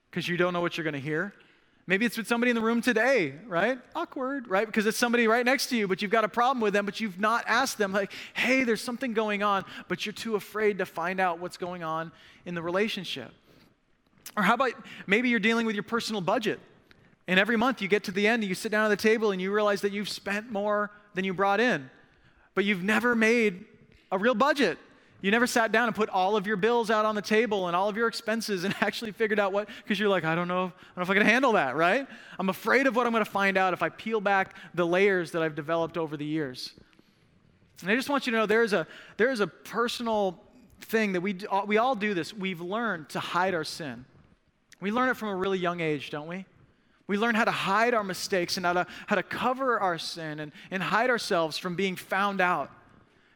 because 0.10 0.28
you 0.28 0.38
don't 0.38 0.54
know 0.54 0.62
what 0.62 0.78
you're 0.78 0.84
going 0.84 0.94
to 0.94 1.00
hear? 1.00 1.34
Maybe 1.90 2.06
it's 2.06 2.18
with 2.18 2.28
somebody 2.28 2.50
in 2.50 2.56
the 2.56 2.62
room 2.62 2.82
today, 2.82 3.36
right? 3.48 3.80
Awkward, 3.96 4.50
right? 4.50 4.66
Because 4.66 4.86
it's 4.86 4.98
somebody 4.98 5.26
right 5.26 5.46
next 5.46 5.68
to 5.68 5.78
you, 5.78 5.88
but 5.88 6.02
you've 6.02 6.12
got 6.12 6.26
a 6.26 6.30
problem 6.30 6.60
with 6.60 6.74
them, 6.74 6.86
but 6.86 7.00
you've 7.00 7.18
not 7.18 7.46
asked 7.48 7.78
them, 7.78 7.94
like, 7.94 8.12
hey, 8.34 8.66
there's 8.66 8.82
something 8.82 9.14
going 9.14 9.42
on, 9.42 9.64
but 9.88 10.06
you're 10.06 10.12
too 10.12 10.36
afraid 10.36 10.80
to 10.80 10.86
find 10.86 11.22
out 11.22 11.40
what's 11.40 11.56
going 11.56 11.84
on 11.84 12.12
in 12.46 12.56
the 12.56 12.62
relationship. 12.62 13.32
Or 14.36 14.44
how 14.44 14.56
about 14.56 14.72
maybe 15.08 15.30
you're 15.30 15.40
dealing 15.40 15.66
with 15.66 15.76
your 15.76 15.84
personal 15.84 16.20
budget, 16.20 16.60
and 17.26 17.40
every 17.40 17.56
month 17.56 17.82
you 17.82 17.88
get 17.88 18.04
to 18.06 18.12
the 18.12 18.28
end 18.28 18.44
and 18.44 18.50
you 18.50 18.56
sit 18.56 18.72
down 18.72 18.86
at 18.86 18.90
the 18.90 19.02
table 19.02 19.32
and 19.32 19.42
you 19.42 19.54
realize 19.54 19.80
that 19.82 19.94
you've 19.94 20.10
spent 20.10 20.52
more 20.52 20.92
than 21.14 21.24
you 21.24 21.34
brought 21.34 21.62
in, 21.62 21.90
but 22.54 22.66
you've 22.66 22.84
never 22.84 23.16
made 23.16 23.64
a 24.12 24.18
real 24.18 24.36
budget. 24.36 24.78
You 25.22 25.32
never 25.32 25.48
sat 25.48 25.72
down 25.72 25.88
and 25.88 25.96
put 25.96 26.10
all 26.10 26.36
of 26.38 26.46
your 26.46 26.58
bills 26.58 26.92
out 26.92 27.06
on 27.06 27.16
the 27.16 27.22
table 27.22 27.68
and 27.68 27.76
all 27.76 27.90
of 27.90 27.98
your 27.98 28.08
expenses 28.08 28.64
and 28.64 28.76
actually 28.82 29.12
figured 29.12 29.40
out 29.40 29.52
what, 29.52 29.68
because 29.84 30.00
you're 30.00 30.10
like, 30.10 30.24
I 30.24 30.36
don't 30.36 30.48
know, 30.48 30.66
I 30.66 30.70
don't 30.70 30.98
know 30.98 31.04
if 31.04 31.10
I 31.10 31.16
can 31.16 31.26
handle 31.26 31.54
that, 31.54 31.76
right? 31.76 32.08
I'm 32.38 32.50
afraid 32.50 32.86
of 32.86 32.96
what 32.96 33.08
I'm 33.08 33.12
going 33.12 33.26
to 33.26 33.30
find 33.30 33.58
out 33.58 33.74
if 33.74 33.82
I 33.82 33.90
peel 33.90 34.22
back 34.22 34.56
the 34.76 34.86
layers 34.86 35.32
that 35.32 35.42
I've 35.42 35.56
developed 35.56 35.98
over 35.98 36.18
the 36.18 36.26
years. 36.26 36.74
And 37.82 37.92
I 37.92 37.96
just 37.96 38.10
want 38.10 38.28
you 38.28 38.32
to 38.32 38.38
know 38.38 38.46
there 38.46 38.64
is 38.64 38.74
a, 38.74 38.86
there 39.18 39.32
is 39.32 39.40
a 39.40 39.48
personal 39.48 40.40
thing 40.82 41.14
that 41.14 41.22
we, 41.22 41.38
we 41.66 41.78
all 41.78 41.96
do 41.96 42.14
this. 42.14 42.34
We've 42.34 42.62
learned 42.62 43.10
to 43.10 43.20
hide 43.20 43.56
our 43.56 43.64
sin. 43.64 44.06
We 44.80 44.92
learn 44.92 45.10
it 45.10 45.18
from 45.18 45.30
a 45.30 45.36
really 45.36 45.58
young 45.58 45.80
age, 45.80 46.12
don't 46.12 46.28
we? 46.28 46.46
We 47.08 47.18
learn 47.18 47.36
how 47.36 47.46
to 47.46 47.52
hide 47.52 47.94
our 47.94 48.04
mistakes 48.04 48.58
and 48.58 48.66
how 48.66 48.74
to, 48.74 48.88
how 49.08 49.16
to 49.16 49.24
cover 49.24 49.80
our 49.80 49.98
sin 49.98 50.40
and, 50.40 50.52
and 50.70 50.84
hide 50.84 51.10
ourselves 51.10 51.58
from 51.58 51.76
being 51.76 51.96
found 51.96 52.42
out 52.42 52.70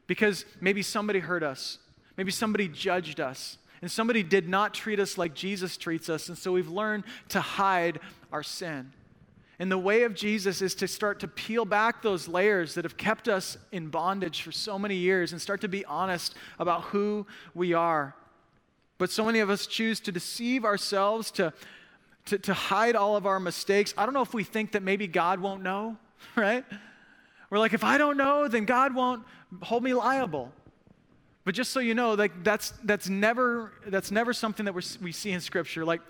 because 0.08 0.46
maybe 0.60 0.82
somebody 0.82 1.20
hurt 1.20 1.44
us, 1.44 1.78
maybe 2.18 2.32
somebody 2.32 2.68
judged 2.68 3.20
us, 3.20 3.58
and 3.82 3.90
somebody 3.90 4.24
did 4.24 4.48
not 4.48 4.74
treat 4.74 5.00
us 5.00 5.18
like 5.18 5.34
Jesus 5.34 5.78
treats 5.78 6.10
us, 6.10 6.30
and 6.30 6.38
so 6.38 6.52
we've 6.52 6.70
learned 6.70 7.04
to 7.30 7.42
hide 7.42 8.00
our 8.32 8.44
sin. 8.44 8.92
And 9.62 9.72
the 9.72 9.78
way 9.78 10.04
of 10.04 10.16
Jesus 10.16 10.64
is 10.64 10.74
to 10.76 10.88
start 10.88 11.20
to 11.20 11.28
peel 11.28 11.66
back 11.66 12.02
those 12.02 12.28
layers 12.28 12.74
that 12.74 12.84
have 12.84 12.98
kept 12.98 13.28
us 13.28 13.60
in 13.72 13.90
bondage 13.90 14.42
for 14.42 14.52
so 14.52 14.80
many 14.80 14.96
years 14.96 15.34
and 15.34 15.42
start 15.42 15.62
to 15.62 15.68
be 15.68 15.86
honest 15.86 16.34
about 16.58 16.82
who 16.86 17.28
we 17.54 17.74
are. 17.74 18.16
But 18.98 19.12
so 19.12 19.24
many 19.24 19.40
of 19.40 19.52
us 19.52 19.68
choose 19.68 20.00
to 20.00 20.12
deceive 20.12 20.66
ourselves, 20.66 21.30
to, 21.32 21.54
to, 22.26 22.40
to 22.40 22.54
hide 22.56 22.96
all 22.96 23.16
of 23.16 23.28
our 23.28 23.40
mistakes. 23.40 23.94
I 23.98 24.06
don't 24.06 24.16
know 24.16 24.24
if 24.24 24.34
we 24.34 24.44
think 24.44 24.72
that 24.72 24.82
maybe 24.82 25.06
God 25.06 25.40
won't 25.40 25.62
know, 25.62 25.96
right? 26.36 26.66
We're 27.52 27.60
like, 27.60 27.74
if 27.74 27.84
I 27.84 28.00
don't 28.00 28.18
know, 28.18 28.48
then 28.48 28.66
God 28.66 28.96
won't 28.96 29.24
hold 29.62 29.84
me 29.84 29.94
liable. 29.94 30.52
But 31.44 31.56
just 31.56 31.72
so 31.72 31.80
you 31.80 31.96
know, 31.96 32.14
like 32.14 32.44
that's 32.44 32.72
that's 32.84 33.10
never 33.10 33.72
that's 33.88 34.12
never 34.12 34.34
something 34.34 34.66
that 34.66 34.74
we 34.74 34.82
we 35.02 35.12
see 35.12 35.32
in 35.32 35.42
Scripture. 35.42 35.84
Like 35.84 36.02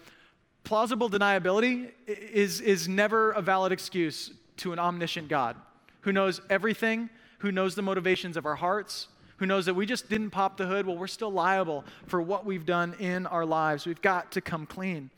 plausible 0.63 1.09
deniability 1.09 1.91
is 2.07 2.59
is 2.59 2.87
never 2.87 3.31
a 3.31 3.41
valid 3.41 3.71
excuse 3.71 4.31
to 4.57 4.73
an 4.73 4.79
omniscient 4.79 5.29
God 5.29 5.55
who 6.01 6.11
knows 6.11 6.41
everything, 6.49 7.09
who 7.39 7.51
knows 7.51 7.75
the 7.75 7.81
motivations 7.81 8.35
of 8.35 8.45
our 8.45 8.55
hearts, 8.55 9.07
who 9.37 9.45
knows 9.45 9.65
that 9.65 9.73
we 9.73 9.85
just 9.85 10.09
didn't 10.09 10.31
pop 10.31 10.57
the 10.57 10.65
hood. 10.65 10.85
Well, 10.85 10.97
we're 10.97 11.07
still 11.07 11.31
liable 11.31 11.85
for 12.07 12.21
what 12.21 12.45
we've 12.45 12.65
done 12.65 12.95
in 12.99 13.25
our 13.25 13.45
lives. 13.45 13.85
We've 13.85 14.01
got 14.01 14.31
to 14.33 14.41
come 14.41 14.65
clean. 14.65 15.09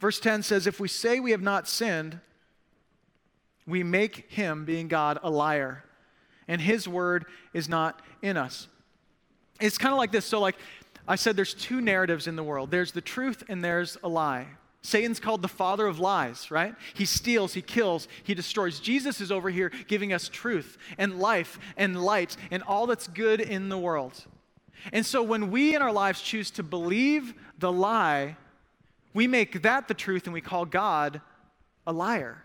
Verse 0.00 0.18
10 0.20 0.42
says, 0.42 0.66
If 0.66 0.80
we 0.80 0.88
say 0.88 1.20
we 1.20 1.32
have 1.32 1.42
not 1.42 1.68
sinned, 1.68 2.20
we 3.66 3.82
make 3.82 4.30
him, 4.30 4.64
being 4.64 4.88
God, 4.88 5.18
a 5.22 5.30
liar 5.30 5.84
and 6.48 6.60
his 6.60 6.88
word 6.88 7.26
is 7.52 7.68
not 7.68 8.00
in 8.22 8.36
us. 8.36 8.66
It's 9.60 9.78
kind 9.78 9.92
of 9.92 9.98
like 9.98 10.12
this. 10.12 10.24
So, 10.24 10.40
like 10.40 10.56
I 11.06 11.16
said, 11.16 11.36
there's 11.36 11.54
two 11.54 11.80
narratives 11.80 12.26
in 12.26 12.36
the 12.36 12.42
world 12.42 12.70
there's 12.70 12.92
the 12.92 13.00
truth 13.00 13.44
and 13.48 13.62
there's 13.62 13.96
a 14.02 14.08
lie. 14.08 14.48
Satan's 14.82 15.20
called 15.20 15.42
the 15.42 15.48
father 15.48 15.86
of 15.86 15.98
lies, 15.98 16.50
right? 16.50 16.74
He 16.94 17.04
steals, 17.04 17.52
he 17.52 17.62
kills, 17.62 18.08
he 18.22 18.34
destroys. 18.34 18.80
Jesus 18.80 19.20
is 19.20 19.32
over 19.32 19.50
here 19.50 19.70
giving 19.86 20.12
us 20.12 20.28
truth 20.28 20.78
and 20.96 21.18
life 21.18 21.58
and 21.76 22.02
light 22.02 22.36
and 22.50 22.62
all 22.62 22.86
that's 22.86 23.08
good 23.08 23.40
in 23.40 23.68
the 23.68 23.76
world. 23.76 24.24
And 24.92 25.04
so 25.04 25.22
when 25.22 25.50
we 25.50 25.74
in 25.74 25.82
our 25.82 25.92
lives 25.92 26.22
choose 26.22 26.50
to 26.52 26.62
believe 26.62 27.34
the 27.58 27.72
lie, 27.72 28.36
we 29.12 29.26
make 29.26 29.62
that 29.62 29.88
the 29.88 29.94
truth 29.94 30.24
and 30.24 30.32
we 30.32 30.40
call 30.40 30.64
God 30.64 31.20
a 31.86 31.92
liar. 31.92 32.44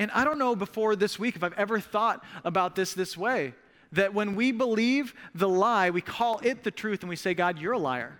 And 0.00 0.10
I 0.12 0.24
don't 0.24 0.38
know 0.38 0.56
before 0.56 0.96
this 0.96 1.18
week 1.18 1.36
if 1.36 1.44
I've 1.44 1.52
ever 1.58 1.78
thought 1.78 2.24
about 2.42 2.74
this 2.74 2.94
this 2.94 3.18
way 3.18 3.52
that 3.92 4.14
when 4.14 4.34
we 4.34 4.50
believe 4.50 5.12
the 5.34 5.46
lie, 5.46 5.90
we 5.90 6.00
call 6.00 6.40
it 6.42 6.64
the 6.64 6.70
truth 6.70 7.02
and 7.02 7.10
we 7.10 7.16
say, 7.16 7.34
God, 7.34 7.58
you're 7.58 7.74
a 7.74 7.78
liar. 7.78 8.16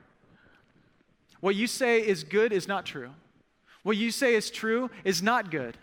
What 1.40 1.56
you 1.56 1.66
say 1.66 2.06
is 2.06 2.22
good 2.22 2.52
is 2.52 2.68
not 2.68 2.84
true. 2.84 3.08
What 3.82 3.96
you 3.96 4.10
say 4.10 4.34
is 4.34 4.50
true 4.50 4.90
is 5.04 5.22
not 5.22 5.50
good. 5.50 5.78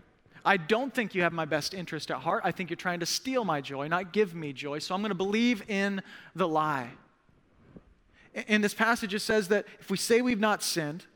I 0.46 0.58
don't 0.58 0.94
think 0.94 1.16
you 1.16 1.24
have 1.24 1.34
my 1.34 1.46
best 1.46 1.74
interest 1.74 2.12
at 2.12 2.18
heart. 2.18 2.44
I 2.46 2.52
think 2.52 2.70
you're 2.70 2.78
trying 2.78 3.00
to 3.00 3.08
steal 3.08 3.44
my 3.44 3.60
joy, 3.60 3.88
not 3.88 4.14
give 4.14 4.36
me 4.36 4.54
joy. 4.54 4.78
So 4.78 4.94
I'm 4.94 5.02
going 5.02 5.10
to 5.10 5.16
believe 5.16 5.68
in 5.68 6.04
the 6.36 6.48
lie. 6.48 6.92
And 8.48 8.64
this 8.64 8.76
passage, 8.76 9.16
it 9.16 9.22
says 9.22 9.48
that 9.48 9.66
if 9.80 9.90
we 9.90 9.98
say 9.98 10.22
we've 10.22 10.40
not 10.40 10.62
sinned, 10.62 11.08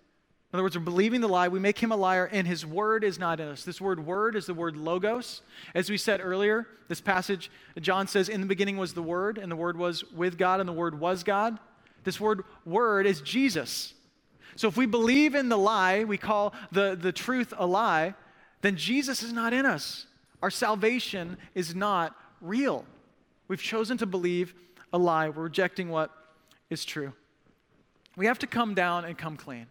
in 0.52 0.58
other 0.58 0.64
words, 0.64 0.78
we're 0.78 0.84
believing 0.84 1.22
the 1.22 1.30
lie. 1.30 1.48
We 1.48 1.60
make 1.60 1.80
him 1.80 1.94
a 1.94 1.96
liar, 1.96 2.28
and 2.30 2.46
his 2.46 2.66
word 2.66 3.06
is 3.06 3.18
not 3.18 3.40
in 3.40 3.48
us. 3.48 3.64
This 3.64 3.80
word 3.80 4.06
word 4.06 4.36
is 4.36 4.48
the 4.48 4.54
word 4.54 4.76
logos. 4.76 5.42
As 5.74 5.90
we 5.90 5.98
said 5.98 6.20
earlier, 6.22 6.68
this 6.90 7.00
passage, 7.00 7.50
John 7.80 8.06
says, 8.06 8.28
In 8.28 8.42
the 8.42 8.48
beginning 8.48 8.76
was 8.76 8.94
the 8.94 9.02
word, 9.02 9.38
and 9.38 9.50
the 9.50 9.56
word 9.56 9.78
was 9.78 10.04
with 10.12 10.38
God, 10.38 10.60
and 10.60 10.68
the 10.68 10.74
word 10.74 11.00
was 11.00 11.24
God. 11.24 11.58
This 12.04 12.20
word 12.20 12.44
word 12.66 13.06
is 13.06 13.22
Jesus. 13.22 13.94
So 14.58 14.68
if 14.68 14.76
we 14.76 14.86
believe 14.86 15.36
in 15.36 15.48
the 15.48 15.58
lie, 15.58 16.04
we 16.04 16.18
call 16.18 16.54
the, 16.70 16.98
the 17.00 17.14
truth 17.14 17.54
a 17.58 17.66
lie, 17.66 18.14
then 18.62 18.76
Jesus 18.76 19.24
is 19.24 19.32
not 19.32 19.54
in 19.54 19.66
us. 19.66 20.06
Our 20.42 20.52
salvation 20.52 21.38
is 21.56 21.74
not 21.74 22.14
real. 22.42 22.86
We've 23.48 23.62
chosen 23.62 23.98
to 24.00 24.06
believe 24.06 24.54
a 24.92 24.98
lie. 24.98 25.30
We're 25.30 25.44
rejecting 25.44 25.90
what 25.90 26.12
is 26.70 26.84
true. 26.84 27.14
We 28.18 28.26
have 28.26 28.40
to 28.40 28.48
come 28.48 28.74
down 28.74 29.06
and 29.06 29.18
come 29.18 29.38
clean. 29.38 29.68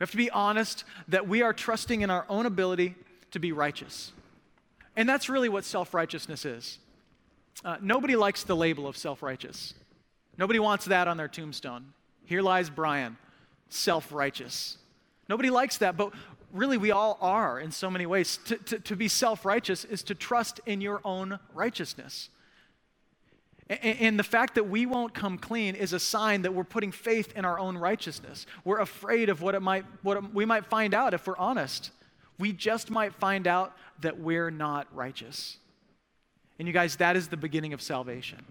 We 0.00 0.04
have 0.04 0.10
to 0.12 0.16
be 0.16 0.30
honest 0.30 0.84
that 1.08 1.28
we 1.28 1.42
are 1.42 1.52
trusting 1.52 2.00
in 2.00 2.08
our 2.08 2.24
own 2.30 2.46
ability 2.46 2.94
to 3.32 3.38
be 3.38 3.52
righteous. 3.52 4.12
And 4.96 5.06
that's 5.06 5.28
really 5.28 5.50
what 5.50 5.64
self 5.64 5.92
righteousness 5.92 6.46
is. 6.46 6.78
Uh, 7.62 7.76
nobody 7.82 8.16
likes 8.16 8.42
the 8.42 8.56
label 8.56 8.86
of 8.86 8.96
self 8.96 9.22
righteous, 9.22 9.74
nobody 10.38 10.58
wants 10.58 10.86
that 10.86 11.06
on 11.06 11.18
their 11.18 11.28
tombstone. 11.28 11.92
Here 12.24 12.40
lies 12.40 12.70
Brian, 12.70 13.18
self 13.68 14.10
righteous. 14.10 14.78
Nobody 15.28 15.50
likes 15.50 15.76
that, 15.78 15.96
but 15.98 16.12
really 16.50 16.78
we 16.78 16.90
all 16.90 17.18
are 17.20 17.60
in 17.60 17.70
so 17.70 17.90
many 17.90 18.06
ways. 18.06 18.38
To, 18.46 18.56
to, 18.56 18.78
to 18.80 18.96
be 18.96 19.06
self 19.06 19.44
righteous 19.44 19.84
is 19.84 20.02
to 20.04 20.14
trust 20.14 20.60
in 20.64 20.80
your 20.80 21.02
own 21.04 21.38
righteousness. 21.52 22.30
And 23.70 24.18
the 24.18 24.24
fact 24.24 24.56
that 24.56 24.68
we 24.68 24.84
won't 24.84 25.14
come 25.14 25.38
clean 25.38 25.76
is 25.76 25.92
a 25.92 26.00
sign 26.00 26.42
that 26.42 26.52
we're 26.52 26.64
putting 26.64 26.90
faith 26.90 27.32
in 27.36 27.44
our 27.44 27.56
own 27.56 27.78
righteousness. 27.78 28.44
We're 28.64 28.80
afraid 28.80 29.28
of 29.28 29.42
what, 29.42 29.54
it 29.54 29.60
might, 29.60 29.84
what 30.02 30.34
we 30.34 30.44
might 30.44 30.66
find 30.66 30.92
out 30.92 31.14
if 31.14 31.24
we're 31.28 31.36
honest. 31.36 31.92
We 32.36 32.52
just 32.52 32.90
might 32.90 33.14
find 33.14 33.46
out 33.46 33.76
that 34.00 34.18
we're 34.18 34.50
not 34.50 34.88
righteous. 34.92 35.58
And 36.58 36.66
you 36.66 36.74
guys, 36.74 36.96
that 36.96 37.14
is 37.16 37.28
the 37.28 37.36
beginning 37.36 37.72
of 37.72 37.80
salvation. 37.80 38.44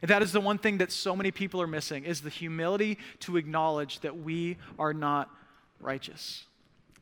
And 0.00 0.10
that 0.10 0.22
is 0.22 0.32
the 0.32 0.40
one 0.40 0.56
thing 0.56 0.78
that 0.78 0.90
so 0.90 1.14
many 1.14 1.30
people 1.30 1.60
are 1.60 1.66
missing 1.66 2.04
is 2.04 2.22
the 2.22 2.30
humility 2.30 2.96
to 3.20 3.36
acknowledge 3.36 4.00
that 4.00 4.16
we 4.16 4.56
are 4.78 4.94
not 4.94 5.28
righteous. 5.78 6.46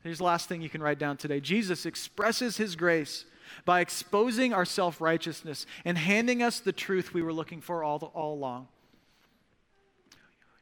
Here's 0.03 0.19
the 0.19 0.25
last 0.25 0.49
thing 0.49 0.63
you 0.63 0.69
can 0.69 0.83
write 0.83 0.99
down 0.99 1.17
today. 1.17 1.39
Jesus 1.39 1.87
expresses 1.87 2.57
his 2.57 2.75
grace 2.75 3.25
by 3.65 3.81
exposing 3.81 4.53
our 4.53 4.65
self 4.65 5.01
righteousness 5.01 5.67
and 5.85 5.99
handing 5.99 6.43
us 6.43 6.61
the 6.61 6.73
truth 6.73 7.15
we 7.15 7.23
were 7.23 7.33
looking 7.33 7.61
for 7.61 7.83
all, 7.85 7.99
all 8.15 8.35
along. 8.35 8.69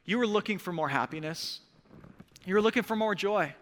You 0.05 0.17
were 0.17 0.27
looking 0.27 0.57
for 0.57 0.71
more 0.71 0.89
happiness, 0.89 1.59
you 2.45 2.53
were 2.53 2.61
looking 2.61 2.83
for 2.83 2.95
more 2.95 3.15
joy, 3.15 3.53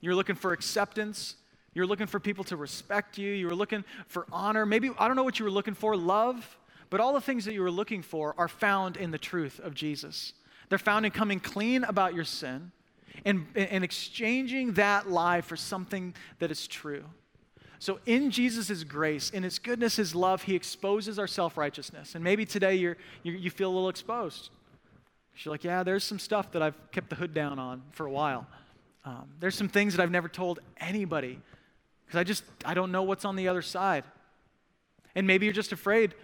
you 0.00 0.10
were 0.10 0.16
looking 0.16 0.36
for 0.36 0.52
acceptance. 0.52 1.36
You 1.74 1.82
were 1.82 1.86
looking 1.86 2.06
for 2.06 2.18
people 2.18 2.42
to 2.44 2.56
respect 2.56 3.18
you. 3.18 3.30
You 3.32 3.48
were 3.48 3.54
looking 3.54 3.84
for 4.06 4.26
honor. 4.32 4.64
Maybe, 4.64 4.90
I 4.98 5.06
don't 5.06 5.14
know 5.14 5.24
what 5.24 5.38
you 5.38 5.44
were 5.44 5.50
looking 5.50 5.74
for, 5.74 5.94
love. 5.94 6.56
But 6.88 7.00
all 7.00 7.12
the 7.12 7.20
things 7.20 7.44
that 7.44 7.52
you 7.52 7.60
were 7.60 7.70
looking 7.70 8.00
for 8.00 8.34
are 8.38 8.48
found 8.48 8.96
in 8.96 9.10
the 9.10 9.18
truth 9.18 9.60
of 9.60 9.74
Jesus. 9.74 10.32
They're 10.70 10.78
found 10.78 11.04
in 11.04 11.12
coming 11.12 11.38
clean 11.38 11.84
about 11.84 12.14
your 12.14 12.24
sin 12.24 12.72
and, 13.24 13.46
and 13.54 13.84
exchanging 13.84 14.72
that 14.74 15.10
lie 15.10 15.40
for 15.40 15.56
something 15.56 16.14
that 16.38 16.50
is 16.50 16.66
true. 16.66 17.04
So, 17.78 18.00
in 18.06 18.30
Jesus' 18.30 18.84
grace, 18.84 19.30
in 19.30 19.42
his 19.42 19.58
goodness, 19.58 19.96
his 19.96 20.14
love, 20.14 20.42
he 20.42 20.54
exposes 20.54 21.18
our 21.18 21.26
self 21.26 21.56
righteousness. 21.56 22.14
And 22.14 22.24
maybe 22.24 22.46
today 22.46 22.76
you're, 22.76 22.96
you 23.22 23.32
you 23.32 23.50
feel 23.50 23.70
a 23.70 23.74
little 23.74 23.88
exposed. 23.88 24.50
You're 25.44 25.52
like, 25.52 25.64
yeah, 25.64 25.82
there's 25.82 26.04
some 26.04 26.18
stuff 26.18 26.52
that 26.52 26.62
I've 26.62 26.74
kept 26.92 27.10
the 27.10 27.16
hood 27.16 27.34
down 27.34 27.58
on 27.58 27.82
for 27.92 28.06
a 28.06 28.10
while. 28.10 28.46
Um, 29.04 29.28
there's 29.38 29.54
some 29.54 29.68
things 29.68 29.94
that 29.94 30.02
I've 30.02 30.10
never 30.10 30.28
told 30.28 30.60
anybody 30.78 31.38
because 32.06 32.18
I 32.18 32.24
just, 32.24 32.42
I 32.64 32.74
don't 32.74 32.90
know 32.90 33.02
what's 33.02 33.24
on 33.24 33.36
the 33.36 33.48
other 33.48 33.62
side. 33.62 34.04
And 35.14 35.26
maybe 35.26 35.46
you're 35.46 35.52
just 35.52 35.72
afraid. 35.72 36.14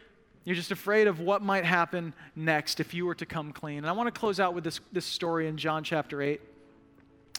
You're 0.45 0.57
just 0.57 0.71
afraid 0.71 1.07
of 1.07 1.21
what 1.21 1.43
might 1.43 1.65
happen 1.65 2.15
next 2.35 2.81
if 2.81 2.95
you 2.95 3.07
were 3.07 3.15
to 3.17 3.27
come 3.27 3.53
clean. 3.53 3.79
And 3.79 3.87
I 3.87 3.93
want 3.93 4.13
to 4.13 4.19
close 4.19 4.41
out 4.41 4.55
with 4.55 4.65
this, 4.65 4.81
this 4.93 5.05
story 5.05 5.47
in 5.47 5.57
John 5.57 5.85
chapter 5.85 6.23
8. 6.23 6.41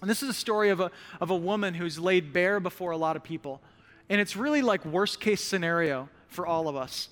And 0.01 0.09
this 0.09 0.23
is 0.23 0.29
a 0.29 0.33
story 0.33 0.69
of 0.69 0.79
a, 0.79 0.91
of 1.19 1.29
a 1.29 1.35
woman 1.35 1.73
who's 1.73 1.97
laid 1.97 2.33
bare 2.33 2.59
before 2.59 2.91
a 2.91 2.97
lot 2.97 3.15
of 3.15 3.23
people. 3.23 3.61
And 4.09 4.19
it's 4.19 4.35
really 4.35 4.61
like 4.61 4.85
worst 4.85 5.19
case 5.19 5.41
scenario 5.41 6.09
for 6.27 6.45
all 6.45 6.67
of 6.67 6.75
us. 6.75 7.09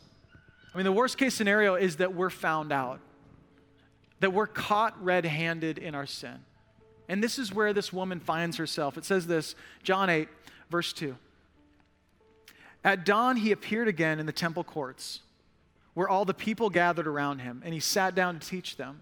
I 0.73 0.77
mean, 0.77 0.85
the 0.85 0.91
worst 0.91 1.17
case 1.17 1.33
scenario 1.33 1.75
is 1.75 1.97
that 1.97 2.13
we're 2.13 2.29
found 2.29 2.71
out, 2.71 2.99
that 4.19 4.33
we're 4.33 4.47
caught 4.47 5.01
red 5.03 5.25
handed 5.25 5.77
in 5.77 5.95
our 5.95 6.05
sin. 6.05 6.39
And 7.09 7.21
this 7.21 7.37
is 7.37 7.53
where 7.53 7.73
this 7.73 7.91
woman 7.91 8.19
finds 8.19 8.57
herself. 8.57 8.97
It 8.97 9.03
says 9.03 9.27
this, 9.27 9.55
John 9.83 10.09
8, 10.09 10.29
verse 10.69 10.93
2. 10.93 11.15
At 12.83 13.05
dawn, 13.05 13.35
he 13.35 13.51
appeared 13.51 13.87
again 13.87 14.19
in 14.19 14.25
the 14.25 14.31
temple 14.31 14.63
courts, 14.63 15.19
where 15.93 16.07
all 16.07 16.25
the 16.25 16.33
people 16.33 16.69
gathered 16.69 17.07
around 17.07 17.39
him, 17.39 17.61
and 17.65 17.73
he 17.73 17.79
sat 17.79 18.15
down 18.15 18.39
to 18.39 18.47
teach 18.47 18.77
them. 18.77 19.01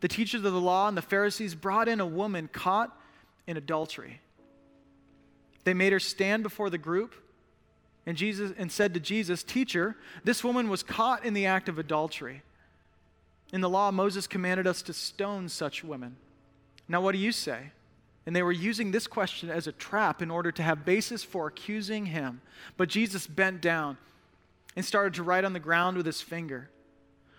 The 0.00 0.08
teachers 0.08 0.44
of 0.44 0.52
the 0.52 0.60
law 0.60 0.88
and 0.88 0.96
the 0.96 1.02
Pharisees 1.02 1.54
brought 1.54 1.88
in 1.88 2.00
a 2.00 2.06
woman 2.06 2.48
caught 2.50 2.98
in 3.46 3.56
adultery. 3.56 4.20
They 5.64 5.74
made 5.74 5.92
her 5.92 6.00
stand 6.00 6.42
before 6.42 6.70
the 6.70 6.78
group 6.78 7.14
and 8.06 8.16
Jesus 8.16 8.52
and 8.56 8.72
said 8.72 8.94
to 8.94 9.00
Jesus, 9.00 9.42
"Teacher, 9.42 9.96
this 10.24 10.42
woman 10.42 10.68
was 10.68 10.82
caught 10.82 11.24
in 11.24 11.34
the 11.34 11.46
act 11.46 11.68
of 11.68 11.78
adultery. 11.78 12.42
In 13.52 13.60
the 13.60 13.68
law 13.68 13.90
Moses 13.90 14.26
commanded 14.26 14.66
us 14.66 14.82
to 14.82 14.92
stone 14.92 15.48
such 15.48 15.84
women. 15.84 16.16
Now 16.88 17.00
what 17.00 17.12
do 17.12 17.18
you 17.18 17.32
say?" 17.32 17.72
And 18.26 18.36
they 18.36 18.42
were 18.42 18.52
using 18.52 18.90
this 18.90 19.06
question 19.06 19.50
as 19.50 19.66
a 19.66 19.72
trap 19.72 20.22
in 20.22 20.30
order 20.30 20.52
to 20.52 20.62
have 20.62 20.84
basis 20.84 21.24
for 21.24 21.46
accusing 21.46 22.06
him. 22.06 22.42
But 22.76 22.88
Jesus 22.88 23.26
bent 23.26 23.60
down 23.60 23.98
and 24.76 24.84
started 24.84 25.14
to 25.14 25.22
write 25.22 25.44
on 25.44 25.52
the 25.52 25.58
ground 25.58 25.96
with 25.96 26.06
his 26.06 26.20
finger. 26.20 26.70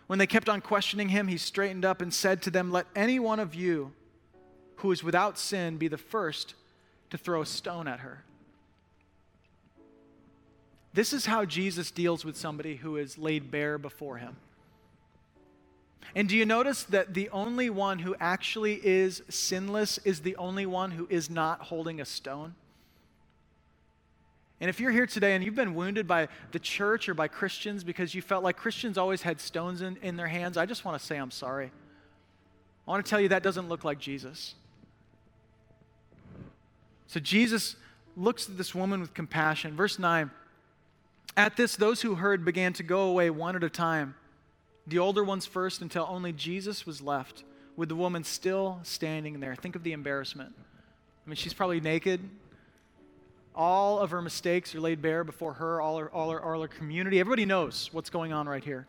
When 0.07 0.19
they 0.19 0.27
kept 0.27 0.49
on 0.49 0.59
questioning 0.59 1.09
him, 1.09 1.27
he 1.27 1.37
straightened 1.37 1.85
up 1.85 2.01
and 2.01 2.13
said 2.13 2.41
to 2.41 2.51
them, 2.51 2.71
Let 2.71 2.87
any 2.95 3.19
one 3.19 3.39
of 3.39 3.55
you 3.55 3.93
who 4.77 4.91
is 4.91 5.03
without 5.03 5.37
sin 5.37 5.77
be 5.77 5.87
the 5.87 5.97
first 5.97 6.55
to 7.11 7.17
throw 7.17 7.41
a 7.41 7.45
stone 7.45 7.87
at 7.87 7.99
her. 7.99 8.23
This 10.93 11.13
is 11.13 11.25
how 11.25 11.45
Jesus 11.45 11.91
deals 11.91 12.25
with 12.25 12.35
somebody 12.35 12.75
who 12.75 12.97
is 12.97 13.17
laid 13.17 13.51
bare 13.51 13.77
before 13.77 14.17
him. 14.17 14.35
And 16.15 16.27
do 16.27 16.35
you 16.35 16.45
notice 16.45 16.83
that 16.83 17.13
the 17.13 17.29
only 17.29 17.69
one 17.69 17.99
who 17.99 18.15
actually 18.19 18.81
is 18.83 19.21
sinless 19.29 19.97
is 19.99 20.21
the 20.21 20.35
only 20.35 20.65
one 20.65 20.91
who 20.91 21.07
is 21.09 21.29
not 21.29 21.61
holding 21.61 22.01
a 22.01 22.05
stone? 22.05 22.55
And 24.59 24.69
if 24.69 24.79
you're 24.79 24.91
here 24.91 25.07
today 25.07 25.33
and 25.33 25.43
you've 25.43 25.55
been 25.55 25.73
wounded 25.73 26.07
by 26.07 26.27
the 26.51 26.59
church 26.59 27.07
or 27.07 27.13
by 27.13 27.27
Christians 27.27 27.83
because 27.83 28.13
you 28.13 28.21
felt 28.21 28.43
like 28.43 28.57
Christians 28.57 28.97
always 28.97 29.21
had 29.21 29.39
stones 29.39 29.81
in, 29.81 29.97
in 30.03 30.17
their 30.17 30.27
hands, 30.27 30.57
I 30.57 30.65
just 30.65 30.83
want 30.83 30.99
to 30.99 31.05
say 31.05 31.17
I'm 31.17 31.31
sorry. 31.31 31.71
I 32.87 32.91
want 32.91 33.03
to 33.05 33.09
tell 33.09 33.21
you 33.21 33.29
that 33.29 33.43
doesn't 33.43 33.69
look 33.69 33.83
like 33.83 33.97
Jesus. 33.97 34.55
So 37.11 37.19
Jesus 37.19 37.75
looks 38.15 38.47
at 38.47 38.57
this 38.57 38.73
woman 38.73 39.01
with 39.01 39.13
compassion. 39.13 39.75
Verse 39.75 39.99
9 39.99 40.31
At 41.35 41.57
this, 41.57 41.75
those 41.75 42.01
who 42.01 42.15
heard 42.15 42.45
began 42.45 42.71
to 42.71 42.83
go 42.83 43.01
away 43.01 43.29
one 43.29 43.57
at 43.57 43.65
a 43.65 43.69
time, 43.69 44.15
the 44.87 44.99
older 44.99 45.21
ones 45.21 45.45
first, 45.45 45.81
until 45.81 46.05
only 46.07 46.31
Jesus 46.31 46.85
was 46.85 47.01
left, 47.01 47.43
with 47.75 47.89
the 47.89 47.97
woman 47.97 48.23
still 48.23 48.79
standing 48.83 49.41
there. 49.41 49.55
Think 49.55 49.75
of 49.75 49.83
the 49.83 49.91
embarrassment. 49.91 50.53
I 50.55 51.29
mean, 51.29 51.35
she's 51.35 51.53
probably 51.53 51.81
naked. 51.81 52.21
All 53.53 53.99
of 53.99 54.11
her 54.11 54.21
mistakes 54.21 54.73
are 54.73 54.79
laid 54.79 55.01
bare 55.01 55.25
before 55.25 55.51
her, 55.55 55.81
all 55.81 55.97
her, 55.97 56.09
all 56.11 56.31
her, 56.31 56.41
all 56.41 56.61
her 56.61 56.67
community. 56.69 57.19
Everybody 57.19 57.43
knows 57.43 57.89
what's 57.91 58.09
going 58.09 58.31
on 58.31 58.47
right 58.47 58.63
here. 58.63 58.87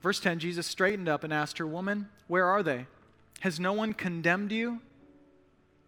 Verse 0.00 0.20
10 0.20 0.38
Jesus 0.38 0.66
straightened 0.66 1.06
up 1.06 1.22
and 1.22 1.34
asked 1.34 1.58
her, 1.58 1.66
Woman, 1.66 2.08
where 2.28 2.46
are 2.46 2.62
they? 2.62 2.86
Has 3.40 3.60
no 3.60 3.74
one 3.74 3.92
condemned 3.92 4.52
you? 4.52 4.80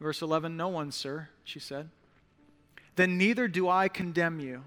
Verse 0.00 0.22
11 0.22 0.56
No 0.56 0.68
one, 0.68 0.92
sir, 0.92 1.28
she 1.44 1.58
said. 1.58 1.88
Then 2.96 3.16
neither 3.16 3.48
do 3.48 3.68
I 3.68 3.88
condemn 3.88 4.40
you. 4.40 4.64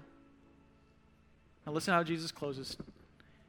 Now 1.66 1.72
listen 1.72 1.94
how 1.94 2.02
Jesus 2.02 2.32
closes. 2.32 2.76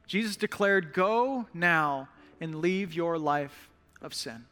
Jesus 0.06 0.36
declared, 0.36 0.92
Go 0.92 1.46
now 1.54 2.08
and 2.40 2.56
leave 2.56 2.94
your 2.94 3.18
life 3.18 3.68
of 4.02 4.14
sin. 4.14 4.44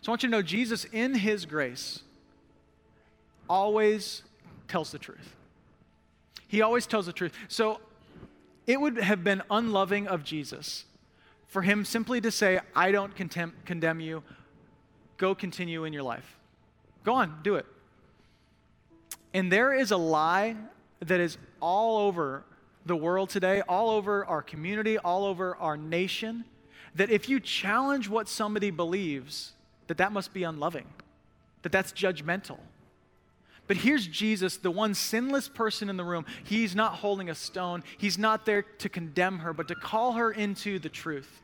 So 0.00 0.10
I 0.10 0.12
want 0.12 0.22
you 0.22 0.28
to 0.28 0.32
know 0.32 0.42
Jesus, 0.42 0.84
in 0.86 1.14
his 1.14 1.46
grace, 1.46 2.00
always 3.48 4.22
tells 4.68 4.90
the 4.90 4.98
truth. 4.98 5.36
He 6.48 6.60
always 6.60 6.86
tells 6.86 7.06
the 7.06 7.12
truth. 7.12 7.32
So 7.48 7.80
it 8.66 8.80
would 8.80 8.98
have 8.98 9.24
been 9.24 9.42
unloving 9.50 10.06
of 10.06 10.24
Jesus 10.24 10.84
for 11.46 11.62
him 11.62 11.84
simply 11.84 12.20
to 12.20 12.30
say, 12.30 12.60
I 12.74 12.92
don't 12.92 13.14
contem- 13.14 13.52
condemn 13.64 14.00
you, 14.00 14.22
go 15.22 15.36
continue 15.36 15.84
in 15.84 15.92
your 15.92 16.02
life. 16.02 16.36
Go 17.04 17.14
on, 17.14 17.38
do 17.44 17.54
it. 17.54 17.64
And 19.32 19.52
there 19.52 19.72
is 19.72 19.92
a 19.92 19.96
lie 19.96 20.56
that 20.98 21.20
is 21.20 21.38
all 21.60 21.98
over 21.98 22.42
the 22.86 22.96
world 22.96 23.30
today, 23.30 23.60
all 23.68 23.90
over 23.90 24.26
our 24.26 24.42
community, 24.42 24.98
all 24.98 25.24
over 25.24 25.54
our 25.58 25.76
nation, 25.76 26.44
that 26.96 27.08
if 27.08 27.28
you 27.28 27.38
challenge 27.38 28.08
what 28.08 28.28
somebody 28.28 28.72
believes, 28.72 29.52
that 29.86 29.96
that 29.98 30.10
must 30.10 30.34
be 30.34 30.42
unloving, 30.42 30.86
that 31.62 31.70
that's 31.70 31.92
judgmental. 31.92 32.58
But 33.68 33.76
here's 33.76 34.08
Jesus, 34.08 34.56
the 34.56 34.72
one 34.72 34.92
sinless 34.92 35.48
person 35.48 35.88
in 35.88 35.96
the 35.96 36.04
room. 36.04 36.26
He's 36.42 36.74
not 36.74 36.94
holding 36.94 37.30
a 37.30 37.34
stone. 37.36 37.84
He's 37.96 38.18
not 38.18 38.44
there 38.44 38.62
to 38.62 38.88
condemn 38.88 39.38
her, 39.38 39.52
but 39.52 39.68
to 39.68 39.76
call 39.76 40.14
her 40.14 40.32
into 40.32 40.80
the 40.80 40.88
truth. 40.88 41.41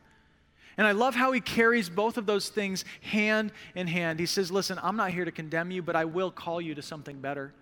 And 0.78 0.86
I 0.86 0.92
love 0.92 1.16
how 1.16 1.32
he 1.32 1.40
carries 1.40 1.90
both 1.90 2.16
of 2.16 2.24
those 2.24 2.48
things 2.48 2.84
hand 3.02 3.50
in 3.74 3.88
hand. 3.88 4.20
He 4.20 4.26
says, 4.26 4.52
Listen, 4.52 4.78
I'm 4.80 4.96
not 4.96 5.10
here 5.10 5.24
to 5.24 5.32
condemn 5.32 5.72
you, 5.72 5.82
but 5.82 5.96
I 5.96 6.04
will 6.04 6.30
call 6.30 6.60
you 6.60 6.74
to 6.76 6.82
something 6.82 7.20
better. 7.20 7.52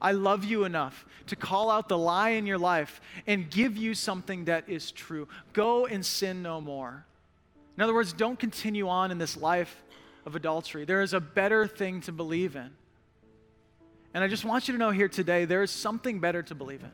I 0.00 0.12
love 0.12 0.44
you 0.44 0.64
enough 0.64 1.04
to 1.26 1.36
call 1.36 1.70
out 1.70 1.88
the 1.88 1.98
lie 1.98 2.30
in 2.30 2.46
your 2.46 2.56
life 2.56 3.00
and 3.26 3.50
give 3.50 3.76
you 3.76 3.94
something 3.94 4.46
that 4.46 4.68
is 4.68 4.92
true. 4.92 5.28
Go 5.52 5.86
and 5.86 6.06
sin 6.06 6.42
no 6.42 6.60
more. 6.60 7.04
In 7.76 7.82
other 7.82 7.92
words, 7.92 8.12
don't 8.12 8.38
continue 8.38 8.88
on 8.88 9.10
in 9.10 9.18
this 9.18 9.36
life 9.36 9.82
of 10.24 10.36
adultery. 10.36 10.84
There 10.84 11.02
is 11.02 11.12
a 11.12 11.20
better 11.20 11.66
thing 11.66 12.00
to 12.02 12.12
believe 12.12 12.56
in. 12.56 12.70
And 14.14 14.24
I 14.24 14.28
just 14.28 14.44
want 14.44 14.68
you 14.68 14.72
to 14.72 14.78
know 14.78 14.90
here 14.90 15.08
today 15.08 15.44
there 15.44 15.62
is 15.62 15.70
something 15.70 16.20
better 16.20 16.42
to 16.44 16.54
believe 16.54 16.82
in. 16.82 16.92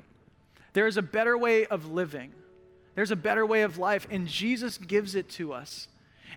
There 0.72 0.86
is 0.86 0.96
a 0.96 1.02
better 1.02 1.36
way 1.36 1.66
of 1.66 1.92
living. 1.92 2.32
There's 2.96 3.12
a 3.12 3.16
better 3.16 3.46
way 3.46 3.62
of 3.62 3.78
life, 3.78 4.08
and 4.10 4.26
Jesus 4.26 4.78
gives 4.78 5.14
it 5.14 5.28
to 5.30 5.52
us. 5.52 5.86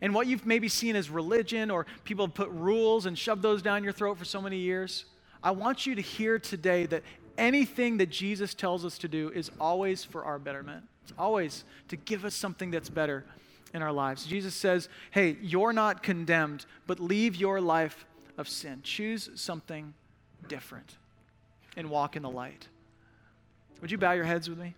And 0.02 0.14
what 0.14 0.28
you've 0.28 0.46
maybe 0.46 0.68
seen 0.68 0.96
as 0.96 1.10
religion 1.10 1.72
or 1.72 1.88
people 2.04 2.26
have 2.28 2.36
put 2.36 2.50
rules 2.52 3.06
and 3.06 3.18
shoved 3.18 3.42
those 3.42 3.62
down 3.62 3.84
your 3.84 3.94
throat 3.94 4.18
for 4.18 4.26
so 4.26 4.42
many 4.42 4.58
years, 4.58 5.06
I 5.42 5.52
want 5.52 5.86
you 5.86 5.96
to 5.96 6.02
hear 6.02 6.38
today 6.38 6.86
that 6.86 7.04
anything 7.38 7.98
that 7.98 8.10
Jesus 8.10 8.54
tells 8.54 8.86
us 8.86 8.98
to 9.00 9.08
do 9.08 9.30
is 9.30 9.50
always 9.60 10.04
for 10.04 10.26
our 10.26 10.38
betterment. 10.38 10.84
It's 11.04 11.14
always 11.18 11.64
to 11.88 11.96
give 11.96 12.26
us 12.26 12.36
something 12.36 12.72
that's 12.72 12.90
better 12.90 13.26
in 13.74 13.82
our 13.82 13.92
lives. 13.92 14.26
Jesus 14.26 14.54
says, 14.54 14.90
hey, 15.12 15.38
you're 15.42 15.74
not 15.74 16.04
condemned, 16.04 16.66
but 16.88 17.00
leave 17.00 17.36
your 17.36 17.62
life 17.62 18.06
of 18.38 18.50
sin. 18.50 18.82
Choose 18.84 19.30
something 19.36 19.94
different 20.48 20.98
and 21.78 21.90
walk 21.90 22.16
in 22.16 22.24
the 22.24 22.30
light. 22.30 22.68
Would 23.82 23.92
you 23.92 23.98
bow 23.98 24.12
your 24.12 24.26
heads 24.26 24.50
with 24.50 24.60
me? 24.60 24.76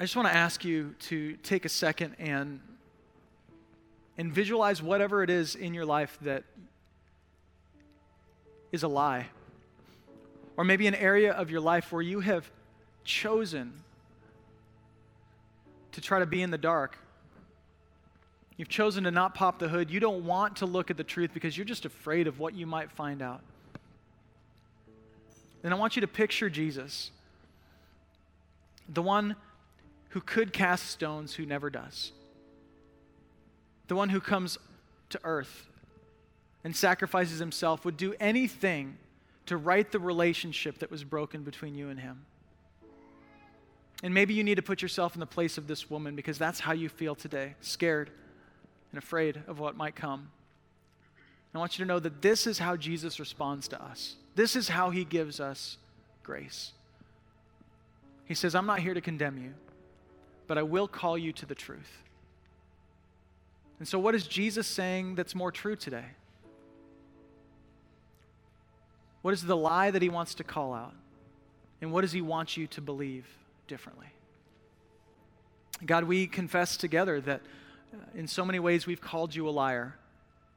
I 0.00 0.04
just 0.04 0.16
want 0.16 0.28
to 0.28 0.34
ask 0.34 0.64
you 0.64 0.94
to 1.00 1.36
take 1.42 1.66
a 1.66 1.68
second 1.68 2.16
and, 2.18 2.60
and 4.16 4.32
visualize 4.32 4.82
whatever 4.82 5.22
it 5.22 5.28
is 5.28 5.54
in 5.54 5.74
your 5.74 5.84
life 5.84 6.16
that 6.22 6.44
is 8.72 8.82
a 8.82 8.88
lie. 8.88 9.26
Or 10.56 10.64
maybe 10.64 10.86
an 10.86 10.94
area 10.94 11.34
of 11.34 11.50
your 11.50 11.60
life 11.60 11.92
where 11.92 12.00
you 12.00 12.20
have 12.20 12.50
chosen 13.04 13.74
to 15.92 16.00
try 16.00 16.18
to 16.18 16.26
be 16.26 16.40
in 16.40 16.50
the 16.50 16.56
dark. 16.56 16.96
You've 18.56 18.70
chosen 18.70 19.04
to 19.04 19.10
not 19.10 19.34
pop 19.34 19.58
the 19.58 19.68
hood. 19.68 19.90
You 19.90 20.00
don't 20.00 20.24
want 20.24 20.56
to 20.56 20.66
look 20.66 20.90
at 20.90 20.96
the 20.96 21.04
truth 21.04 21.32
because 21.34 21.58
you're 21.58 21.66
just 21.66 21.84
afraid 21.84 22.26
of 22.26 22.38
what 22.38 22.54
you 22.54 22.66
might 22.66 22.90
find 22.90 23.20
out. 23.20 23.42
And 25.62 25.74
I 25.74 25.76
want 25.76 25.94
you 25.94 26.00
to 26.00 26.08
picture 26.08 26.48
Jesus, 26.48 27.10
the 28.88 29.02
one 29.02 29.36
who 30.10 30.20
could 30.20 30.52
cast 30.52 30.86
stones, 30.86 31.34
who 31.34 31.46
never 31.46 31.70
does, 31.70 32.12
the 33.88 33.96
one 33.96 34.08
who 34.08 34.20
comes 34.20 34.58
to 35.08 35.20
earth 35.24 35.68
and 36.62 36.76
sacrifices 36.76 37.38
himself, 37.38 37.84
would 37.84 37.96
do 37.96 38.14
anything 38.20 38.96
to 39.46 39.56
right 39.56 39.90
the 39.90 39.98
relationship 39.98 40.78
that 40.78 40.90
was 40.90 41.02
broken 41.02 41.42
between 41.42 41.74
you 41.74 41.88
and 41.88 41.98
him. 41.98 42.24
And 44.02 44.14
maybe 44.14 44.34
you 44.34 44.44
need 44.44 44.54
to 44.56 44.62
put 44.62 44.82
yourself 44.82 45.14
in 45.14 45.20
the 45.20 45.26
place 45.26 45.58
of 45.58 45.66
this 45.66 45.90
woman 45.90 46.14
because 46.14 46.38
that's 46.38 46.60
how 46.60 46.72
you 46.72 46.88
feel 46.88 47.14
today 47.14 47.54
scared 47.60 48.10
and 48.92 48.98
afraid 48.98 49.42
of 49.46 49.58
what 49.58 49.76
might 49.76 49.94
come. 49.96 50.30
I 51.54 51.58
want 51.58 51.78
you 51.78 51.84
to 51.84 51.88
know 51.88 51.98
that 51.98 52.22
this 52.22 52.46
is 52.46 52.58
how 52.58 52.76
Jesus 52.76 53.18
responds 53.18 53.66
to 53.68 53.82
us. 53.82 54.14
This 54.36 54.54
is 54.54 54.68
how 54.68 54.90
he 54.90 55.04
gives 55.04 55.40
us 55.40 55.78
grace. 56.22 56.72
He 58.24 58.34
says, 58.34 58.54
I'm 58.54 58.66
not 58.66 58.78
here 58.78 58.94
to 58.94 59.00
condemn 59.00 59.36
you, 59.38 59.54
but 60.50 60.58
I 60.58 60.64
will 60.64 60.88
call 60.88 61.16
you 61.16 61.32
to 61.34 61.46
the 61.46 61.54
truth. 61.54 62.02
And 63.78 63.86
so, 63.86 64.00
what 64.00 64.16
is 64.16 64.26
Jesus 64.26 64.66
saying 64.66 65.14
that's 65.14 65.32
more 65.32 65.52
true 65.52 65.76
today? 65.76 66.06
What 69.22 69.32
is 69.32 69.44
the 69.44 69.56
lie 69.56 69.92
that 69.92 70.02
he 70.02 70.08
wants 70.08 70.34
to 70.34 70.42
call 70.42 70.74
out? 70.74 70.92
And 71.80 71.92
what 71.92 72.00
does 72.00 72.10
he 72.10 72.20
want 72.20 72.56
you 72.56 72.66
to 72.66 72.80
believe 72.80 73.28
differently? 73.68 74.08
God, 75.86 76.02
we 76.02 76.26
confess 76.26 76.76
together 76.76 77.20
that 77.20 77.42
uh, 77.94 77.98
in 78.16 78.26
so 78.26 78.44
many 78.44 78.58
ways 78.58 78.88
we've 78.88 79.00
called 79.00 79.32
you 79.32 79.48
a 79.48 79.50
liar 79.50 79.94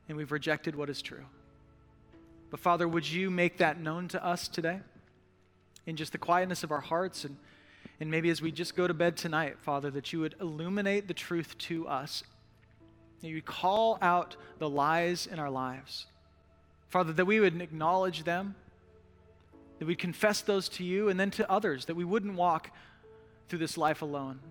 and 0.09 0.17
we've 0.17 0.31
rejected 0.31 0.75
what 0.75 0.89
is 0.89 1.03
true. 1.03 1.25
But 2.49 2.59
Father, 2.59 2.87
would 2.87 3.07
you 3.07 3.29
make 3.29 3.57
that 3.57 3.79
known 3.79 4.07
to 4.07 4.25
us 4.25 4.47
today? 4.47 4.79
In 5.85 5.97
just 5.97 6.13
the 6.13 6.17
quietness 6.17 6.63
of 6.63 6.71
our 6.71 6.81
hearts 6.81 7.25
and, 7.25 7.37
and 8.03 8.11
maybe 8.11 8.29
as 8.29 8.41
we 8.41 8.51
just 8.51 8.75
go 8.75 8.85
to 8.85 8.93
bed 8.93 9.15
tonight, 9.15 9.57
Father, 9.59 9.89
that 9.91 10.11
you 10.11 10.19
would 10.19 10.35
illuminate 10.41 11.07
the 11.07 11.13
truth 11.13 11.57
to 11.57 11.87
us. 11.87 12.21
That 13.21 13.29
you 13.29 13.35
would 13.35 13.45
call 13.45 13.97
out 14.01 14.35
the 14.59 14.69
lies 14.69 15.25
in 15.25 15.39
our 15.39 15.49
lives. 15.49 16.07
Father, 16.89 17.13
that 17.13 17.23
we 17.23 17.39
would 17.39 17.61
acknowledge 17.61 18.25
them, 18.25 18.55
that 19.79 19.85
we'd 19.85 19.99
confess 19.99 20.41
those 20.41 20.67
to 20.67 20.83
you 20.83 21.07
and 21.07 21.17
then 21.17 21.31
to 21.31 21.49
others, 21.49 21.85
that 21.85 21.95
we 21.95 22.03
wouldn't 22.03 22.33
walk 22.33 22.71
through 23.47 23.59
this 23.59 23.77
life 23.77 24.01
alone. 24.01 24.41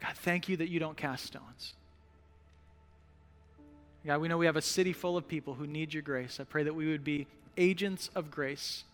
God, 0.00 0.14
thank 0.16 0.48
you 0.48 0.56
that 0.56 0.70
you 0.70 0.80
don't 0.80 0.96
cast 0.96 1.26
stones. 1.26 1.74
God, 4.06 4.18
we 4.22 4.28
know 4.28 4.38
we 4.38 4.46
have 4.46 4.56
a 4.56 4.62
city 4.62 4.94
full 4.94 5.18
of 5.18 5.28
people 5.28 5.52
who 5.52 5.66
need 5.66 5.92
your 5.92 6.02
grace. 6.02 6.40
I 6.40 6.44
pray 6.44 6.62
that 6.62 6.74
we 6.74 6.88
would 6.88 7.04
be 7.04 7.26
agents 7.58 8.08
of 8.14 8.30
grace 8.30 8.84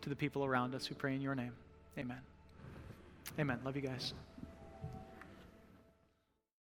to 0.00 0.08
the 0.08 0.16
people 0.16 0.44
around 0.44 0.74
us. 0.74 0.90
We 0.90 0.96
pray 0.96 1.14
in 1.14 1.20
your 1.20 1.36
name. 1.36 1.52
Amen. 1.98 2.20
Amen. 3.38 3.58
Love 3.64 3.76
you 3.76 3.82
guys. 3.82 4.14